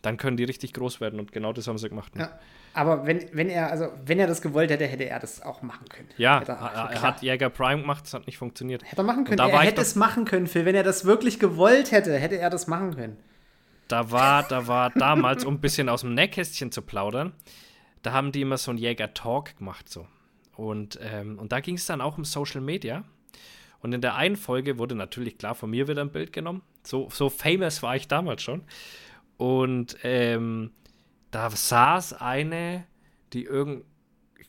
[0.00, 2.14] dann können die richtig groß werden und genau das haben sie gemacht.
[2.14, 2.22] ne?
[2.22, 2.38] Ja.
[2.74, 5.88] Aber wenn, wenn er, also wenn er das gewollt hätte, hätte er das auch machen
[5.88, 6.08] können.
[6.18, 8.84] Ja, hätte er, er hat Jäger Prime gemacht, es hat nicht funktioniert.
[8.84, 9.38] Hätte er machen können.
[9.38, 10.66] Er hätte es machen können, Phil.
[10.66, 13.16] Wenn er das wirklich gewollt hätte, hätte er das machen können.
[13.88, 17.32] Da war, da war damals, um ein bisschen aus dem Nähkästchen zu plaudern,
[18.02, 20.06] da haben die immer so einen Jäger-Talk gemacht so.
[20.56, 23.04] Und, ähm, und da ging es dann auch um Social Media.
[23.80, 26.62] Und in der einen Folge wurde natürlich klar von mir wieder ein Bild genommen.
[26.82, 28.62] So, so famous war ich damals schon.
[29.36, 30.72] Und ähm,
[31.30, 32.84] da saß eine,
[33.32, 33.84] die irgend,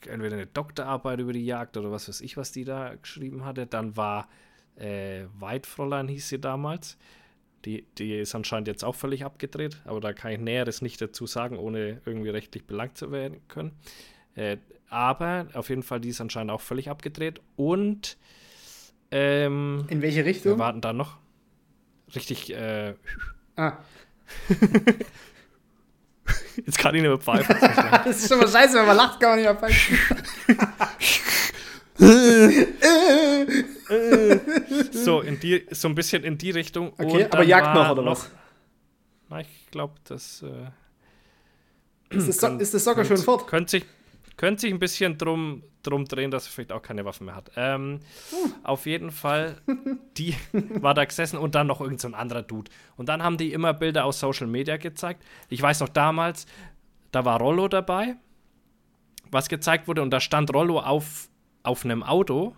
[0.05, 3.67] entweder eine Doktorarbeit über die Jagd oder was weiß ich, was die da geschrieben hatte.
[3.67, 4.29] Dann war
[4.75, 6.97] äh, Weidfräulein, hieß sie damals.
[7.67, 11.27] Die, die ist anscheinend jetzt auch völlig abgedreht, aber da kann ich Näheres nicht dazu
[11.27, 13.73] sagen, ohne irgendwie rechtlich belangt zu werden können.
[14.35, 14.55] Äh,
[14.87, 17.41] aber auf jeden Fall, die ist anscheinend auch völlig abgedreht.
[17.57, 18.15] Und
[19.11, 20.57] ähm, In welche wir Richtung?
[20.59, 21.17] warten da noch.
[22.15, 22.93] Richtig, äh,
[23.57, 23.79] Ah.
[26.65, 27.53] jetzt kann ich nicht mehr pfeifen.
[28.05, 29.97] Das ist schon mal scheiße, wenn man lacht, kann man nicht mehr pfeifen.
[34.91, 36.93] so, in die, so ein bisschen in die Richtung.
[36.97, 38.31] Okay, aber war noch, oder was?
[39.29, 40.43] Na, ich glaube, das.
[40.43, 40.69] Äh,
[42.15, 43.47] Ist das, so Könnt- ist das Soccer schon könnt- fort?
[43.47, 43.85] Könnte sich,
[44.37, 47.51] könnte sich ein bisschen drum, drum drehen, dass er vielleicht auch keine Waffen mehr hat.
[47.55, 47.99] Ähm,
[48.63, 49.57] Auf jeden Fall,
[50.17, 52.71] die war da gesessen und dann noch irgendein so ein anderer Dude.
[52.95, 55.23] Und dann haben die immer Bilder aus Social Media gezeigt.
[55.49, 56.45] Ich weiß noch damals,
[57.11, 58.15] da war Rollo dabei,
[59.31, 61.29] was gezeigt wurde, und da stand Rollo auf,
[61.63, 62.55] auf einem Auto,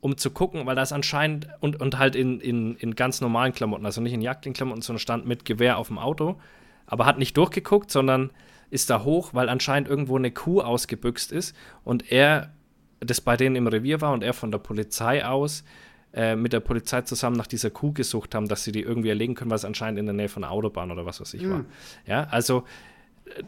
[0.00, 3.84] um zu gucken, weil das anscheinend, und, und halt in, in, in ganz normalen Klamotten,
[3.84, 6.40] also nicht in Jagdklamotten, sondern stand mit Gewehr auf dem Auto,
[6.86, 8.30] aber hat nicht durchgeguckt, sondern
[8.70, 12.52] ist da hoch, weil anscheinend irgendwo eine Kuh ausgebüxt ist und er
[13.00, 15.64] das bei denen im Revier war und er von der Polizei aus
[16.12, 19.34] äh, mit der Polizei zusammen nach dieser Kuh gesucht haben, dass sie die irgendwie erlegen
[19.34, 21.50] können, weil es anscheinend in der Nähe von der Autobahn oder was weiß ich mhm.
[21.50, 21.64] war.
[22.06, 22.64] Ja, also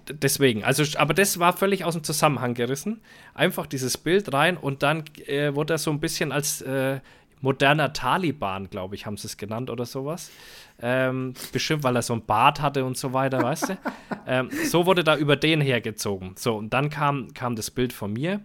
[0.09, 3.01] deswegen, also, aber das war völlig aus dem Zusammenhang gerissen.
[3.35, 7.01] Einfach dieses Bild rein und dann äh, wurde er so ein bisschen als äh,
[7.41, 10.31] moderner Taliban, glaube ich, haben sie es genannt oder sowas.
[10.83, 13.79] Ähm, bestimmt, weil er so ein Bart hatte und so weiter, weißt du?
[14.27, 16.33] ähm, so wurde da über den hergezogen.
[16.37, 18.41] So, und dann kam, kam das Bild von mir.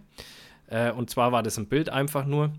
[0.68, 2.52] Äh, und zwar war das ein Bild einfach nur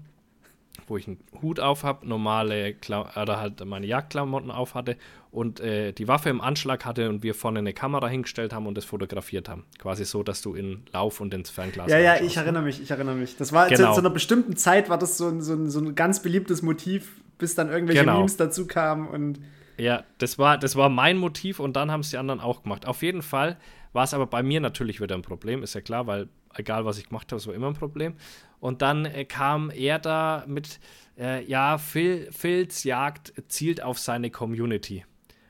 [0.87, 4.97] wo ich einen Hut auf habe, normale Kla oder halt meine Jagdklamotten auf hatte
[5.31, 8.75] und äh, die Waffe im Anschlag hatte und wir vorne eine Kamera hingestellt haben und
[8.75, 9.65] das fotografiert haben.
[9.77, 11.91] Quasi so, dass du in Lauf und ins Fernglas.
[11.91, 13.37] Ja, ja, ich erinnere mich, ich erinnere mich.
[13.37, 13.89] Das war genau.
[13.89, 16.61] zu, zu, einer bestimmten Zeit war das so ein, so, ein, so ein ganz beliebtes
[16.61, 18.17] Motiv, bis dann irgendwelche genau.
[18.17, 19.39] Memes dazu kamen und.
[19.77, 22.87] Ja, das war, das war mein Motiv und dann haben es die anderen auch gemacht.
[22.87, 23.57] Auf jeden Fall
[23.93, 26.97] war es aber bei mir natürlich wieder ein Problem, ist ja klar, weil egal was
[26.97, 28.15] ich gemacht habe, es war immer ein Problem.
[28.59, 30.79] Und dann äh, kam er da mit,
[31.17, 35.05] äh, ja, Phil, Phils Jagd zielt auf seine Community.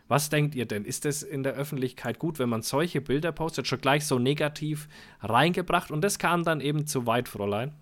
[0.07, 0.85] Was denkt ihr denn?
[0.85, 4.87] Ist es in der Öffentlichkeit gut, wenn man solche Bilder postet, schon gleich so negativ
[5.21, 5.91] reingebracht?
[5.91, 7.73] Und das kam dann eben zu weit, Fräulein.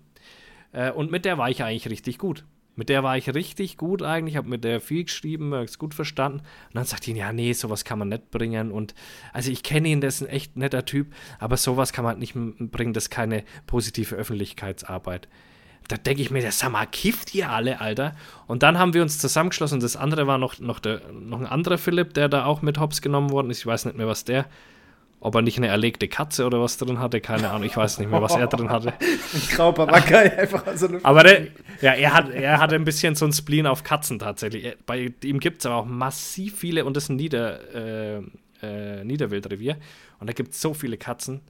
[0.72, 2.44] Äh, und mit der war ich eigentlich richtig gut.
[2.76, 6.40] Mit der war ich richtig gut eigentlich, habe mit der viel geschrieben, es gut verstanden.
[6.40, 8.70] Und dann sagt ihn, ja, nee, sowas kann man nicht bringen.
[8.70, 8.94] Und
[9.32, 12.20] also ich kenne ihn, das ist ein echt netter Typ, aber sowas kann man halt
[12.20, 12.34] nicht
[12.70, 15.26] bringen, das ist keine positive Öffentlichkeitsarbeit.
[15.88, 18.14] Da denke ich mir, der sag mal, kifft ihr alle, Alter.
[18.46, 19.80] Und dann haben wir uns zusammengeschlossen.
[19.80, 23.00] Das andere war noch, noch, der, noch ein anderer Philipp, der da auch mit Hops
[23.00, 23.60] genommen worden ist.
[23.60, 24.46] Ich weiß nicht mehr, was der
[25.20, 27.64] ob er nicht eine erlegte Katze oder was drin hatte, keine Ahnung.
[27.64, 28.88] Ich weiß nicht mehr, was er drin hatte.
[29.00, 31.04] ein Graupapagai, einfach so eine.
[31.04, 31.48] Aber der,
[31.80, 34.76] ja, er, hat, er hatte ein bisschen so ein Spleen auf Katzen tatsächlich.
[34.86, 38.22] Bei ihm gibt es aber auch massiv viele und das ist ein Nieder, äh,
[38.62, 39.76] äh, Niederwildrevier.
[40.20, 41.40] Und da gibt es so viele Katzen.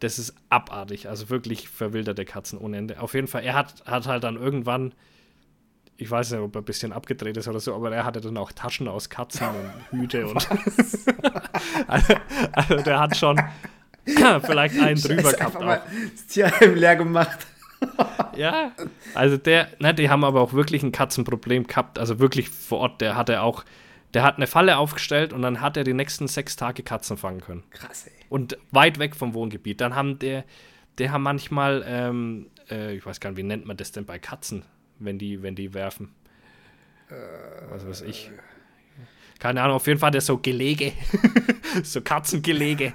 [0.00, 1.08] Das ist abartig.
[1.08, 3.00] Also wirklich verwilderte Katzen ohne Ende.
[3.00, 4.92] Auf jeden Fall, er hat, hat halt dann irgendwann
[6.00, 8.36] ich weiß nicht, ob er ein bisschen abgedreht ist oder so, aber er hatte dann
[8.38, 10.48] auch Taschen aus Katzen und Hüte und.
[11.86, 12.14] also,
[12.52, 13.38] also, der hat schon
[14.06, 15.56] vielleicht einen drüber gehabt.
[15.56, 15.60] Auch.
[15.60, 15.82] Mal
[16.12, 17.46] das Tierheim leer gemacht.
[18.36, 18.72] ja,
[19.14, 21.98] also der, ne, die haben aber auch wirklich ein Katzenproblem gehabt.
[21.98, 23.66] Also wirklich vor Ort, der hatte auch,
[24.14, 27.42] der hat eine Falle aufgestellt und dann hat er die nächsten sechs Tage Katzen fangen
[27.42, 27.62] können.
[27.70, 28.12] Krass, ey.
[28.30, 29.82] Und weit weg vom Wohngebiet.
[29.82, 30.44] Dann haben der,
[30.96, 34.18] der haben manchmal, ähm, äh, ich weiß gar nicht, wie nennt man das denn bei
[34.18, 34.64] Katzen?
[35.00, 36.14] Wenn die, wenn die werfen.
[37.08, 37.14] Äh,
[37.70, 38.30] Was weiß ich.
[39.38, 40.92] Keine Ahnung, auf jeden Fall hat er so Gelege,
[41.82, 42.92] so Katzengelege.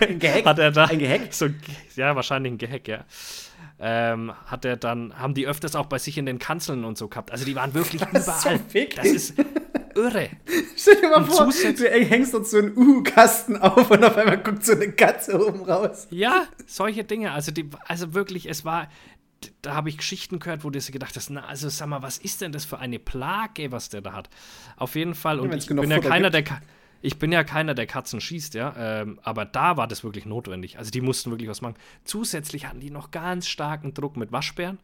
[0.00, 0.46] Ein Geheck?
[0.46, 1.34] Hat er da, ein Geheck?
[1.34, 1.48] So,
[1.96, 3.04] ja, wahrscheinlich ein Geheck, ja.
[3.80, 7.08] Ähm, hat er dann, haben die öfters auch bei sich in den Kanzeln und so
[7.08, 7.32] gehabt.
[7.32, 8.58] Also die waren wirklich das überall.
[8.58, 9.34] So das ist
[9.96, 10.28] irre.
[10.76, 14.38] Stell dir mal und vor, du hängst uns so einen U-Kasten auf und auf einmal
[14.38, 16.06] guckt so eine Katze oben raus.
[16.10, 17.32] Ja, solche Dinge.
[17.32, 18.88] Also, die, also wirklich, es war,
[19.62, 22.18] da habe ich Geschichten gehört, wo du dir gedacht hast, na, also sag mal, was
[22.18, 24.30] ist denn das für eine Plage, was der da hat?
[24.76, 26.44] Auf jeden Fall, und ich bin ja keiner, der
[27.02, 30.78] ich bin ja keiner, der Katzen schießt, ja, ähm, aber da war das wirklich notwendig.
[30.78, 31.76] Also die mussten wirklich was machen.
[32.04, 34.78] Zusätzlich hatten die noch ganz starken Druck mit Waschbären.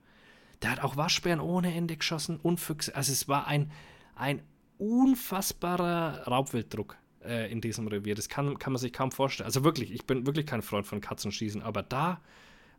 [0.62, 2.94] Der hat auch Waschbären ohne Ende geschossen und Füchse.
[2.94, 3.72] Also es war ein,
[4.14, 4.42] ein
[4.78, 8.14] unfassbarer Raubwilddruck äh, in diesem Revier.
[8.14, 9.46] Das kann, kann man sich kaum vorstellen.
[9.46, 12.20] Also wirklich, ich bin wirklich kein Freund von Katzenschießen, aber da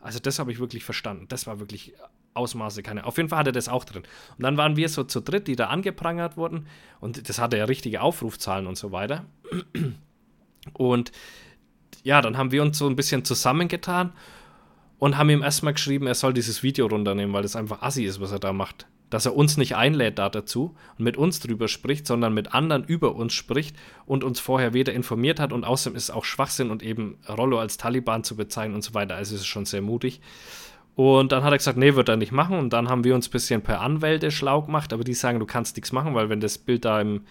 [0.03, 1.25] also das habe ich wirklich verstanden.
[1.29, 1.93] Das war wirklich
[2.33, 3.05] Ausmaße keine.
[3.05, 4.03] Auf jeden Fall hatte das auch drin.
[4.37, 6.67] Und dann waren wir so zu dritt, die da angeprangert wurden.
[6.99, 9.25] Und das hatte ja richtige Aufrufzahlen und so weiter.
[10.73, 11.11] Und
[12.03, 14.13] ja, dann haben wir uns so ein bisschen zusammengetan
[14.99, 18.19] und haben ihm erstmal geschrieben, er soll dieses Video runternehmen, weil das einfach assi ist,
[18.19, 21.67] was er da macht dass er uns nicht einlädt da dazu und mit uns drüber
[21.67, 23.75] spricht, sondern mit anderen über uns spricht
[24.07, 27.59] und uns vorher weder informiert hat und außerdem ist es auch Schwachsinn und eben Rollo
[27.59, 29.13] als Taliban zu bezeichnen und so weiter.
[29.13, 30.19] Also es ist schon sehr mutig.
[30.95, 32.57] Und dann hat er gesagt, nee, wird er nicht machen.
[32.57, 35.45] Und dann haben wir uns ein bisschen per Anwälte schlau gemacht, aber die sagen, du
[35.45, 37.21] kannst nichts machen, weil wenn das Bild da im,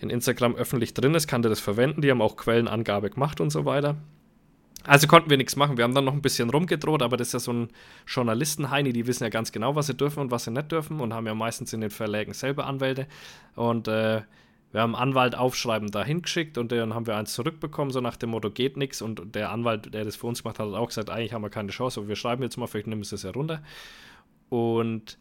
[0.00, 2.00] in Instagram öffentlich drin ist, kann der das verwenden.
[2.00, 3.96] Die haben auch Quellenangabe gemacht und so weiter.
[4.84, 5.76] Also konnten wir nichts machen.
[5.76, 7.68] Wir haben dann noch ein bisschen rumgedroht, aber das ist ja so ein
[8.06, 11.12] Journalisten-Heini, die wissen ja ganz genau, was sie dürfen und was sie nicht dürfen und
[11.12, 13.06] haben ja meistens in den Verlägen selber Anwälte.
[13.56, 14.22] Und äh,
[14.72, 18.30] wir haben Anwalt aufschreiben dahin geschickt und dann haben wir eins zurückbekommen, so nach dem
[18.30, 19.02] Motto, geht nichts.
[19.02, 21.50] Und der Anwalt, der das für uns gemacht hat, hat auch gesagt, eigentlich haben wir
[21.50, 23.62] keine Chance, aber wir schreiben jetzt mal, vielleicht nehmen wir es ja runter.
[24.48, 25.18] Und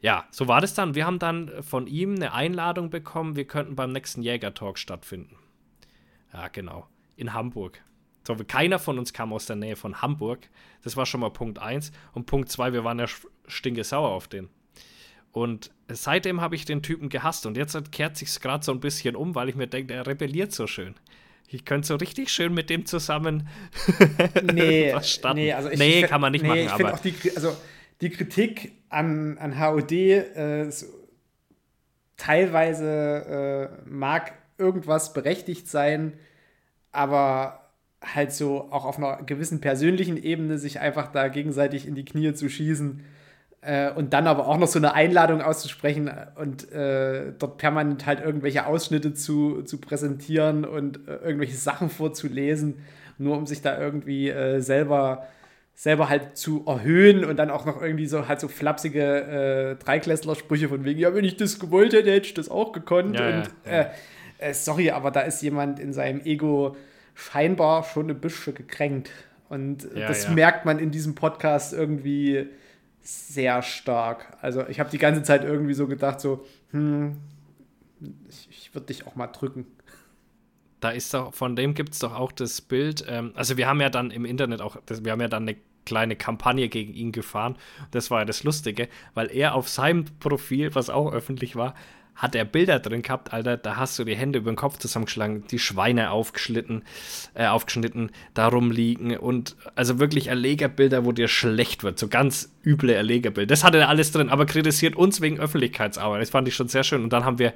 [0.00, 0.94] ja, so war das dann.
[0.94, 5.36] Wir haben dann von ihm eine Einladung bekommen, wir könnten beim nächsten Jäger-Talk stattfinden.
[6.32, 6.86] Ja, genau.
[7.16, 7.82] In Hamburg
[8.28, 10.50] So, keiner von uns kam aus der Nähe von Hamburg.
[10.82, 11.92] Das war schon mal Punkt 1.
[12.12, 13.06] Und Punkt 2, wir waren ja
[13.46, 14.50] stinkesauer auf den.
[15.32, 17.46] Und seitdem habe ich den Typen gehasst.
[17.46, 20.52] Und jetzt kehrt sich gerade so ein bisschen um, weil ich mir denke, er rebelliert
[20.52, 20.94] so schön.
[21.46, 23.48] Ich könnte so richtig schön mit dem zusammen
[24.42, 24.92] nee,
[25.32, 26.60] nee, also ich, nee, kann man nicht nee, machen.
[26.66, 27.56] Ich aber auch die, also
[28.02, 30.84] die Kritik an, an HOD äh, so,
[32.18, 36.12] teilweise äh, mag irgendwas berechtigt sein,
[36.92, 37.67] aber
[38.02, 42.32] halt so auch auf einer gewissen persönlichen Ebene sich einfach da gegenseitig in die Knie
[42.32, 43.02] zu schießen
[43.60, 48.20] äh, und dann aber auch noch so eine Einladung auszusprechen und äh, dort permanent halt
[48.20, 52.76] irgendwelche Ausschnitte zu, zu präsentieren und äh, irgendwelche Sachen vorzulesen,
[53.18, 55.26] nur um sich da irgendwie äh, selber
[55.74, 60.68] selber halt zu erhöhen und dann auch noch irgendwie so halt so flapsige äh, Dreiklässler-Sprüche
[60.68, 63.14] von wegen, ja, wenn ich das gewollt hätte, hätte ich das auch gekonnt.
[63.16, 63.90] Ja, und ja, ja.
[64.38, 66.76] Äh, sorry, aber da ist jemand in seinem Ego
[67.18, 69.10] scheinbar schon ein bisschen gekränkt.
[69.48, 72.46] Und das merkt man in diesem Podcast irgendwie
[73.00, 74.36] sehr stark.
[74.40, 77.16] Also ich habe die ganze Zeit irgendwie so gedacht, so, hm,
[78.28, 79.66] ich, ich würde dich auch mal drücken.
[80.80, 83.80] Da ist doch, von dem gibt es doch auch das Bild, ähm, also wir haben
[83.80, 85.56] ja dann im Internet auch, wir haben ja dann eine
[85.86, 87.56] kleine Kampagne gegen ihn gefahren.
[87.90, 91.74] Das war ja das Lustige, weil er auf seinem Profil, was auch öffentlich war,
[92.18, 95.44] hat er Bilder drin gehabt, Alter, da hast du die Hände über den Kopf zusammengeschlagen,
[95.46, 96.82] die Schweine aufgeschnitten,
[97.34, 102.90] äh, aufgeschnitten, darum liegen und also wirklich Erlegerbilder, wo dir schlecht wird, so ganz üble
[102.90, 103.46] Erlegerbilder.
[103.46, 106.20] Das hatte er alles drin, aber kritisiert uns wegen Öffentlichkeitsarbeit.
[106.20, 107.04] Das fand ich schon sehr schön.
[107.04, 107.54] Und dann haben wir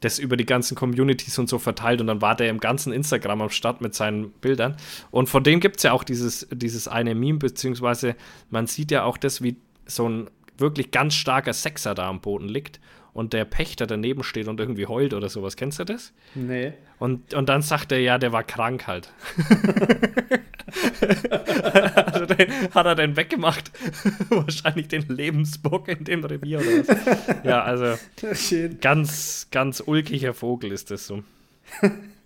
[0.00, 3.40] das über die ganzen Communities und so verteilt und dann war der im ganzen Instagram
[3.40, 4.76] am Start mit seinen Bildern.
[5.12, 8.16] Und von dem gibt es ja auch dieses, dieses eine Meme, beziehungsweise
[8.50, 10.28] man sieht ja auch das, wie so ein
[10.58, 12.80] wirklich ganz starker Sexer da am Boden liegt
[13.14, 15.56] und der Pächter daneben steht und irgendwie heult oder sowas.
[15.56, 16.12] Kennst du das?
[16.34, 16.72] Nee.
[16.98, 19.12] Und, und dann sagt er, ja, der war krank halt.
[22.06, 23.70] also den, hat er den weggemacht?
[24.30, 27.44] Wahrscheinlich den Lebensbock in dem Revier oder was?
[27.44, 27.98] Ja, also
[28.80, 31.22] ganz, ganz ulkiger Vogel ist das so.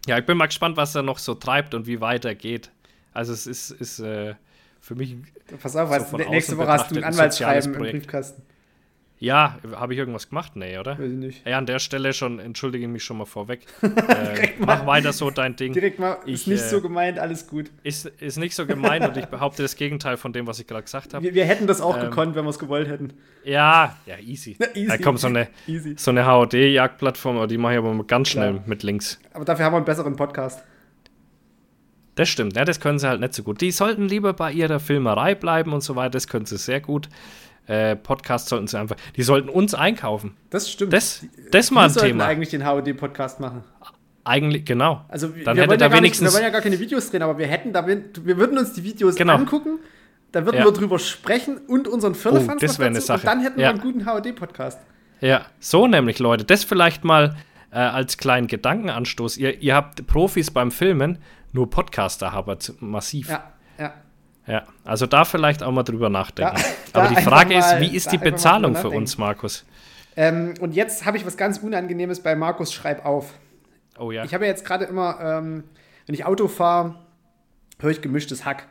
[0.06, 2.70] Ja, ich bin mal gespannt, was er noch so treibt und wie weit er geht.
[3.12, 4.34] Also es ist, ist äh,
[4.80, 5.16] für mich.
[5.60, 8.42] Pass auf, so nächste Woche hast du ein Anwaltsschreiben im Briefkasten.
[9.18, 10.56] Ja, habe ich irgendwas gemacht?
[10.56, 10.98] Nee, oder?
[10.98, 11.46] Weiß ich nicht.
[11.46, 13.60] Ja, an der Stelle schon, entschuldige mich schon mal vorweg.
[13.82, 15.72] äh, mach weiter so dein Ding.
[15.72, 17.70] Direkt mal, ich, ist nicht äh, so gemeint, alles gut.
[17.82, 20.82] Ist, ist nicht so gemeint und ich behaupte das Gegenteil von dem, was ich gerade
[20.82, 21.24] gesagt habe.
[21.24, 23.14] Wir, wir, hätten das auch ähm, gekonnt, wenn wir es gewollt hätten.
[23.42, 24.58] Ja, ja, easy.
[24.74, 24.86] easy.
[24.86, 25.48] Da kommt so eine,
[25.96, 28.64] so eine HOD-Jagdplattform, die mache ich aber ganz schnell Klar.
[28.66, 29.18] mit Links.
[29.32, 30.62] Aber dafür haben wir einen besseren Podcast.
[32.16, 33.60] Das stimmt, ja, das können sie halt nicht so gut.
[33.60, 37.08] Die sollten lieber bei ihrer Filmerei bleiben und so weiter, das können sie sehr gut
[37.66, 40.36] äh, Podcast sollten sie einfach, die sollten uns einkaufen.
[40.50, 40.92] Das stimmt.
[40.92, 42.00] Das, das mal ein Thema.
[42.00, 43.64] sollten eigentlich den HOD-Podcast machen.
[44.24, 45.04] Eigentlich, genau.
[45.08, 47.22] Also dann wir, hätte da ja wenigstens nicht, wir wollen ja gar keine Videos drehen,
[47.22, 49.34] aber wir hätten da, wir würden uns die Videos genau.
[49.34, 49.78] angucken,
[50.32, 50.64] da würden ja.
[50.64, 53.20] wir drüber sprechen und unseren Firlefanz oh, das wäre eine Sache.
[53.20, 53.66] Und dann hätten ja.
[53.66, 54.80] wir einen guten HOD-Podcast.
[55.20, 56.44] Ja, so nämlich, Leute.
[56.44, 57.36] Das vielleicht mal
[57.70, 59.36] äh, als kleinen Gedankenanstoß.
[59.38, 61.18] Ihr, ihr habt Profis beim Filmen,
[61.52, 63.30] nur Podcaster aber massiv.
[63.30, 63.94] Ja, ja.
[64.46, 66.60] Ja, also da vielleicht auch mal drüber nachdenken.
[66.92, 69.64] Da, Aber die Frage mal, ist, wie ist die Bezahlung für uns, Markus?
[70.16, 73.34] Ähm, und jetzt habe ich was ganz Unangenehmes bei Markus Schreib auf.
[73.98, 74.24] Oh ja.
[74.24, 75.64] Ich habe ja jetzt gerade immer, ähm,
[76.06, 76.96] wenn ich Auto fahre,
[77.80, 78.66] höre ich gemischtes Hack.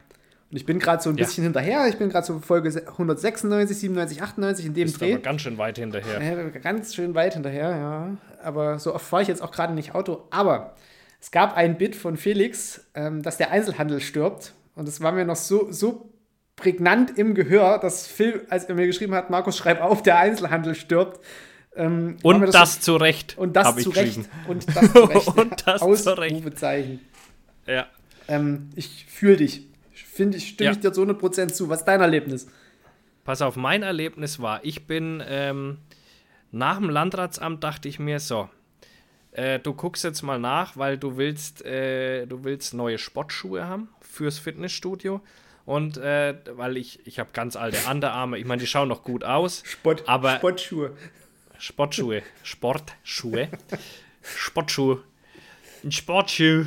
[0.52, 1.26] Und ich bin gerade so ein ja.
[1.26, 1.88] bisschen hinterher.
[1.88, 5.14] Ich bin gerade so Folge 196, 97, 98 in dem Bist Dreh.
[5.14, 6.22] Aber ganz schön weit hinterher.
[6.22, 8.18] Äh, ganz schön weit hinterher, ja.
[8.44, 10.28] Aber so oft fahre ich jetzt auch gerade nicht Auto.
[10.30, 10.76] Aber
[11.20, 14.54] es gab ein Bit von Felix, ähm, dass der Einzelhandel stirbt.
[14.76, 16.14] Und es war mir noch so, so
[16.56, 20.76] prägnant im Gehör, dass Phil, als er mir geschrieben hat, Markus, schreib auf, der Einzelhandel
[20.76, 21.24] stirbt.
[21.76, 23.38] Ähm, und das, das zu Recht.
[23.38, 24.20] Und das zu Recht.
[24.48, 25.28] Und das zu Recht.
[25.38, 27.00] und das zu Recht.
[27.68, 27.88] Ja.
[28.28, 29.68] Ähm, ich fühle dich.
[29.94, 30.72] Ich finde, ich stimme ja.
[30.72, 31.70] ich dir zu 100% zu.
[31.70, 32.48] Was ist dein Erlebnis?
[33.24, 35.80] Pass auf, mein Erlebnis war, ich bin ähm,
[36.52, 38.50] nach dem Landratsamt dachte ich mir so,
[39.32, 43.90] äh, du guckst jetzt mal nach, weil du willst, äh, du willst neue Sportschuhe haben
[44.16, 45.22] fürs Fitnessstudio.
[45.66, 49.24] Und äh, weil ich, ich habe ganz alte Underarme, ich meine, die schauen noch gut
[49.24, 49.64] aus.
[49.66, 50.92] Sport, aber Sportschuhe.
[51.58, 52.22] Sportschuhe.
[52.44, 53.50] Sportschuhe.
[54.22, 55.04] Sportschuhe.
[55.84, 56.66] Ein Sportschuh.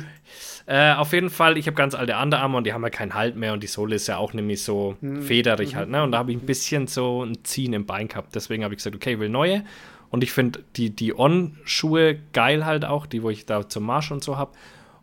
[0.65, 3.35] Äh, auf jeden Fall, ich habe ganz alte Underarme und die haben ja keinen Halt
[3.35, 5.23] mehr und die Sohle ist ja auch nämlich so hm.
[5.23, 5.89] federig halt.
[5.89, 6.03] Ne?
[6.03, 8.35] Und da habe ich ein bisschen so ein Ziehen im Bein gehabt.
[8.35, 9.63] Deswegen habe ich gesagt, okay, ich will neue.
[10.09, 14.11] Und ich finde die, die On-Schuhe geil halt auch, die, wo ich da zum Marsch
[14.11, 14.51] und so habe.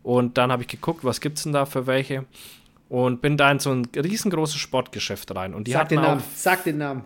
[0.07, 2.23] Und dann habe ich geguckt, was gibt es denn da für welche.
[2.87, 5.53] Und bin da in so ein riesengroßes Sportgeschäft rein.
[5.53, 6.23] Und die Sag den Namen.
[6.33, 7.03] Sag den Namen.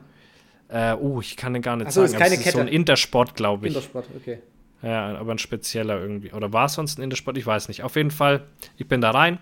[0.70, 2.14] Äh, uh, ich kann den gar nicht Achso, sagen.
[2.14, 2.58] Ist keine ist Kette.
[2.58, 3.74] so ein Intersport, glaube ich.
[3.74, 4.38] Intersport, okay.
[4.84, 6.32] Ja, aber ein spezieller irgendwie.
[6.32, 7.39] Oder war es sonst ein Intersport?
[7.39, 7.82] Ich weiß nicht.
[7.82, 8.43] Auf jeden Fall,
[8.78, 9.39] ich bin da rein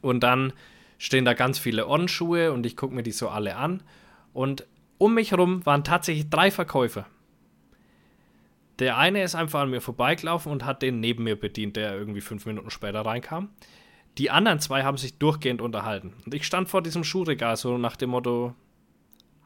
[0.00, 0.52] Und dann
[0.96, 3.82] stehen da ganz viele On-Schuhe und ich gucke mir die so alle an.
[4.32, 4.64] Und
[4.96, 7.06] um mich herum waren tatsächlich drei Verkäufer.
[8.80, 12.22] Der eine ist einfach an mir vorbeigelaufen und hat den neben mir bedient, der irgendwie
[12.22, 13.50] fünf Minuten später reinkam.
[14.16, 16.14] Die anderen zwei haben sich durchgehend unterhalten.
[16.24, 18.54] Und ich stand vor diesem Schuhregal so nach dem Motto: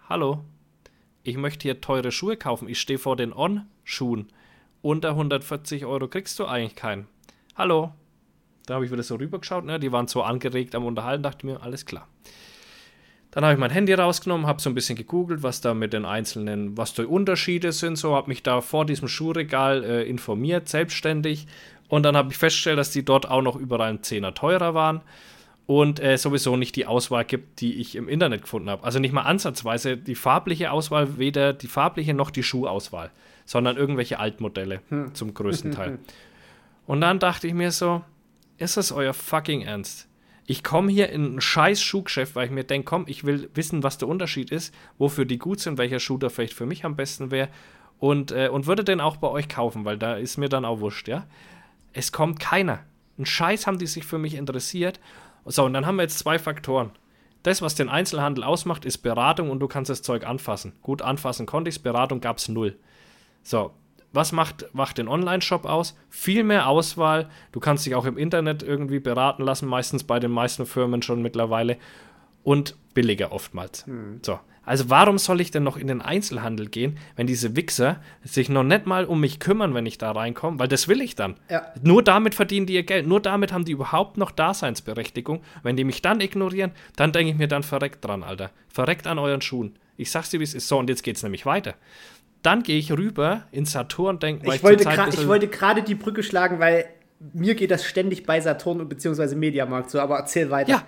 [0.09, 0.45] Hallo,
[1.25, 2.69] ich möchte hier teure Schuhe kaufen.
[2.69, 4.29] Ich stehe vor den On-Schuhen.
[4.83, 7.09] Unter 140 Euro kriegst du eigentlich keinen.
[7.57, 7.93] Hallo.
[8.67, 9.65] Da habe ich wieder so rübergeschaut.
[9.65, 9.81] Ne?
[9.81, 12.09] Die waren so angeregt am Unterhalten, dachte mir, alles klar.
[13.35, 16.05] Dann habe ich mein Handy rausgenommen, habe so ein bisschen gegoogelt, was da mit den
[16.05, 21.49] einzelnen, was die Unterschiede sind, so habe mich da vor diesem Schuhregal äh, informiert, selbstständig.
[21.89, 25.01] Und dann habe ich festgestellt, dass die dort auch noch überall einen Zehner teurer waren
[25.67, 28.85] und äh, sowieso nicht die Auswahl gibt, die ich im Internet gefunden habe.
[28.85, 33.11] Also nicht mal ansatzweise die farbliche Auswahl, weder die farbliche noch die Schuhauswahl,
[33.47, 35.13] sondern irgendwelche Altmodelle hm.
[35.13, 35.99] zum größten Teil.
[36.87, 38.03] Und dann dachte ich mir so,
[38.59, 40.07] ist das euer fucking Ernst?
[40.47, 43.83] Ich komme hier in ein scheiß Schuhgeschäft, weil ich mir denke, komm, ich will wissen,
[43.83, 46.97] was der Unterschied ist, wofür die gut sind, welcher Schuh da vielleicht für mich am
[46.97, 47.49] besten wäre
[47.99, 50.81] und, äh, und würde den auch bei euch kaufen, weil da ist mir dann auch
[50.81, 51.27] wurscht, ja.
[51.93, 52.81] Es kommt keiner.
[53.19, 55.01] Ein Scheiß haben die sich für mich interessiert.
[55.47, 56.91] So, und dann haben wir jetzt zwei Faktoren.
[57.43, 60.73] Das, was den Einzelhandel ausmacht, ist Beratung und du kannst das Zeug anfassen.
[60.83, 62.77] Gut, anfassen konnte ich Beratung gab es null.
[63.43, 63.73] So,
[64.15, 65.97] was macht, macht den Online-Shop aus?
[66.09, 67.29] Viel mehr Auswahl.
[67.53, 71.21] Du kannst dich auch im Internet irgendwie beraten lassen, meistens bei den meisten Firmen schon
[71.23, 71.77] mittlerweile.
[72.43, 73.87] Und billiger oftmals.
[73.87, 74.21] Hm.
[74.23, 74.39] So.
[74.67, 78.63] Also warum soll ich denn noch in den Einzelhandel gehen, wenn diese Wichser sich noch
[78.63, 80.59] nicht mal um mich kümmern, wenn ich da reinkomme?
[80.59, 81.37] Weil das will ich dann.
[81.51, 81.67] Ja.
[81.83, 83.07] Nur damit verdienen die ihr Geld.
[83.07, 85.43] Nur damit haben die überhaupt noch Daseinsberechtigung.
[85.63, 88.51] Wenn die mich dann ignorieren, dann denke ich mir dann verreckt dran, Alter.
[88.69, 89.77] Verreckt an euren Schuhen.
[89.97, 90.67] Ich sag's dir, wie es ist.
[90.67, 91.75] So, und jetzt geht's nämlich weiter.
[92.45, 96.23] Dann gehe ich rüber in Saturn und denke, ich, wollte ich wollte gerade die Brücke
[96.23, 96.85] schlagen, weil
[97.33, 99.35] mir geht das ständig bei Saturn bzw.
[99.35, 100.71] Mediamarkt so, aber erzähl weiter.
[100.71, 100.83] Ja,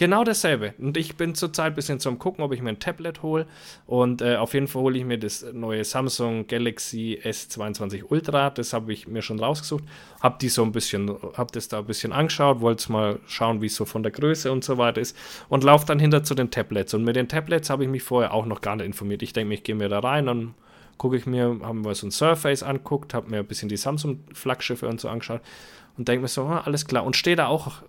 [0.00, 0.72] Genau dasselbe.
[0.78, 3.46] Und ich bin zurzeit ein bisschen zum Gucken, ob ich mir ein Tablet hole.
[3.84, 8.48] Und äh, auf jeden Fall hole ich mir das neue Samsung Galaxy S22 Ultra.
[8.48, 9.84] Das habe ich mir schon rausgesucht.
[10.22, 13.66] Habe die so ein bisschen, habe das da ein bisschen angeschaut, wollte mal schauen, wie
[13.66, 15.14] es so von der Größe und so weiter ist.
[15.50, 16.94] Und laufe dann hinter zu den Tablets.
[16.94, 19.20] Und mit den Tablets habe ich mich vorher auch noch gar nicht informiert.
[19.20, 20.54] Ich denke, ich gehe mir da rein und
[21.00, 24.86] gucke ich mir, haben wir so ein Surface anguckt, habe mir ein bisschen die Samsung-Flaggschiffe
[24.86, 25.40] und so angeschaut
[25.96, 27.04] und denke mir so, ah, alles klar.
[27.04, 27.82] Und stehe da auch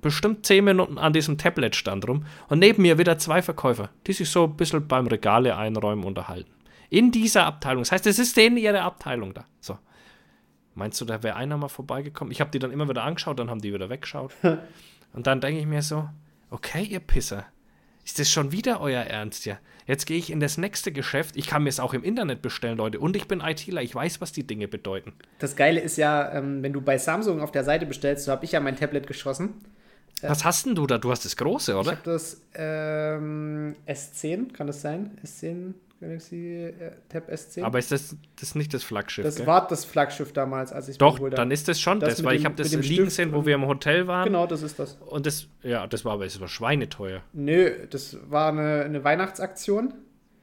[0.00, 4.28] bestimmt 10 Minuten an diesem Tablet-Stand rum und neben mir wieder zwei Verkäufer, die sich
[4.30, 6.50] so ein bisschen beim Regale einräumen unterhalten.
[6.90, 7.82] In dieser Abteilung.
[7.82, 9.44] Das heißt, es ist denen ihre Abteilung da.
[9.60, 9.78] So.
[10.74, 12.32] Meinst du, da wäre einer mal vorbeigekommen?
[12.32, 14.34] Ich habe die dann immer wieder angeschaut, dann haben die wieder weggeschaut.
[15.12, 16.08] und dann denke ich mir so,
[16.50, 17.44] okay, ihr Pisser,
[18.04, 19.58] ist das schon wieder euer Ernst, ja?
[19.88, 21.34] Jetzt gehe ich in das nächste Geschäft.
[21.36, 23.00] Ich kann mir es auch im Internet bestellen, Leute.
[23.00, 23.82] Und ich bin ITler.
[23.82, 25.14] Ich weiß, was die Dinge bedeuten.
[25.38, 28.44] Das Geile ist ja, ähm, wenn du bei Samsung auf der Seite bestellst, so habe
[28.44, 29.54] ich ja mein Tablet geschossen.
[30.20, 30.98] Was hast denn du da?
[30.98, 31.92] Du hast das große, oder?
[31.92, 35.18] Ich habe das ähm, S10, kann das sein?
[35.24, 37.64] S10 Galaxy äh, Tab S10.
[37.64, 39.24] Aber ist das, das nicht das Flaggschiff?
[39.24, 39.46] Das gell?
[39.46, 42.40] war das Flaggschiff damals, als ich Doch, dann ist das schon das, das weil dem,
[42.40, 44.24] ich habe das liegen gesehen, wo wir im Hotel waren.
[44.24, 44.94] Genau, das ist das.
[45.06, 47.22] Und das, ja, das war aber es war schweineteuer.
[47.32, 49.94] Nö, das war eine, eine Weihnachtsaktion.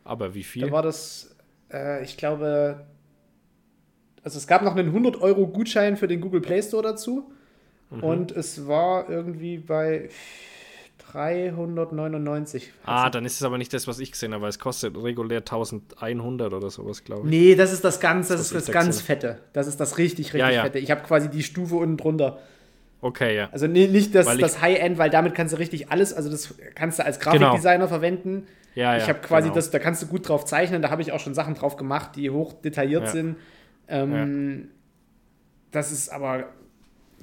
[0.04, 0.68] Aber wie viel?
[0.68, 1.36] Da war das,
[1.72, 2.86] äh, ich glaube,
[4.24, 7.32] also es gab noch einen 100 Euro Gutschein für den Google Play Store dazu.
[7.92, 8.04] Mhm.
[8.04, 10.10] Und es war irgendwie bei
[11.16, 12.72] 399.
[12.86, 15.40] Ah, dann ist es aber nicht das, was ich gesehen habe, weil es kostet regulär
[15.40, 17.30] 1100 oder sowas, glaube ich.
[17.30, 19.40] Nee, das ist das ganz, das, das ist das ganz fette.
[19.54, 20.64] Das ist das richtig, richtig ja, ja.
[20.64, 20.80] fette.
[20.80, 22.40] Ich habe quasi die Stufe unten drunter.
[23.02, 23.50] Okay, ja.
[23.52, 27.00] Also nee, nicht das, das High-End, weil damit kannst du richtig alles, also das kannst
[27.00, 27.32] du als genau.
[27.32, 27.88] Grafikdesigner genau.
[27.88, 28.48] verwenden.
[28.74, 28.98] Ja, ja.
[28.98, 29.56] Ich habe quasi genau.
[29.56, 32.12] das, da kannst du gut drauf zeichnen, da habe ich auch schon Sachen drauf gemacht,
[32.16, 33.12] die hoch detailliert ja.
[33.12, 33.38] sind.
[33.88, 34.70] Ähm,
[35.72, 36.46] das ist aber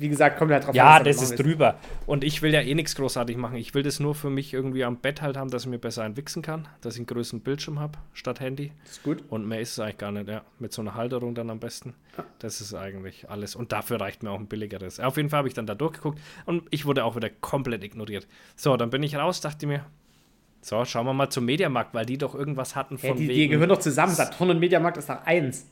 [0.03, 0.99] wie gesagt, kommt halt drauf ja, an.
[0.99, 1.79] Ja, das ist drüber.
[2.07, 3.57] Und ich will ja eh nichts großartig machen.
[3.57, 6.05] Ich will das nur für mich irgendwie am Bett halt haben, dass ich mir besser
[6.05, 8.73] entwichsen kann, dass ich einen größeren Bildschirm habe statt Handy.
[8.83, 9.25] Das ist gut.
[9.29, 10.43] Und mehr ist es eigentlich gar nicht, ja.
[10.59, 11.95] Mit so einer Halterung dann am besten.
[12.19, 12.25] Ja.
[12.41, 13.55] Das ist eigentlich alles.
[13.55, 15.01] Und dafür reicht mir auch ein billigeres.
[15.01, 18.27] Auf jeden Fall habe ich dann da durchgeguckt und ich wurde auch wieder komplett ignoriert.
[18.57, 19.87] So, dann bin ich raus, dachte mir,
[20.65, 23.35] so, schauen wir mal zum Mediamarkt, weil die doch irgendwas hatten von ja, die, wegen,
[23.35, 24.15] die gehören doch zusammen.
[24.15, 25.67] Saturn und Mediamarkt ist nach eins.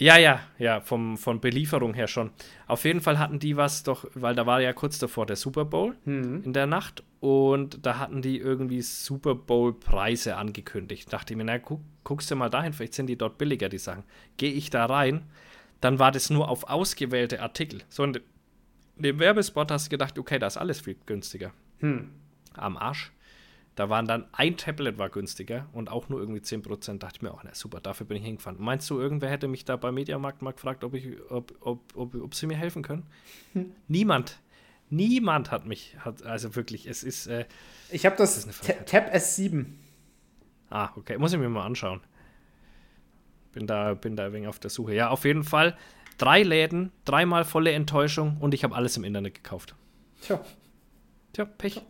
[0.00, 2.30] Ja, ja, ja, vom, von Belieferung her schon.
[2.68, 5.64] Auf jeden Fall hatten die was doch, weil da war ja kurz davor der Super
[5.64, 6.42] Bowl mhm.
[6.44, 11.12] in der Nacht und da hatten die irgendwie Super Bowl-Preise angekündigt.
[11.12, 13.78] Dachte ich mir, na, guck, guckst du mal dahin, vielleicht sind die dort billiger, die
[13.78, 14.04] Sachen.
[14.36, 15.24] Gehe ich da rein,
[15.80, 17.82] dann war das nur auf ausgewählte Artikel.
[17.88, 18.20] So in
[18.96, 21.52] dem Werbespot hast du gedacht, okay, da ist alles viel günstiger.
[21.80, 22.10] Hm.
[22.54, 23.10] Am Arsch.
[23.78, 26.98] Da waren dann ein Tablet war günstiger und auch nur irgendwie 10%.
[26.98, 28.60] Dachte ich mir auch, na super, dafür bin ich hingefahren.
[28.60, 32.14] Meinst du, irgendwer hätte mich da beim Mediamarkt mal gefragt, ob, ich, ob, ob, ob,
[32.16, 33.06] ob sie mir helfen können?
[33.52, 33.72] Hm.
[33.86, 34.40] Niemand.
[34.90, 37.28] Niemand hat mich, hat, also wirklich, es ist.
[37.28, 37.44] Äh,
[37.92, 38.60] Ich habe das, Das.
[38.86, 39.66] Tab S7.
[40.70, 42.00] ah, okay, muss ich mir mal anschauen.
[43.52, 44.92] Bin da, bin da ein wenig auf der Suche.
[44.92, 45.76] Ja, auf jeden Fall.
[46.16, 49.76] Drei Läden, dreimal volle Enttäuschung und ich habe alles im Internet gekauft.
[50.20, 50.44] Tja,
[51.32, 51.80] Tja, Pech.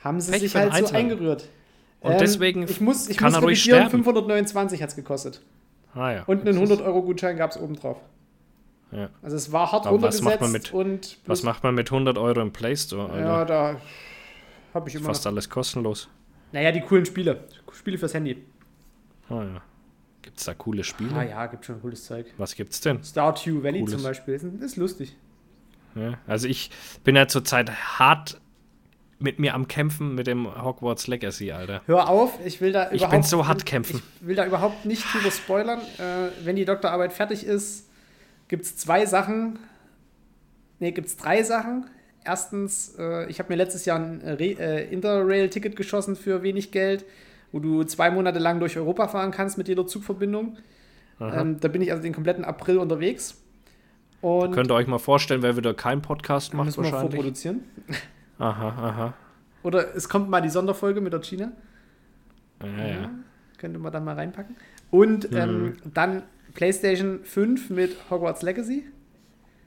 [0.00, 1.02] Haben sie Pech sich halt so Einzelnen.
[1.12, 1.48] eingerührt.
[2.00, 3.90] Und deswegen ich muss, ich kann muss er ruhig sterben.
[3.90, 5.42] 529 hat es gekostet.
[5.94, 6.22] Ah ja.
[6.24, 8.00] Und einen 100-Euro-Gutschein gab es oben drauf.
[8.92, 9.10] Ja.
[9.22, 12.16] Also es war hart Aber was macht man mit- und Was macht man mit 100
[12.16, 13.10] Euro im Play Store?
[13.10, 13.20] Alter?
[13.26, 13.76] ja, da
[14.74, 15.32] habe ich immer Fast noch.
[15.32, 16.08] alles kostenlos.
[16.52, 17.44] Naja, die coolen Spiele.
[17.72, 18.42] Spiele fürs Handy.
[19.28, 19.62] Ah ja.
[20.22, 21.12] Gibt es da coole Spiele?
[21.14, 22.26] Ah ja, gibt schon cooles Zeug.
[22.38, 23.02] Was gibt's denn?
[23.02, 23.94] Stardew Valley Cooles.
[23.94, 24.34] zum Beispiel.
[24.34, 25.16] Ist, ist lustig.
[25.94, 26.70] Ja, also ich
[27.04, 28.40] bin ja zurzeit hart
[29.20, 31.82] mit mir am Kämpfen mit dem Hogwarts Legacy, Alter.
[31.86, 34.02] Hör auf, ich will da Ich überhaupt bin so hart kämpfen.
[34.20, 35.80] Ich will da überhaupt nicht drüber spoilern.
[35.98, 37.88] Äh, wenn die Doktorarbeit fertig ist,
[38.48, 39.58] gibt es zwei Sachen.
[40.78, 41.86] Ne, gibt es drei Sachen.
[42.24, 47.04] Erstens, äh, ich habe mir letztes Jahr ein äh, äh, Interrail-Ticket geschossen für wenig Geld,
[47.52, 50.56] wo du zwei Monate lang durch Europa fahren kannst mit jeder Zugverbindung.
[51.20, 53.42] Ähm, da bin ich also den kompletten April unterwegs.
[54.20, 57.14] Und Könnt ihr euch mal vorstellen, wer wieder keinen Podcast macht müssen wir wahrscheinlich?
[57.14, 57.64] vorproduzieren.
[58.38, 59.14] Aha, aha.
[59.62, 61.52] Oder es kommt mal die Sonderfolge mit der China.
[62.62, 63.10] Ja, ja.
[63.58, 64.56] Könnte man dann mal reinpacken.
[64.90, 65.76] Und ähm, Mhm.
[65.94, 66.22] dann
[66.54, 68.84] PlayStation 5 mit Hogwarts Legacy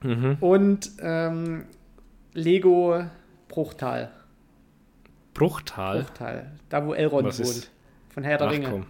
[0.02, 0.36] Mhm.
[0.40, 1.64] und ähm,
[2.34, 3.04] Lego
[3.48, 4.10] Bruchtal.
[5.34, 6.00] Bruchtal.
[6.02, 6.52] Bruchtal.
[6.68, 7.48] Da, wo Elrond Was wohnt.
[7.48, 7.70] ist-
[8.10, 8.68] Von Herr der Ach Ringe.
[8.70, 8.86] komm.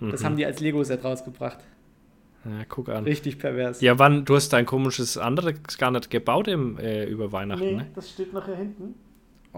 [0.00, 0.10] Mhm.
[0.10, 1.58] Das haben die als Lego-Set rausgebracht.
[2.44, 3.04] Ja, guck an.
[3.04, 3.80] Richtig pervers.
[3.80, 4.24] Ja, wann?
[4.24, 7.86] Du hast dein komisches anderes gar nicht gebaut im, äh, über Weihnachten, nee, ne?
[7.94, 8.94] das steht noch hier hinten.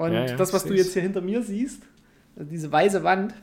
[0.00, 1.82] Und Ja, ja, das, was du jetzt hier hinter mir siehst,
[2.36, 3.34] diese weiße Wand,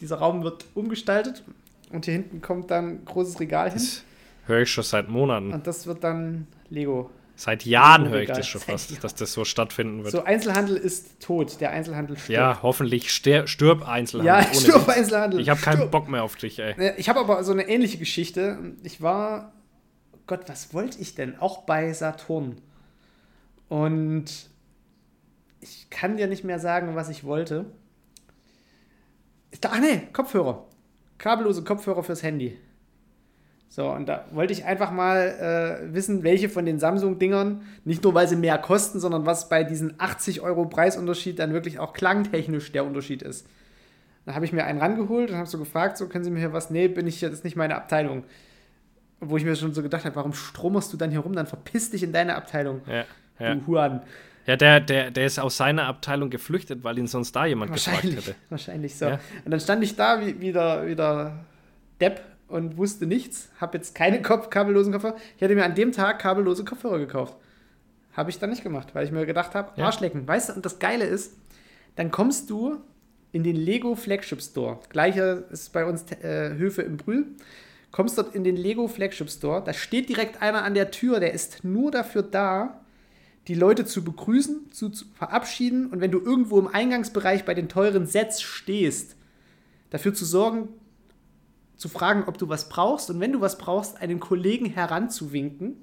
[0.00, 1.42] dieser Raum wird umgestaltet
[1.90, 3.78] und hier hinten kommt dann ein großes Regal hin.
[3.78, 4.02] Das
[4.46, 5.52] höre ich schon seit Monaten.
[5.52, 7.10] Und das wird dann Lego.
[7.38, 10.12] Seit Jahren Lego höre ich das schon fast, dass das so stattfinden wird.
[10.12, 11.60] So, Einzelhandel ist tot.
[11.60, 12.30] Der Einzelhandel stirbt.
[12.30, 14.24] ja, hoffentlich stirb Einzelhandel.
[14.24, 14.88] ja stirb.
[14.88, 15.40] Einzelhandel.
[15.40, 15.90] Ich habe keinen.
[15.90, 16.72] Bock mehr auf dich, ey.
[16.78, 18.58] Äh, Ich habe aber so eine ähnliche Geschichte.
[18.82, 19.52] Ich war,
[20.26, 21.38] Gott, was wollte ich denn?
[21.38, 22.56] Auch bei Saturn.
[23.68, 24.48] Und
[25.60, 27.66] ich kann dir nicht mehr sagen, was ich wollte.
[29.50, 30.66] Ich dachte, ach nee, Kopfhörer.
[31.18, 32.58] Kabellose Kopfhörer fürs Handy.
[33.68, 38.14] So, und da wollte ich einfach mal äh, wissen, welche von den Samsung-Dingern, nicht nur
[38.14, 42.72] weil sie mehr kosten, sondern was bei diesen 80 Euro Preisunterschied dann wirklich auch klangtechnisch
[42.72, 43.46] der Unterschied ist.
[44.24, 46.52] Dann habe ich mir einen rangeholt und habe so gefragt, so können Sie mir hier
[46.52, 46.70] was?
[46.70, 48.24] Nee, bin ich ist nicht meine Abteilung.
[49.20, 51.32] Wo ich mir schon so gedacht habe, warum stromerst du dann hier rum?
[51.32, 53.04] Dann verpiss dich in deine Abteilung, Ja,
[53.38, 53.54] ja.
[53.54, 54.02] du Huan.
[54.46, 58.04] Ja der, der, der ist aus seiner Abteilung geflüchtet, weil ihn sonst da jemand gefragt
[58.04, 58.34] hätte.
[58.48, 59.06] wahrscheinlich so.
[59.06, 59.20] Ja.
[59.44, 61.44] Und dann stand ich da wie, wieder, wieder
[62.00, 63.50] Depp und wusste nichts.
[63.60, 65.16] Habe jetzt keine Kopf kabellosen Kopfhörer.
[65.36, 67.36] Ich hätte mir an dem Tag kabellose Kopfhörer gekauft.
[68.12, 69.86] Habe ich dann nicht gemacht, weil ich mir gedacht habe, Ja.
[69.86, 70.26] Arschlecken.
[70.26, 71.34] Weißt du, und das Geile ist,
[71.96, 72.78] dann kommst du
[73.32, 74.78] in den Lego Flagship Store.
[74.88, 77.26] Gleiche ist bei uns äh, Höfe im Brühl.
[77.90, 79.62] Kommst dort in den Lego Flagship Store.
[79.62, 82.80] Da steht direkt einer an der Tür, der ist nur dafür da,
[83.48, 87.68] die Leute zu begrüßen, zu, zu verabschieden und wenn du irgendwo im Eingangsbereich bei den
[87.68, 89.16] teuren Sets stehst,
[89.90, 90.68] dafür zu sorgen,
[91.76, 95.76] zu fragen, ob du was brauchst und wenn du was brauchst, einen Kollegen heranzuwinken,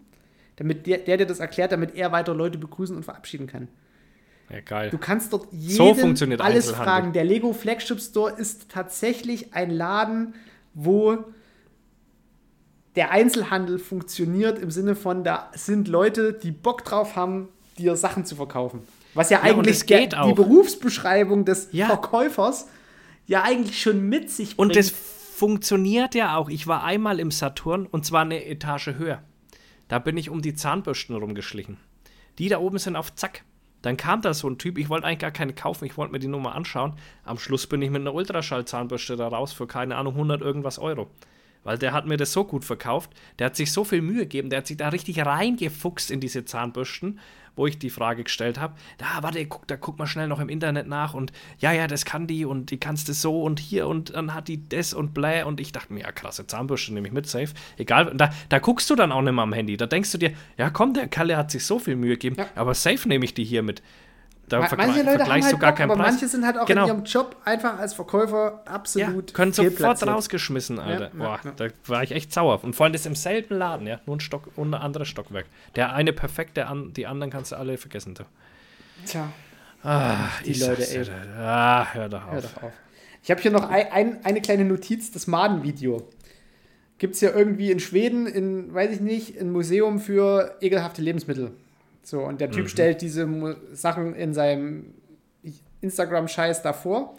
[0.55, 3.67] damit der, der dir das erklärt, damit er weiter Leute begrüßen und verabschieden kann.
[4.49, 4.89] Ja, geil.
[4.89, 7.13] Du kannst dort jeden So alles fragen.
[7.13, 10.35] Der Lego Flagship Store ist tatsächlich ein Laden,
[10.73, 11.23] wo
[12.95, 18.25] der Einzelhandel funktioniert im Sinne von, da sind Leute, die Bock drauf haben, dir Sachen
[18.25, 18.81] zu verkaufen.
[19.13, 20.27] Was ja Ja, und eigentlich der, auch.
[20.27, 21.87] die Berufsbeschreibung des Ja.
[21.87, 22.67] Verkäufers
[23.27, 24.77] ja eigentlich schon mit sich Und bringt.
[24.79, 26.49] das funktioniert ja auch.
[26.49, 29.21] Ich war einmal im Saturn und zwar eine Etage höher.
[29.87, 31.77] Da bin ich um die Zahnbürsten rumgeschlichen.
[32.39, 33.43] Die da oben sind auf Zack.
[33.81, 36.19] Dann kam da so ein Typ, ich wollte eigentlich gar keine kaufen, ich wollte mir
[36.19, 36.93] die Nummer anschauen.
[37.25, 41.09] Am Schluss bin ich mit einer Ultraschallzahnbürste da raus für keine Ahnung 100 irgendwas Euro.
[41.63, 44.49] Weil der hat mir das so gut verkauft, der hat sich so viel Mühe gegeben,
[44.49, 47.19] der hat sich da richtig reingefuchst in diese Zahnbürsten,
[47.55, 50.49] wo ich die Frage gestellt habe, da, warte, guck, da guck mal schnell noch im
[50.49, 53.87] Internet nach und ja, ja, das kann die und die kannst du so und hier
[53.87, 57.07] und dann hat die das und bläh und ich dachte mir, ja, krasse Zahnbürste nehme
[57.07, 57.53] ich mit, safe.
[57.77, 60.33] Egal, da, da guckst du dann auch nicht mehr am Handy, da denkst du dir,
[60.57, 62.47] ja komm, der Kalle hat sich so viel Mühe gegeben, Ja.
[62.55, 63.83] aber safe nehme ich die hier mit.
[64.59, 66.11] Da manche Leute haben halt gar Bock, keinen aber Preis.
[66.13, 66.83] manche sind halt auch Genau.
[66.83, 71.05] in ihrem Job einfach als Verkäufer Ja, absolut können sofort rausgeschmissen, Alter.
[71.05, 71.51] Ja, ja, Boah, ja.
[71.55, 72.63] da war ich echt sauer.
[72.63, 73.99] Und vor allem das im selben Laden, ja.
[74.05, 75.45] Nur ein Stock und ein anderes Stockwerk.
[75.75, 78.15] Der eine perfekt, der an, die anderen kannst du alle vergessen.
[79.05, 79.29] Tja,
[79.85, 81.03] Ah, Die Leute, ey.
[81.03, 82.53] da- Ah, hör doch hör auf.
[82.55, 82.71] doch auf.
[83.21, 86.07] Ich habe hier noch ein, ein, eine kleine Notiz, das Maden-Video.
[86.99, 91.51] Gibt es ja irgendwie in Schweden, in, weiß ich nicht, ein Museum für ekelhafte Lebensmittel.
[92.03, 93.27] So, und der Typ stellt diese
[93.71, 94.93] Sachen in seinem
[95.81, 97.15] Instagram-Scheiß davor.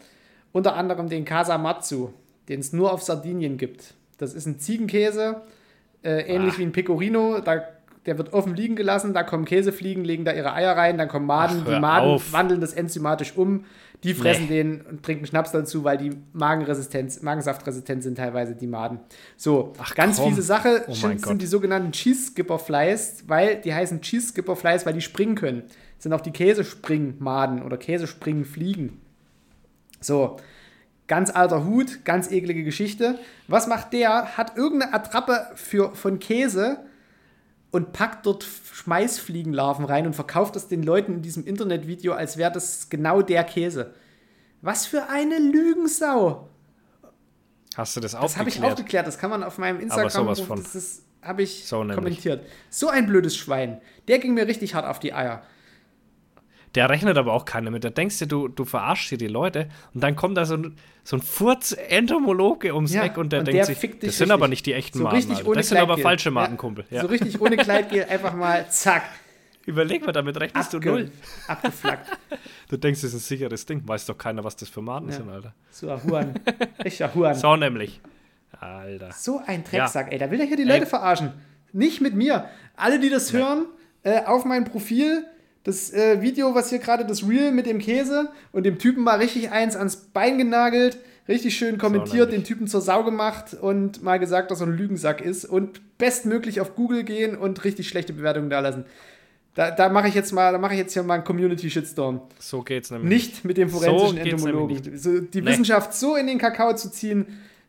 [0.53, 2.11] Unter anderem den Casamatsu,
[2.49, 3.95] den es nur auf Sardinien gibt.
[4.19, 5.43] Das ist ein Ziegenkäse,
[6.05, 6.59] äh, ähnlich Ah.
[6.59, 7.41] wie ein Pecorino.
[7.41, 7.65] Da,
[8.07, 11.27] der wird offen liegen gelassen, da kommen Käsefliegen, legen da ihre Eier rein, dann kommen
[11.27, 11.63] Maden.
[11.65, 12.33] Ach, die Maden auf.
[12.33, 13.65] wandeln das enzymatisch um.
[14.03, 14.63] Die fressen Nee.
[14.63, 19.01] den und trinken Schnaps dazu, weil die Magenresistenz, Magensaftresistent sind teilweise die Maden.
[19.39, 20.29] So, Ach, ganz komm.
[20.29, 24.57] fiese Sache Oh sind, sind die sogenannten Cheese Skipper Flies, weil die heißen Cheese Skipper
[24.57, 25.63] Flies, weil die springen können.
[25.97, 29.01] Das sind auch die Käsespringmaden oder Käsespringfliegen.
[30.01, 30.37] So,
[31.07, 33.19] ganz alter Hut, ganz eklige Geschichte.
[33.49, 34.37] Was macht der?
[34.37, 36.79] Hat irgendeine Attrappe für, von Käse
[37.75, 42.53] und packt dort Schmeißfliegenlarven rein und verkauft das den Leuten in diesem Internetvideo, als wäre
[42.53, 43.95] das genau der Käse.
[44.63, 46.49] Was für eine Lügensau!
[47.77, 48.73] Hast du das Das habe ich aufgeklärt?
[48.75, 50.63] aufgeklärt, das kann man auf meinem Aber Instagram, sowas von.
[50.63, 52.47] das habe ich So kommentiert.
[52.71, 53.81] So ein blödes Schwein.
[54.07, 55.43] Der ging mir richtig hart auf die Eier.
[56.75, 57.85] Der rechnet aber auch keiner mit.
[57.85, 60.77] Da denkst du, du, du verarschst hier die Leute und dann kommt da so ein,
[61.05, 64.31] so ein Furz-Entomologe ums Ja, Eck und der und denkt der sich, das sind richtig.
[64.33, 65.37] aber nicht die echten So Maden.
[65.45, 66.85] ohne Das sind aber falsche Ja, Madenkumpel.
[66.91, 67.03] Ja.
[67.03, 69.03] So richtig ohne Kleidgel einfach mal zack.
[69.67, 71.11] Überleg mal, damit rechnest du Abge null.
[71.49, 72.11] abgeflackt.
[72.69, 73.83] Du denkst, das ist ein sicheres Ding.
[73.87, 75.17] Weiß doch keiner, was das für Maden Ja.
[75.17, 75.55] sind, Alter.
[75.71, 76.35] So ein Huan.
[76.83, 77.35] Richtiger Huan.
[77.35, 78.01] So nämlich.
[78.59, 79.11] Alter.
[79.13, 80.19] So ein Drecksack, ey.
[80.19, 80.69] Da will er hier die Ey.
[80.71, 81.33] Leute verarschen.
[81.73, 82.49] Nicht mit mir.
[82.77, 83.67] Alle, die das hören,
[84.03, 85.25] äh, auf mein Profil,
[85.65, 89.19] das äh, Video, was hier gerade, das Reel mit dem Käse und dem Typen mal
[89.19, 94.19] richtig eins ans Bein genagelt, richtig schön kommentiert, den Typen zur Sau gemacht und mal
[94.19, 98.51] gesagt, dass er ein Lügensack ist und bestmöglich auf Google gehen und richtig schlechte Bewertungen
[98.51, 98.85] da lassen.
[99.55, 102.21] Da, da mache ich jetzt mal, da mache ich jetzt hier mal einen Community-Shitstorm.
[102.41, 103.09] So geht's nämlich.
[103.09, 104.99] Nicht mit dem forensischen So Entomologen.
[104.99, 105.47] So, die Nee.
[105.51, 107.27] Wissenschaft so in den Kakao zu ziehen,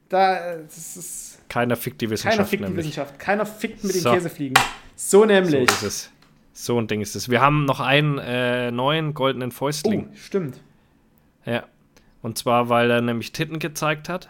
[0.09, 2.85] da äh, das ist Keiner fickt die Wissenschaft keiner fickt die nämlich.
[2.87, 3.19] Wissenschaft.
[3.19, 4.11] Keiner fickt mit den So.
[4.13, 4.55] Käsefliegen.
[4.95, 5.69] So So nämlich.
[5.69, 6.09] ist es.
[6.57, 7.29] So ein Ding ist es.
[7.29, 10.09] Wir haben noch einen äh, neuen goldenen oh, Fäustling.
[10.15, 10.61] stimmt.
[11.43, 11.65] Ja.
[12.21, 14.29] Und zwar, weil er nämlich Titten gezeigt hat.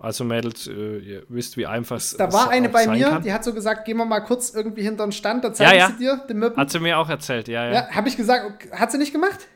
[0.00, 3.22] Also Mädels, äh, ihr wisst, wie einfach es Da war eine bei mir, kann.
[3.22, 5.76] die hat so gesagt, gehen wir mal kurz irgendwie hinter den Stand, da zeige Ja,
[5.76, 5.96] ich ja.
[5.96, 6.56] sie dir, den Möppen.
[6.60, 7.72] Hat sie mir auch erzählt, ja, ja.
[7.72, 9.46] Ja, habe ich gesagt, okay, hat sie nicht gemacht?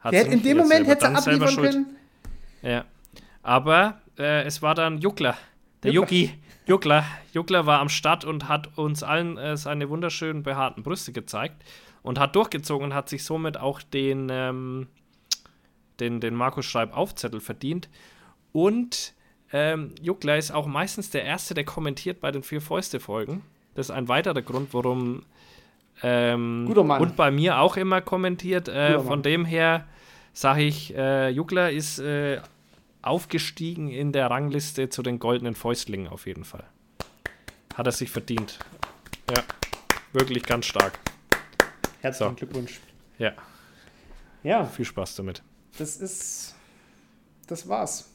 [0.00, 1.86] Hat Der sie in dem Moment hätte sie abliefern können.
[2.60, 2.84] Ja.
[3.42, 5.36] Aber äh, es war dann Juckler.
[5.82, 5.92] Der.
[5.92, 6.34] Jucki.
[6.66, 7.04] Juckler.
[7.32, 11.64] Juckler war am Start und hat uns allen äh, seine wunderschönen behaarten Brüste gezeigt
[12.02, 14.88] und hat durchgezogen und hat sich somit auch den, ähm,
[16.00, 17.88] den, den Markus Schreib Aufzettel verdient.
[18.52, 19.14] Und
[19.52, 23.42] ähm, Juckler ist auch meistens der Erste, der kommentiert bei den vier Fäuste-Folgen.
[23.74, 25.22] Das ist ein weiterer Grund, warum.
[26.02, 27.00] Ähm, Guter Mann.
[27.00, 28.68] Und bei mir auch immer kommentiert.
[28.68, 29.86] Äh, von dem her
[30.32, 32.40] sage ich, äh, Juckler ist äh,
[33.06, 36.64] aufgestiegen in der Rangliste zu den goldenen Fäustlingen auf jeden Fall.
[37.74, 38.58] Hat er sich verdient.
[39.34, 39.42] Ja,
[40.12, 40.98] wirklich ganz stark.
[42.00, 42.36] Herzlichen So.
[42.36, 42.80] Glückwunsch.
[43.18, 43.32] Ja,
[44.42, 45.42] Ja, viel Spaß damit.
[45.78, 46.54] das ist.
[47.46, 48.10] Das war's.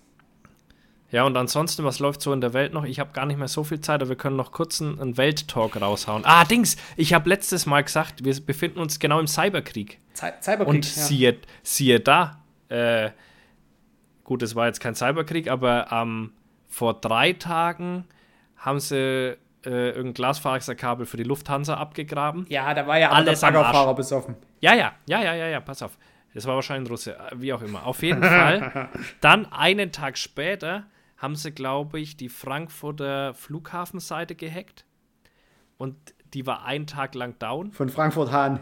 [1.11, 2.85] Ja, und ansonsten, was läuft so in der Welt noch?
[2.85, 5.79] Ich habe gar nicht mehr so viel Zeit, aber wir können noch kurz einen, Welttalk
[5.79, 6.23] raushauen.
[6.25, 9.99] Ah, Dings, ich habe letztes Mal gesagt, wir befinden uns genau im Cyberkrieg.
[10.13, 10.67] Cy Cyberkrieg.
[10.67, 11.03] Und ja.
[11.03, 13.11] siehe, siehe da, äh,
[14.23, 16.31] gut, es war jetzt kein Cyberkrieg, aber ähm,
[16.67, 18.05] vor drei Tagen
[18.57, 22.45] haben sie äh, irgendein Glasfaserkabel für die Lufthansa abgegraben.
[22.49, 23.53] ja, da war ja Alles am.
[23.53, 24.35] Baggerfahrer besoffen.
[24.59, 25.97] Ja, ja, ja, ja, ja, ja, pass auf.
[26.33, 27.85] Das war wahrscheinlich ein Russe, äh, wie auch immer.
[27.85, 28.89] Auf jeden Fall.
[29.21, 30.85] Dann einen Tag später
[31.17, 34.85] haben sie, glaube ich, die Frankfurter Flughafenseite gehackt.
[35.77, 35.95] Und
[36.33, 37.71] die war einen Tag lang down.
[37.73, 38.59] Von Frankfurt Hahn.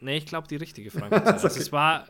[0.00, 1.26] Nee, ich glaube die richtige Frankfurt.
[1.26, 2.06] also es war.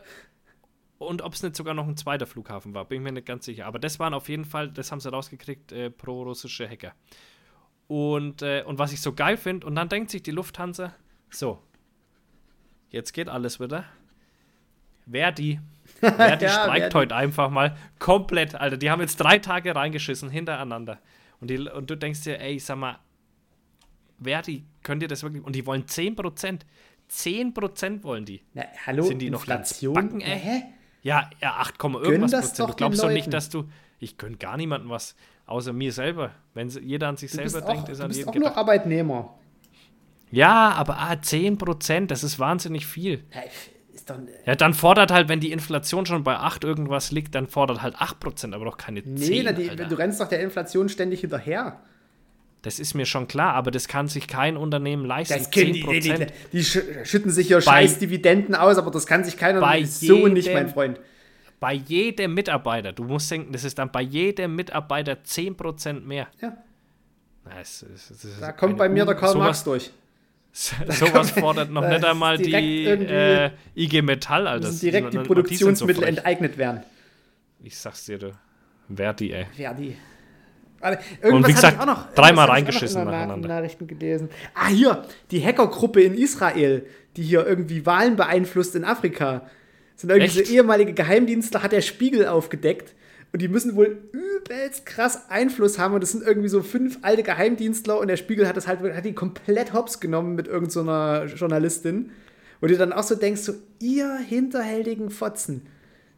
[1.01, 3.45] Und ob es nicht sogar noch ein zweiter Flughafen war, bin ich mir nicht ganz
[3.45, 3.65] sicher.
[3.65, 6.93] Aber das waren auf jeden Fall, das haben sie rausgekriegt, äh, pro-russische Hacker.
[7.87, 10.93] Und, äh, und was ich so geil finde, und dann denkt sich die Lufthansa,
[11.29, 11.61] so,
[12.89, 13.85] jetzt geht alles wieder.
[15.09, 15.59] Verdi.
[15.99, 16.95] Verdi Ja, streikt Verdi.
[16.95, 18.77] heute einfach mal komplett, Alter.
[18.77, 20.99] Die haben jetzt drei Tage reingeschissen hintereinander.
[21.39, 22.99] Und, die, und du denkst dir, ey, sag mal,
[24.21, 25.43] Verdi, könnt ihr das wirklich?
[25.43, 26.61] Und die wollen 10%.
[27.09, 28.41] 10% wollen die.
[28.53, 29.93] Na, hallo, Sind die noch Inflation?
[29.95, 30.39] ganz backen, ey?
[30.39, 30.63] Hä?
[31.01, 32.59] Ja, ja 8, irgendwas das Prozent.
[32.59, 33.65] doch Du glaubst doch nicht, dass du.
[33.99, 36.31] Ich gönn gar niemandem was, außer mir selber.
[36.53, 38.57] Wenn jeder an sich Du selber auch, denkt, ist du an bist jeden auch nur.
[38.57, 39.37] Arbeitnehmer.
[40.31, 43.25] Ja, aber ah, 10%, das ist wahnsinnig viel.
[43.33, 43.41] Ja,
[43.93, 47.47] Ist doch, Ja, dann fordert halt, wenn die Inflation schon bei 8 irgendwas liegt, dann
[47.47, 49.13] fordert halt 8%, aber doch keine 10.
[49.13, 51.81] nee, die, du rennst doch der Inflation ständig hinterher.
[52.63, 55.33] Das ist mir schon klar, aber das kann sich kein Unternehmen leisten.
[55.33, 56.17] Das können die, die, 10%.
[56.17, 59.83] die, die sch- schütten sich hier scheiß Dividenden aus, aber das kann sich keiner Bei
[59.83, 60.99] so nicht, mein Freund.
[61.59, 66.27] bei jedem Mitarbeiter, du musst denken, das ist dann bei jedem Mitarbeiter 10% mehr.
[66.39, 66.55] Ja,
[67.59, 69.91] es- es ist da kommt bei mir der Karl sowas- Marx durch.
[70.53, 74.67] Sowas fordert noch nicht einmal die äh, IG Metall, Alter.
[74.67, 76.81] Müssen direkt die Produktionsmittel so enteignet werden.
[77.63, 78.33] Ich sag's dir, du.
[78.93, 79.45] Verdi, ey.
[79.55, 79.95] Verdi.
[81.23, 83.47] Und wie gesagt, noch, dreimal reingeschissen noch nacheinander.
[83.47, 84.29] Nachrichten gelesen.
[84.53, 89.43] Ah, hier, die Hackergruppe in Israel, die hier irgendwie Wahlen beeinflusst in Afrika.
[89.95, 90.47] Sind irgendwie Echt?
[90.47, 92.95] so ehemalige Geheimdienste, hat der Spiegel aufgedeckt.
[93.33, 95.93] Und die müssen wohl übelst krass Einfluss haben.
[95.93, 97.99] Und das sind irgendwie so fünf alte Geheimdienstler.
[97.99, 102.11] Und der Spiegel hat das halt, hat die komplett hops genommen mit irgendeiner so Journalistin.
[102.59, 105.67] Wo du dann auch so denkst, so, ihr hinterhältigen Fotzen.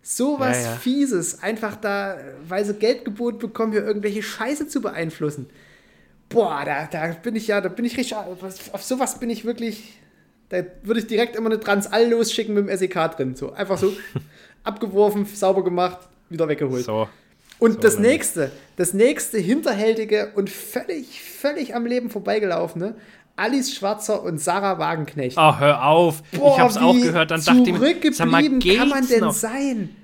[0.06, 0.76] Sowas ja, ja.
[0.76, 5.50] Fieses, einfach da, weil sie Geld geboten bekommen, hier irgendwelche Scheiße zu beeinflussen.
[6.28, 9.98] Boah, da, da bin ich ja, da bin ich richtig, auf sowas bin ich wirklich,
[10.50, 13.36] da würde ich direkt immer eine Transall losschicken mit dem SEK drin.
[13.36, 13.94] So, einfach so
[14.66, 16.00] abgeworfen, sauber gemacht,
[16.30, 16.84] wieder weggeholt.
[16.84, 17.08] So.
[17.60, 22.96] Und so das nächste, das nächste hinterhältige und völlig, völlig am Leben vorbeigelaufene,
[23.36, 25.38] Alice Schwarzer und Sarah Wagenknecht.
[25.38, 26.22] Oh, hör auf.
[26.32, 27.32] Boah, ich hab's auch gehört.
[27.32, 29.34] Dann dachte ich mir, sag mal, kann man denn noch?
[29.34, 29.96] sein?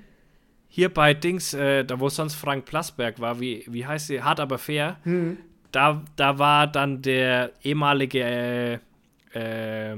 [0.68, 4.22] Hier bei Dings, äh, da wo sonst Frank Plasberg war, wie, wie heißt sie?
[4.22, 4.96] Hart aber fair.
[5.02, 5.38] Hm.
[5.72, 8.80] Da, da war dann der ehemalige
[9.34, 9.96] äh, äh,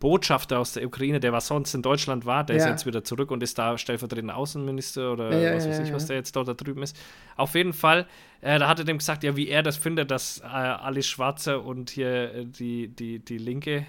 [0.00, 2.64] Botschafter aus der Ukraine, der was sonst in Deutschland war, der ja.
[2.64, 6.06] ist jetzt wieder zurück und ist da stellvertretender Außenminister oder ja, was weiß ich, was
[6.06, 6.96] der jetzt dort da drüben ist.
[7.36, 8.06] Auf jeden Fall,
[8.40, 11.58] äh, da hat er dem gesagt, ja, wie er das findet, dass äh, Alice Schwarze
[11.58, 13.86] und hier äh, die, die, die Linke.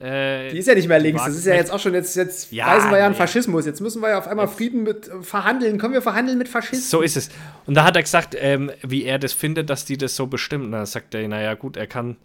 [0.00, 2.52] Äh, die ist ja nicht mehr links, das ist ja jetzt auch schon, jetzt, jetzt
[2.52, 3.66] ja, weisen wir ja an Faschismus.
[3.66, 5.78] Jetzt müssen wir ja auf einmal Frieden mit äh, verhandeln.
[5.78, 6.88] Können wir verhandeln mit Faschisten?
[6.88, 7.30] So ist es.
[7.66, 10.70] Und da hat er gesagt, ähm, wie er das findet, dass die das so bestimmen.
[10.70, 12.16] Da sagt er, naja, gut, er kann,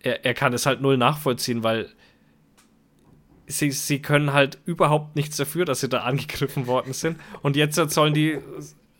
[0.00, 1.90] er, er kann es halt null nachvollziehen, weil
[3.46, 7.18] sie, sie können halt überhaupt nichts dafür, dass sie da angegriffen worden sind.
[7.42, 8.38] Und jetzt sollen die,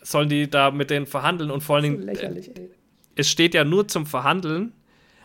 [0.03, 2.15] sollen die da mit denen verhandeln und vor allen Dingen.
[2.15, 2.69] So
[3.17, 4.73] es steht ja nur zum Verhandeln.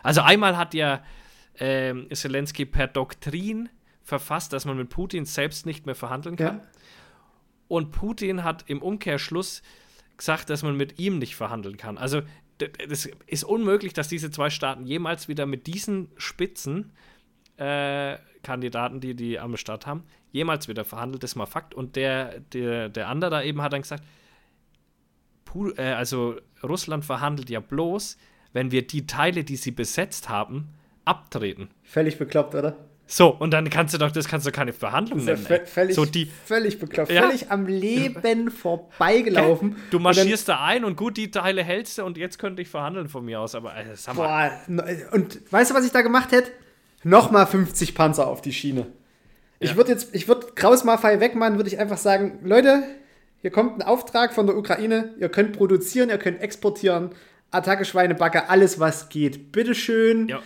[0.02, 1.02] Also einmal hat ja
[1.54, 3.68] äh, Zelensky per Doktrin
[4.02, 6.56] verfasst, dass man mit Putin selbst nicht mehr verhandeln kann.
[6.58, 6.66] Ja.
[7.68, 9.62] Und Putin hat im Umkehrschluss
[10.16, 11.98] gesagt, dass man mit ihm nicht verhandeln kann.
[11.98, 12.22] Also
[12.88, 16.92] es ist unmöglich, dass diese zwei Staaten jemals wieder mit diesen Spitzen
[17.56, 21.22] äh, Kandidaten, die die am Start haben, jemals wieder verhandelt.
[21.22, 21.74] Das ist mal Fakt.
[21.74, 24.02] Und der, der, der andere da eben hat dann gesagt,
[25.76, 28.16] äh, also Russland verhandelt ja bloß,
[28.52, 30.68] wenn wir die Teile, die sie besetzt haben,
[31.04, 31.70] abtreten.
[31.82, 32.76] Völlig bekloppt, oder?
[33.06, 35.44] So, und dann kannst du doch, das kannst du keine Verhandlung nennen.
[35.46, 37.22] Ja völlig, so die, völlig bekloppt, ja.
[37.22, 39.76] völlig am Leben vorbeigelaufen.
[39.90, 42.68] Du marschierst dann, da ein und gut, die Teile hältst du und jetzt könnte ich
[42.68, 44.52] verhandeln von mir aus, aber äh, sag mal.
[44.66, 46.52] Boah, und weißt du, was ich da gemacht hätte?
[47.02, 48.86] Nochmal 50 Panzer auf die Schiene.
[49.58, 49.76] Ich ja.
[49.76, 52.82] würde jetzt, ich würde Kraus Maffei wegmachen, würde ich einfach sagen, Leute,
[53.40, 57.10] hier kommt ein Auftrag von der Ukraine, ihr könnt produzieren, ihr könnt exportieren,
[57.50, 59.52] Attacke Schweinebacke, alles was geht.
[59.52, 60.28] Bitteschön.
[60.28, 60.42] Ja.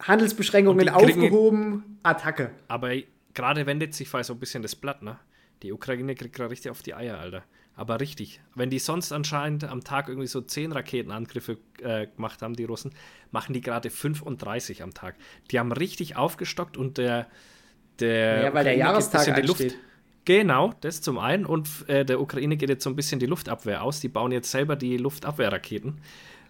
[0.00, 2.50] Handelsbeschränkungen aufgehoben, Attacke.
[2.68, 2.90] Aber
[3.32, 5.18] gerade wendet sich so ein bisschen das Blatt, ne?
[5.62, 7.44] Die Ukraine kriegt gerade richtig auf die Eier, Alter.
[7.76, 8.40] Aber richtig.
[8.54, 12.92] Wenn die sonst anscheinend am Tag irgendwie so 10 Raketenangriffe äh, gemacht haben, die Russen,
[13.32, 15.16] machen die gerade 35 am Tag.
[15.50, 17.26] Die haben richtig aufgestockt und der.
[17.98, 19.74] der ja, weil der Jahrestag die Luft.
[20.24, 21.44] Genau, das zum einen.
[21.44, 24.00] Und äh, der Ukraine geht jetzt so ein bisschen die Luftabwehr aus.
[24.00, 26.00] Die bauen jetzt selber die Luftabwehrraketen,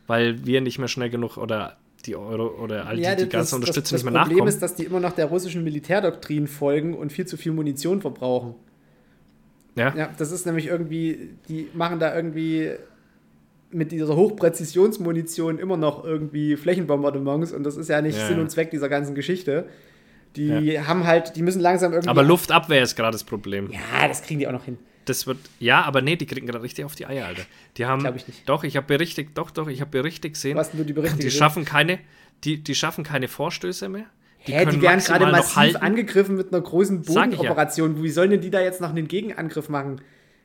[0.07, 3.57] weil wir nicht mehr schnell genug oder die Euro oder all die, ja, die ganze
[3.57, 4.31] Unterstützung nicht mehr nachkommen.
[4.31, 7.53] Das Problem ist, dass die immer noch der russischen Militärdoktrin folgen und viel zu viel
[7.53, 8.55] Munition verbrauchen.
[9.77, 9.95] Ja.
[9.97, 12.73] Ja, das ist nämlich irgendwie, die machen da irgendwie
[13.71, 18.51] mit dieser Hochpräzisionsmunition immer noch irgendwie Flächenbombardements und das ist ja nicht ja, Sinn und
[18.51, 19.69] Zweck dieser ganzen Geschichte.
[20.37, 20.87] Die ja.
[20.87, 22.09] haben halt, die müssen langsam irgendwie.
[22.09, 23.71] Aber Luftabwehr ist gerade das Problem.
[23.71, 24.79] Ja, das kriegen die auch noch hin.
[25.05, 27.43] Das wird, ja, aber nee, die kriegen gerade richtig auf die Eier, Alter.
[27.77, 28.49] Die haben, Glaube ich nicht.
[28.49, 30.57] Doch, ich habe berichtigt, doch, doch, ich habe berichtigt gesehen.
[30.57, 31.99] Was nur die Berichte Die schaffen keine,
[32.45, 34.07] die, die schaffen keine Vorstöße mehr.
[34.47, 37.97] Die, Hä, die werden gerade massiv angegriffen mit einer großen Bodenoperation.
[37.97, 38.03] Ja.
[38.03, 40.01] Wie sollen denn die da jetzt noch einen Gegenangriff machen?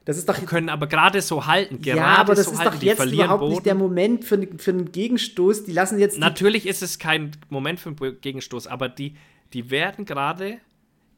[0.06, 1.82] Das ist doch die können aber gerade so halten.
[1.82, 2.78] Gerade ja, aber das so ist halten.
[2.78, 3.52] doch jetzt überhaupt Boden.
[3.52, 5.66] nicht der Moment für, für einen Gegenstoß.
[5.66, 6.18] Die lassen jetzt.
[6.18, 9.16] Natürlich ist es kein Moment für einen Gegenstoß, aber die,
[9.54, 10.58] die werden gerade.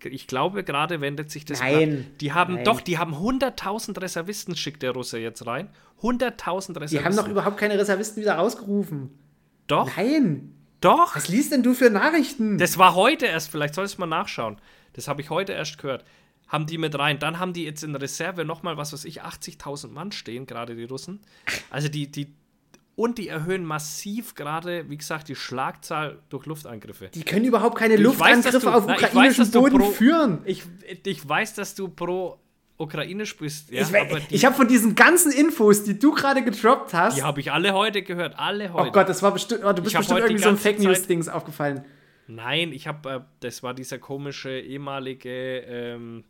[0.04, 1.60] Ich glaube, gerade wendet sich das.
[1.60, 1.90] Nein.
[1.90, 2.64] Grad, die haben nein.
[2.66, 5.70] doch, die haben 100.000 Reservisten, schickt der Russe jetzt rein.
[6.02, 6.88] 100.000 Reservisten.
[6.90, 9.12] Die haben doch überhaupt keine Reservisten wieder rausgerufen.
[9.68, 9.96] Doch.
[9.96, 10.56] Nein.
[10.82, 11.16] Doch.
[11.16, 12.58] Was liest denn du für Nachrichten?
[12.58, 14.58] Das war heute erst, vielleicht sollst du mal nachschauen.
[14.94, 16.04] Das habe ich heute erst gehört.
[16.48, 17.20] Haben die mit rein.
[17.20, 20.84] Dann haben die jetzt in Reserve nochmal, was weiß ich, 80.000 Mann stehen, gerade die
[20.84, 21.22] Russen.
[21.70, 22.34] Also die, die,
[22.96, 27.10] und die erhöhen massiv gerade, wie gesagt, die Schlagzahl durch Luftangriffe.
[27.14, 30.42] Die können überhaupt keine du, Luftangriffe weiß, du, auf ukrainischem Boden pro, führen.
[30.46, 30.64] Ich,
[31.06, 32.40] ich weiß, dass du pro
[32.82, 33.72] ukrainisch bist.
[33.72, 37.18] Ja, ich, ich habe von diesen ganzen Infos, die du gerade gedroppt hast.
[37.18, 38.38] Die habe ich alle heute gehört.
[38.38, 38.90] Alle heute.
[38.90, 39.62] Oh Gott, das war bestimmt.
[39.64, 41.86] Oh, du bist bestimmt irgendwie so ein Fake News-Dings aufgefallen.
[42.28, 46.24] Nein, ich habe, äh, das war dieser komische ehemalige ähm,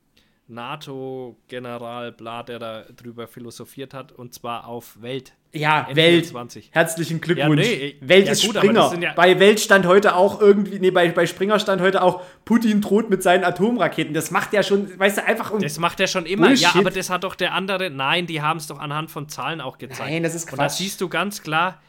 [0.48, 5.34] NATO-General, bla, der da drüber philosophiert hat, und zwar auf Welt.
[5.54, 6.28] Ja, Welt.
[6.28, 6.70] 20.
[6.72, 7.62] Herzlichen Glückwunsch.
[7.66, 8.94] Ja, nee, Welt ja ist gut, Springer.
[9.02, 12.80] ja- bei Welt stand heute auch irgendwie, nee, bei, bei Springer stand heute auch, Putin
[12.80, 14.14] droht mit seinen Atomraketen.
[14.14, 15.60] Das macht ja schon, weißt du, einfach um.
[15.60, 16.44] Das macht er schon immer.
[16.52, 16.76] Ja, Bullshit.
[16.78, 17.90] aber das hat doch der andere.
[17.90, 20.10] Nein, die haben es doch anhand von Zahlen auch gezeigt.
[20.10, 20.78] Nein, das ist Und da Quatsch.
[20.78, 21.82] siehst du ganz klar,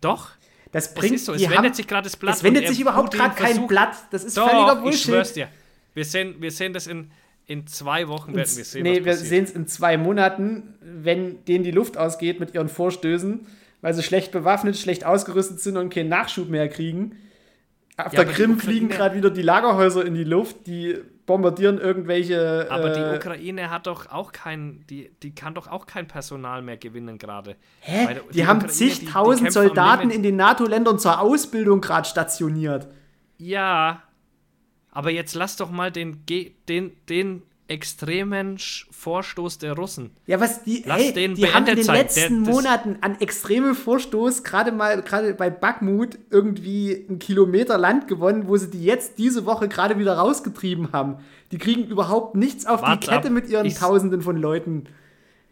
[0.00, 0.30] doch.
[0.72, 2.36] das Es bringt ist so, es wendet haben- sich gerade das Blatt.
[2.36, 3.94] Es wendet er- sich überhaupt gerade kein Blatt.
[4.10, 5.00] Das ist Doch, völliger ich Bullshit.
[5.02, 5.48] schwör's dir.
[5.92, 7.10] Wir sehen, wir sehen das in,
[7.46, 8.82] in zwei Wochen, werden wir sehen.
[8.82, 13.46] nee, wir sehen es in zwei Monaten, wenn denen die Luft ausgeht mit ihren Vorstößen,
[13.80, 17.16] weil sie schlecht bewaffnet, schlecht ausgerüstet sind und keinen Nachschub mehr kriegen.
[17.96, 20.96] Auf Ja, der die Krim fliegen gerade wieder die Lagerhäuser in die Luft, die
[21.26, 22.66] bombardieren irgendwelche.
[22.70, 26.62] Aber äh, die Ukraine hat doch auch kein, die, die kann doch auch kein Personal
[26.62, 27.56] mehr gewinnen gerade.
[27.80, 28.06] Hä?
[28.06, 31.80] Weil Die, haben Ukraine, die- die zigtausend kämpfen am Soldaten in den NATO-Ländern zur Ausbildung
[31.80, 32.88] gerade stationiert.
[33.38, 34.02] Ja,
[34.92, 36.24] aber jetzt lass doch mal den,
[36.68, 38.58] den, den extremen
[38.90, 40.10] Vorstoß der Russen.
[40.26, 41.96] Ja, was die, Lass hey, den die haben in den sein.
[41.96, 48.08] letzten Der- Monaten an extremem Vorstoß, gerade mal, gerade bei Bakhmut, irgendwie einen Kilometer Land
[48.08, 51.16] gewonnen, wo sie die jetzt diese Woche gerade wieder rausgetrieben haben.
[51.50, 53.32] Die kriegen überhaupt nichts auf Wart die Kette ab.
[53.34, 54.84] mit ihren Ich- Tausenden von Leuten.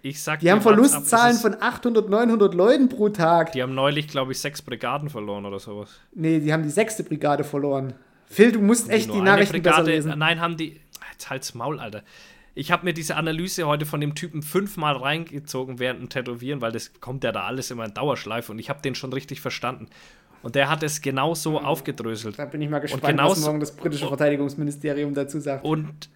[0.03, 3.53] Ich sag Die dir, haben Verlustzahlen ab, von 800, 900 Leuten pro Tag.
[3.53, 5.91] Die haben neulich, glaube ich, sechs Brigaden verloren oder sowas.
[6.15, 7.93] Nee, die haben die sechste Brigade verloren.
[8.31, 10.19] Phil, du musst echt die eine Nachrichten besser Brigade- lesen.
[10.19, 10.81] Nein, haben die.
[11.13, 12.03] Jetzt halt's Maul, Alter.
[12.55, 16.73] Ich habe mir diese Analyse heute von dem Typen fünfmal reingezogen während dem Tätowieren, weil
[16.73, 19.89] das kommt ja da alles immer in Dauerschleife und ich habe den schon richtig verstanden.
[20.43, 22.39] Und der hat es genau so aufgedröselt.
[22.39, 25.65] Da bin ich mal gespannt, genau was morgen das britische Verteidigungsministerium dazu sagt.
[25.65, 26.09] Und,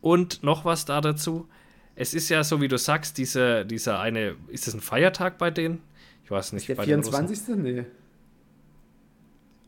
[0.00, 1.48] und noch was da dazu.
[1.94, 5.50] Es ist ja so, wie du sagst, dieser, dieser eine, ist das ein Feiertag bei
[5.50, 5.80] denen?
[6.24, 6.68] Ich weiß nicht.
[6.68, 7.12] Der bei den Russen.
[7.28, 7.56] 24.
[7.56, 7.84] Nee.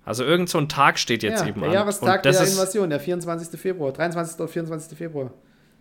[0.04, 1.74] Also irgend so ein Tag steht jetzt ja, eben der an.
[1.74, 3.60] Jahrestag der Invasion, der 24.
[3.60, 4.38] Februar, 23.
[4.40, 4.98] oder 24.
[4.98, 5.30] Februar.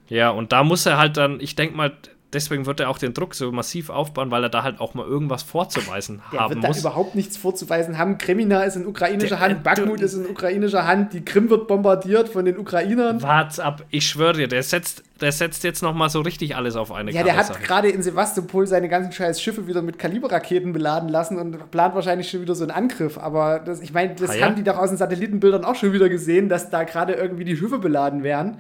[0.07, 1.93] Ja, und da muss er halt dann, ich denke mal,
[2.33, 5.05] deswegen wird er auch den Druck so massiv aufbauen, weil er da halt auch mal
[5.05, 6.79] irgendwas vorzuweisen Der haben wird da muss.
[6.79, 8.17] überhaupt nichts vorzuweisen haben.
[8.17, 11.67] Kremina ist in ukrainischer Der- Hand, Bakhmut du- ist in ukrainischer Hand, die Krim wird
[11.67, 13.21] bombardiert von den Ukrainern.
[13.21, 16.75] Wart's ab, ich schwöre dir, der setzt, der setzt jetzt noch mal so richtig alles
[16.75, 17.67] auf eine Ja, der Karte, hat sag ich.
[17.67, 22.29] gerade in Sevastopol seine ganzen scheiß Schiffe wieder mit Kaliberraketen beladen lassen und plant wahrscheinlich
[22.29, 23.17] schon wieder so einen Angriff.
[23.17, 24.45] Aber das, ich meine, das Ah, ja?
[24.45, 27.55] haben die doch aus den Satellitenbildern auch schon wieder gesehen, dass da gerade irgendwie die
[27.55, 28.57] Schiffe beladen werden.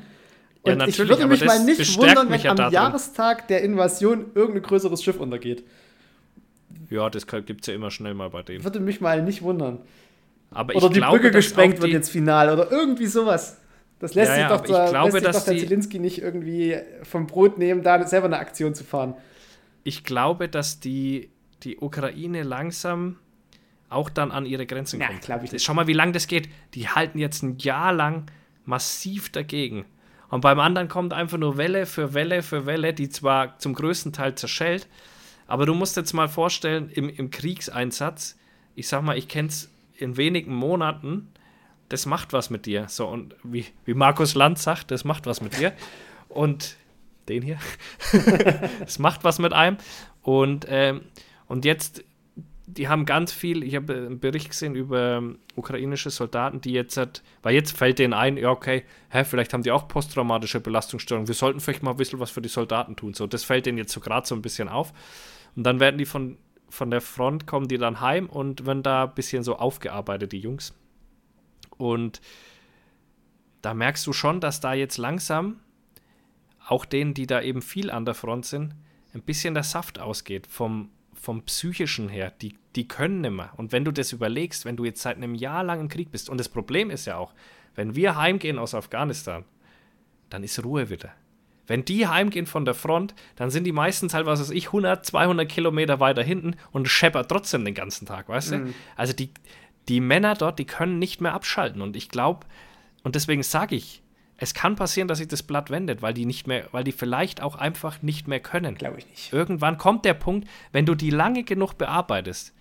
[0.65, 2.73] Ja, Und ich natürlich, würde mich mal nicht wundern, wenn ja am darin.
[2.73, 5.63] Jahrestag der Invasion irgendein größeres Schiff untergeht.
[6.89, 8.63] Ja, das gibt es ja immer schnell mal bei denen.
[8.63, 9.79] Würde mich mal nicht wundern.
[10.51, 13.57] Aber Oder ich die glaube, Brücke gesprengt auch wird die, jetzt final oder irgendwie sowas.
[13.99, 15.59] Das lässt Ja, sich ja, doch, ich der, glaube, lässt sich dass doch der die-
[15.61, 19.15] Zielinski nicht irgendwie vom Brot nehmen, da selber eine Aktion zu fahren.
[19.83, 21.29] Ich glaube, dass die,
[21.63, 23.17] die Ukraine langsam
[23.89, 25.21] auch dann an ihre Grenzen kommt.
[25.21, 25.63] glaub ich nicht.
[25.63, 26.49] Schau mal, wie lange das geht.
[26.75, 28.25] Die halten jetzt ein Jahr lang
[28.65, 29.85] massiv dagegen.
[30.31, 34.13] Und beim anderen kommt einfach nur Welle für Welle für Welle, die zwar zum größten
[34.13, 34.87] Teil zerschellt,
[35.45, 38.39] aber du musst jetzt mal vorstellen, im, im Kriegseinsatz,
[38.73, 41.27] ich sag mal, ich kenne es in wenigen Monaten,
[41.89, 42.87] das macht was mit dir.
[42.87, 45.73] So, und wie, wie Markus Land sagt, das macht was mit dir.
[46.29, 46.77] Und
[47.27, 47.59] den hier,
[48.79, 49.75] das macht was mit einem.
[50.21, 51.01] Und, ähm,
[51.47, 52.05] und jetzt,
[52.77, 55.21] die haben ganz viel, ich habe einen Bericht gesehen über
[55.55, 59.63] ukrainische Soldaten, die jetzt, hat, weil jetzt fällt denen ein, ja, okay, hä, vielleicht haben
[59.63, 61.27] die auch posttraumatische Belastungsstörungen.
[61.27, 63.13] Wir sollten vielleicht mal ein bisschen was für die Soldaten tun.
[63.13, 64.93] So, das fällt denen jetzt so gerade so ein bisschen auf.
[65.55, 66.37] Und dann werden die von,
[66.69, 70.39] von der Front, kommen die dann heim und werden da ein bisschen so aufgearbeitet, die
[70.39, 70.73] Jungs.
[71.77, 72.21] Und
[73.61, 75.59] da merkst du schon, dass da jetzt langsam
[76.67, 78.75] auch denen, die da eben viel an der Front sind,
[79.13, 80.89] ein bisschen der Saft ausgeht vom,
[81.21, 82.33] vom psychischen her.
[82.41, 83.51] Die, die können nimmer.
[83.55, 86.29] Und wenn du das überlegst, wenn du jetzt seit einem Jahr lang im Krieg bist,
[86.29, 87.33] und das Problem ist ja auch,
[87.75, 89.45] wenn wir heimgehen aus Afghanistan,
[90.29, 91.11] dann ist Ruhe wieder.
[91.67, 95.05] Wenn die heimgehen von der Front, dann sind die meistens halt, was weiß ich, 100,
[95.05, 98.55] 200 Kilometer weiter hinten und scheppert trotzdem den ganzen Tag, weißt du?
[98.97, 99.29] Also die,
[99.87, 101.81] die Männer dort, die können nicht mehr abschalten.
[101.81, 102.47] Und ich glaube,
[103.03, 104.01] und deswegen sage ich,
[104.41, 107.41] es kann passieren, dass sich das Blatt wendet, weil die nicht mehr, weil die vielleicht
[107.41, 108.73] auch einfach nicht mehr können.
[108.73, 109.31] Glaube ich nicht.
[109.31, 112.51] Irgendwann kommt der Punkt, wenn du die lange genug bearbeitest,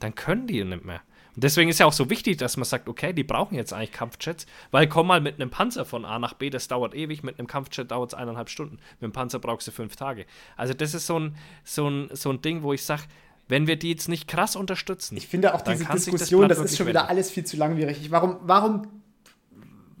[0.00, 1.02] dann können die nicht mehr.
[1.34, 3.92] Und deswegen ist ja auch so wichtig, dass man sagt, okay, die brauchen jetzt eigentlich
[3.92, 7.38] Kampfjets, weil komm mal mit einem Panzer von A nach B, das dauert ewig, mit
[7.38, 10.24] einem Kampfjet dauert es eineinhalb Stunden, mit einem Panzer brauchst du fünf Tage.
[10.56, 13.02] Also das ist so ein, so ein, so ein Ding, wo ich sage,
[13.48, 16.70] wenn wir die jetzt nicht krass unterstützen, Ich finde auch diese das Diskussion, Blatt das,
[16.72, 17.98] ist schon wieder alles viel zu langwierig.
[18.00, 18.86] Ich, warum, warum,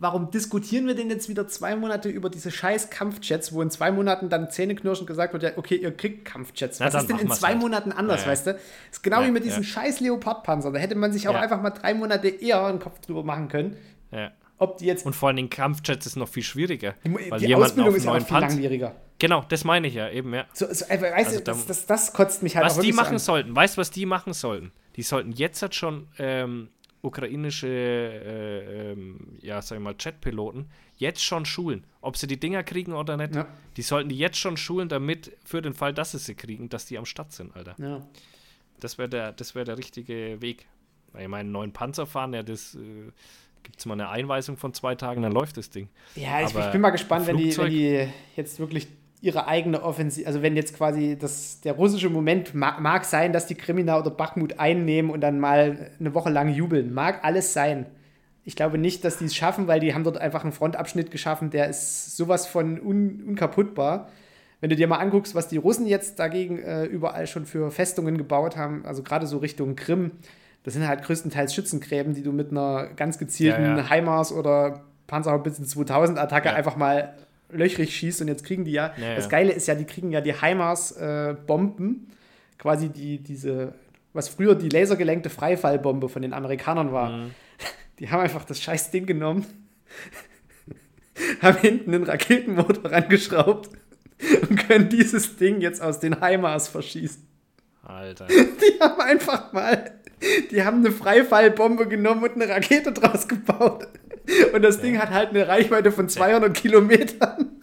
[0.00, 3.90] warum diskutieren wir denn jetzt wieder zwei Monate über diese scheiß Kampfjets, wo in zwei
[3.90, 6.80] Monaten dann zähneknirschend gesagt wird, ja, okay, ihr kriegt Kampfjets.
[6.80, 7.58] Was dann ist denn in zwei halt.
[7.58, 8.32] Monaten anders, Ja, ja.
[8.32, 8.52] weißt du?
[8.54, 8.60] Das
[8.92, 9.68] ist genau Ja, wie mit diesen ja.
[9.68, 10.72] scheiß Leopardpanzern.
[10.72, 11.40] Da hätte man sich auch Ja.
[11.40, 13.76] einfach mal drei Monate eher einen Kopf drüber machen können.
[14.10, 14.30] Ja.
[14.60, 15.06] Ob die jetzt.
[15.06, 16.94] Und vor allem in Kampfjets ist noch viel schwieriger.
[17.04, 18.48] die weil die Ausbildung ist ja noch viel Panzer.
[18.48, 18.94] langwieriger.
[19.20, 20.46] Genau, das meine ich ja eben, ja.
[20.52, 22.82] So, so, äh, weißt Also du, da- das, das, das kotzt mich halt Was auch
[22.82, 23.18] die machen an.
[23.18, 24.70] sollten, weißt du, was die machen sollten?
[24.96, 26.68] Die sollten jetzt halt schon ähm,
[27.02, 30.66] ukrainische, äh, ähm, ja, sag ich mal, Jetpiloten
[30.96, 31.84] jetzt schon schulen.
[32.00, 33.34] Ob sie die Dinger kriegen oder nicht.
[33.34, 33.46] Ja.
[33.76, 36.86] Die sollten die jetzt schon schulen, damit für den Fall, dass sie sie kriegen, dass
[36.86, 37.76] die am Start sind, Alter.
[37.78, 38.06] Ja.
[38.80, 40.66] Das wäre der, das wär der richtige Weg.
[41.12, 43.12] Weil ich meine, einen neuen Panzer fahren, ja, das äh,
[43.62, 45.88] gibt es mal eine Einweisung von zwei Tagen, dann läuft das Ding.
[46.16, 48.88] Ja, ich, ich bin mal gespannt, wenn die, wenn die jetzt wirklich
[49.20, 53.46] ihre eigene Offensive, also wenn jetzt quasi das, der russische Moment mag, mag sein, dass
[53.46, 56.94] die Krimina oder Bakhmut einnehmen und dann mal eine Woche lang jubeln.
[56.94, 57.86] Mag alles sein.
[58.44, 61.50] Ich glaube nicht, dass die es schaffen, weil die haben dort einfach einen Frontabschnitt geschaffen,
[61.50, 64.08] der ist sowas von un, unkaputtbar.
[64.60, 68.18] Wenn du dir mal anguckst, was die Russen jetzt dagegen äh, überall schon für Festungen
[68.18, 70.12] gebaut haben, also gerade so Richtung Krim,
[70.64, 73.90] das sind halt größtenteils Schützengräben, die du mit einer ganz gezielten Ja, ja.
[73.90, 76.54] HIMARS oder Panzerhaubitzen 2000 Attacke Ja.
[76.54, 77.14] einfach mal
[77.50, 79.28] löchrig schießt und jetzt kriegen die ja, Ja, das.
[79.28, 82.08] Geile ist ja, die kriegen ja die HIMARS äh, Bomben,
[82.58, 83.74] quasi die, diese,
[84.12, 87.10] was früher die lasergelenkte Freifallbombe von den Amerikanern war.
[87.10, 87.30] Mhm.
[87.98, 89.44] Die haben einfach das scheiß Ding genommen,
[91.42, 93.70] haben hinten einen Raketenmotor rangeschraubt
[94.48, 97.26] und können dieses Ding jetzt aus den HIMARS verschießen.
[97.82, 98.26] Alter.
[98.28, 99.92] Die haben einfach mal,
[100.50, 103.88] die haben eine Freifallbombe genommen und eine Rakete draus gebaut.
[104.52, 107.58] Und das Ding hat halt eine Reichweite von 200 Kilometern.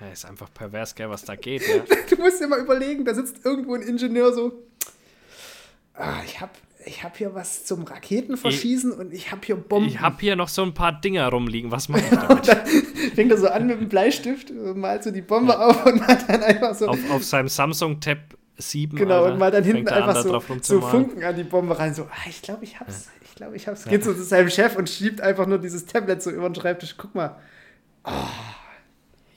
[0.00, 1.82] Ja, ist einfach pervers, gell, was da geht, ja.
[2.10, 4.52] Du musst dir mal überlegen, da sitzt irgendwo ein Ingenieur so,
[5.94, 6.52] ah, ich habe
[6.84, 9.88] ich hab hier was zum Raketenverschießen und ich habe hier Bomben.
[9.88, 12.46] Ich habe hier noch so ein paar Dinger rumliegen, was mache ich damit?
[13.14, 16.42] Fängt er so an mit dem Bleistift, malt so die Bombe auf und malt dann
[16.42, 18.18] einfach so, auf, auf seinem Samsung Tab
[18.56, 18.96] 7.
[18.96, 20.80] genau, Alter, und malt dann hinten an, einfach da so, so.
[20.80, 21.94] Funken an die Bombe rein.
[21.94, 23.84] So, ah, ich glaube, ich hab's, ich glaube, ich hab's.
[23.84, 26.94] Geht so zu seinem Chef und schiebt einfach nur dieses Tablet so über den Schreibtisch.
[26.96, 27.36] Guck mal,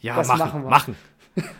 [0.02, 0.70] Ja, Das machen, machen wir.
[0.70, 0.96] machen.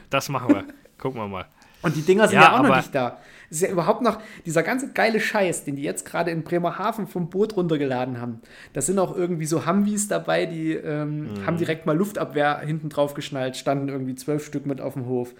[0.10, 0.64] Das machen wir.
[0.98, 1.46] Gucken wir mal.
[1.82, 3.18] Und die Dinger sind Ja, ja, auch noch nicht da.
[3.50, 7.08] Es ist ja überhaupt noch dieser ganze geile Scheiß, den die jetzt gerade in Bremerhaven
[7.08, 8.42] vom Boot runtergeladen haben.
[8.74, 11.46] Da sind auch irgendwie so Humvees dabei, die ähm, Mhm.
[11.46, 15.34] haben direkt mal Luftabwehr hinten drauf geschnallt, standen irgendwie zwölf Stück mit auf dem Hof.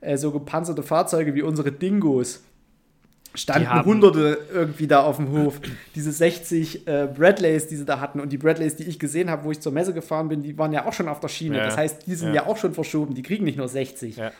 [0.00, 2.42] Äh, so gepanzerte Fahrzeuge wie unsere Dingos.
[3.34, 5.60] Standen Hunderte irgendwie da auf dem Hof.
[5.94, 8.20] Diese 60 äh, Bradleys, die sie da hatten.
[8.20, 10.72] Und die Bradleys, die ich gesehen habe, wo ich zur Messe gefahren bin, die waren
[10.72, 11.58] ja auch schon auf der Schiene.
[11.58, 11.64] Ja.
[11.66, 12.42] Das heißt, die sind Ja.
[12.42, 12.46] ja.
[12.46, 13.14] auch schon verschoben.
[13.14, 14.16] Die kriegen nicht nur 60.
[14.16, 14.32] Ja.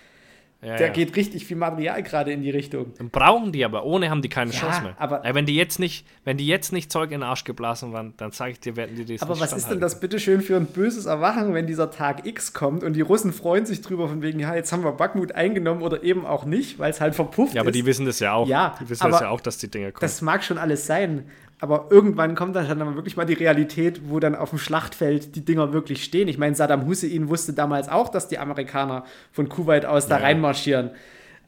[0.63, 0.93] Ja, Da ja.
[0.93, 2.93] geht richtig viel Material gerade in die Richtung.
[2.99, 4.95] Dann brauchen die aber, ohne haben die keine Ja, Chance mehr.
[4.99, 8.13] aber- wenn die jetzt nicht, wenn die jetzt nicht Zeug in den Arsch geblasen waren,
[8.19, 10.57] dann sage ich dir, werden die das Aber nicht was ist denn das bitteschön für
[10.57, 14.21] ein böses Erwachen, wenn dieser Tag X kommt und die Russen freuen sich drüber von
[14.21, 17.55] wegen, ja, jetzt haben wir Bakhmut eingenommen oder eben auch nicht, weil es halt verpufft
[17.55, 17.77] Ja, aber ist.
[17.77, 18.47] die wissen das ja auch.
[18.47, 20.01] Ja, die wissen aber das ja auch, dass die Dinger kommen.
[20.03, 21.25] das mag schon alles sein,
[21.61, 25.45] aber irgendwann kommt dann, dann wirklich mal die Realität, wo dann auf dem Schlachtfeld die
[25.45, 26.27] Dinger wirklich stehen.
[26.29, 30.25] Ich meine, Saddam Hussein wusste damals auch, dass die Amerikaner von Kuwait aus da Ja.
[30.25, 30.91] reinmarschieren.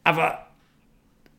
[0.03, 0.45] Aber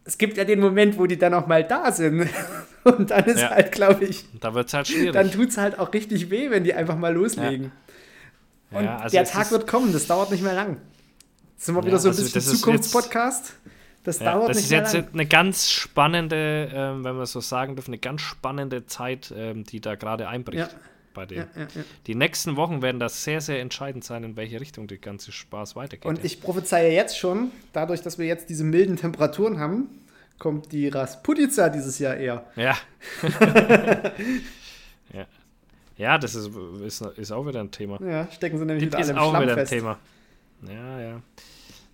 [0.04, 2.28] es gibt ja den Moment, wo die dann auch mal da sind.
[2.84, 3.50] Und dann ist Ja.
[3.50, 5.12] halt, glaube ich, da wird es halt schwierig.
[5.12, 7.72] dann tut es halt auch richtig weh, wenn die einfach mal loslegen.
[8.70, 10.78] Und Ja, also der Tag wird kommen, das dauert nicht mehr lang.
[11.54, 13.54] Jetzt sind wir wieder so ein also bisschen Zukunftspodcast.
[14.04, 15.08] Das Ja, dauert das nicht ist mehr jetzt lang.
[15.14, 19.80] eine ganz spannende, ähm, wenn wir so sagen dürfen, eine ganz spannende Zeit, ähm, die
[19.80, 20.78] da gerade einbricht Ja.
[21.14, 21.48] bei denen.
[21.56, 21.66] Ja.
[22.06, 25.74] Die nächsten Wochen werden das sehr, sehr entscheidend sein, in welche Richtung der ganze Spaß
[25.74, 26.04] weitergeht.
[26.04, 29.88] Und ich prophezeie jetzt schon, dadurch, dass wir jetzt diese milden Temperaturen haben,
[30.38, 32.44] kommt die Rasputica dieses Jahr eher.
[32.56, 32.76] ja.
[35.12, 35.26] ja.
[35.96, 36.50] Ja, das ist,
[36.84, 38.00] ist, ist auch wieder ein Thema.
[38.02, 39.72] Ja, stecken sie nämlich hinter ist allem auch Schlamm wieder ein fest.
[39.72, 39.98] Thema.
[40.68, 41.20] Ja, ja.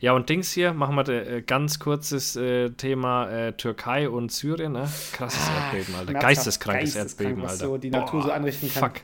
[0.00, 4.32] Ja, und Dings hier, machen wir de, äh, ganz kurzes äh, Thema äh, Türkei und
[4.32, 4.72] Syrien.
[4.72, 4.88] Ne?
[5.12, 6.12] Krasses Erdbeben, Alter.
[6.14, 7.66] Geisteskrankes geisteskrank, Erdbeben, was Alter.
[7.66, 8.90] so die Natur so anrichten kann.
[8.90, 9.02] Fuck.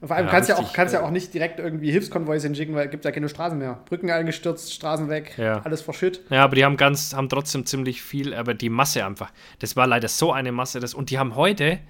[0.00, 1.90] Und vor allem Ja, kannst du ja, auch, kannst ja äh, auch nicht direkt irgendwie
[1.90, 3.80] Hilfskonvois hinschicken, weil es gibt ja keine Straßen mehr.
[3.86, 5.60] Brücken eingestürzt, Straßen weg, Ja.
[5.62, 6.22] alles verschütt.
[6.30, 9.32] Ja, aber die haben ganz, haben trotzdem ziemlich viel, aber die Masse einfach.
[9.58, 10.78] Das war leider so eine Masse.
[10.80, 11.80] Das, und die haben heute,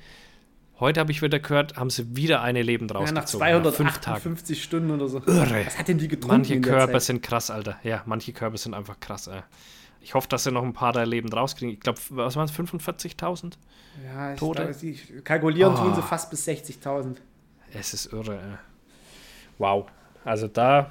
[0.81, 3.63] heute habe ich wieder gehört, haben sie wieder eine lebend Ja, nach rausgezogen.
[3.63, 4.21] nach fünf Tagen.
[4.23, 5.19] 258 Stunden oder so.
[5.27, 5.65] Irre.
[5.67, 7.79] Was hat denn die getrunken Manche Körper sind krass, Alter.
[7.83, 9.41] Ja, manche Körper sind einfach krass, ey.
[10.03, 11.75] Ich hoffe, dass sie noch ein paar da lebend rauskriegen.
[11.75, 13.53] Ich glaube, was waren es, 45.000?
[14.05, 14.63] Ja, ich Tote?
[14.63, 14.95] glaube, sie
[15.25, 15.95] kalkulieren tun Oh.
[15.95, 17.17] sie fast bis 60.000.
[17.75, 18.59] Es ist irre, ey.
[19.59, 19.87] Wow.
[20.25, 20.91] Also da,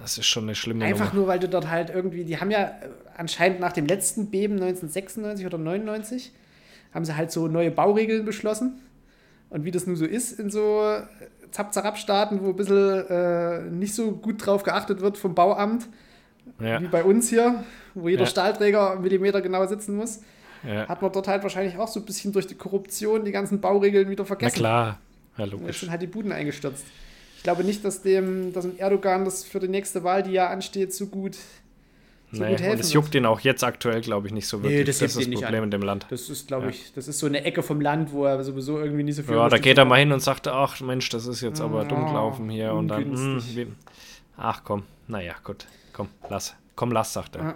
[0.00, 1.14] das ist schon eine schlimme Einfach Nummer.
[1.20, 4.54] nur, weil du dort halt irgendwie, die haben ja äh, anscheinend nach dem letzten Beben
[4.54, 6.32] 1996 oder 99,
[6.94, 8.80] haben sie halt so neue Bauregeln beschlossen.
[9.50, 11.02] Und wie das nun so ist in so äh,
[11.50, 15.86] Zap-Zarab-Staaten, wo ein bisschen äh, nicht so gut drauf geachtet wird vom Bauamt,
[16.58, 17.62] Ja, wie bei uns hier,
[17.94, 18.26] wo jeder Ja.
[18.28, 20.20] Stahlträger Millimeter genau sitzen muss,
[20.66, 20.88] ja.
[20.88, 24.08] hat man dort halt wahrscheinlich auch so ein bisschen durch die Korruption die ganzen Bauregeln
[24.08, 24.54] wieder Na vergessen.
[24.56, 24.98] klar.
[25.36, 25.80] Ja, Jetzt logisch.
[25.80, 26.84] sind halt die Buden eingestürzt.
[27.36, 30.48] Ich glaube nicht, dass dem, dass dem Erdogan das für die nächste Wahl, die ja
[30.48, 31.36] ansteht, so gut.
[32.32, 34.56] So Nee, gut helfen und es juckt ihn auch jetzt aktuell, glaube ich, nicht so
[34.56, 34.86] Nee, wirklich.
[34.86, 35.64] das das juckt ist das nicht Problem an.
[35.64, 36.06] in dem Land.
[36.08, 36.70] Das ist, glaube Ja.
[36.70, 39.34] ich, das ist so eine Ecke vom Land, wo er sowieso irgendwie nicht so viel
[39.34, 41.88] Ja, da geht er mal hin und sagt, ach Mensch, das ist jetzt aber Ja,
[41.88, 43.56] dumm gelaufen hier und dann, hm, ungünstig.
[43.56, 43.66] wie,
[44.36, 47.54] ach komm, naja, gut, komm, lass, komm, lass, sagt er, Ja.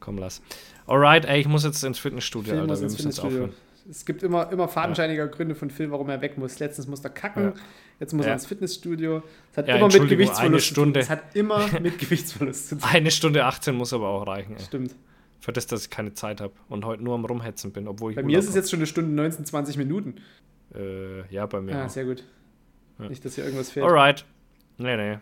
[0.00, 0.42] komm, lass.
[0.86, 3.44] Alright, ey, ich muss jetzt ins Fitnessstudio, Alter, muss wir ins müssen jetzt Fitnessstudio.
[3.46, 3.60] aufhören.
[3.90, 6.58] Es gibt immer, immer fadenscheiniger Gründe von Phil, warum er weg muss.
[6.58, 7.52] Letztens musste er kacken, Ja.
[8.00, 8.32] Jetzt muss Ja.
[8.32, 9.22] er ins Fitnessstudio.
[9.52, 10.72] Es hat Ja, immer mit Gewichtsverlust eine zu tun.
[10.74, 11.00] Stunde.
[11.00, 12.88] Es hat immer mit Gewichtsverlust zu tun.
[12.90, 14.62] Eine Stunde 18 muss aber auch reichen, ey.
[14.64, 14.94] Stimmt.
[15.40, 18.16] Für das, dass ich keine Zeit habe und heute nur am Rumhetzen bin, obwohl ich
[18.16, 20.14] Bei mir ist es jetzt schon eine Stunde 19, 20 Minuten.
[20.74, 21.90] Äh, ja, bei mir Ja, auch.
[21.90, 22.24] sehr gut.
[22.98, 23.08] Ja.
[23.08, 23.84] Nicht, dass hier irgendwas fehlt.
[23.84, 24.24] Alright.
[24.78, 25.18] Nee, nee.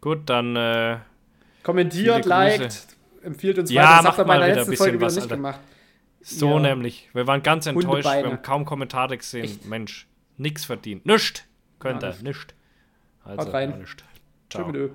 [0.00, 0.98] Gut, dann, äh,
[1.62, 2.86] Kommentiert, liked,
[3.22, 3.94] empfiehlt uns Ja, weiter.
[3.96, 5.60] Das macht mal der wieder letzten ein Folge bisschen wieder was, nicht gemacht.
[6.20, 6.60] so Ja.
[6.60, 7.08] nämlich.
[7.14, 9.44] Wir waren ganz enttäuscht, wir haben kaum Kommentare gesehen.
[9.44, 9.66] Echt?
[9.66, 10.06] Mensch,
[10.36, 11.04] nix verdient.
[11.06, 11.44] Nischt.
[11.78, 12.54] Könnt Ja, nicht.
[13.24, 13.84] Also, Haut rein.
[13.84, 14.04] Tschö
[14.50, 14.66] Ciao.
[14.66, 14.90] mit Ö.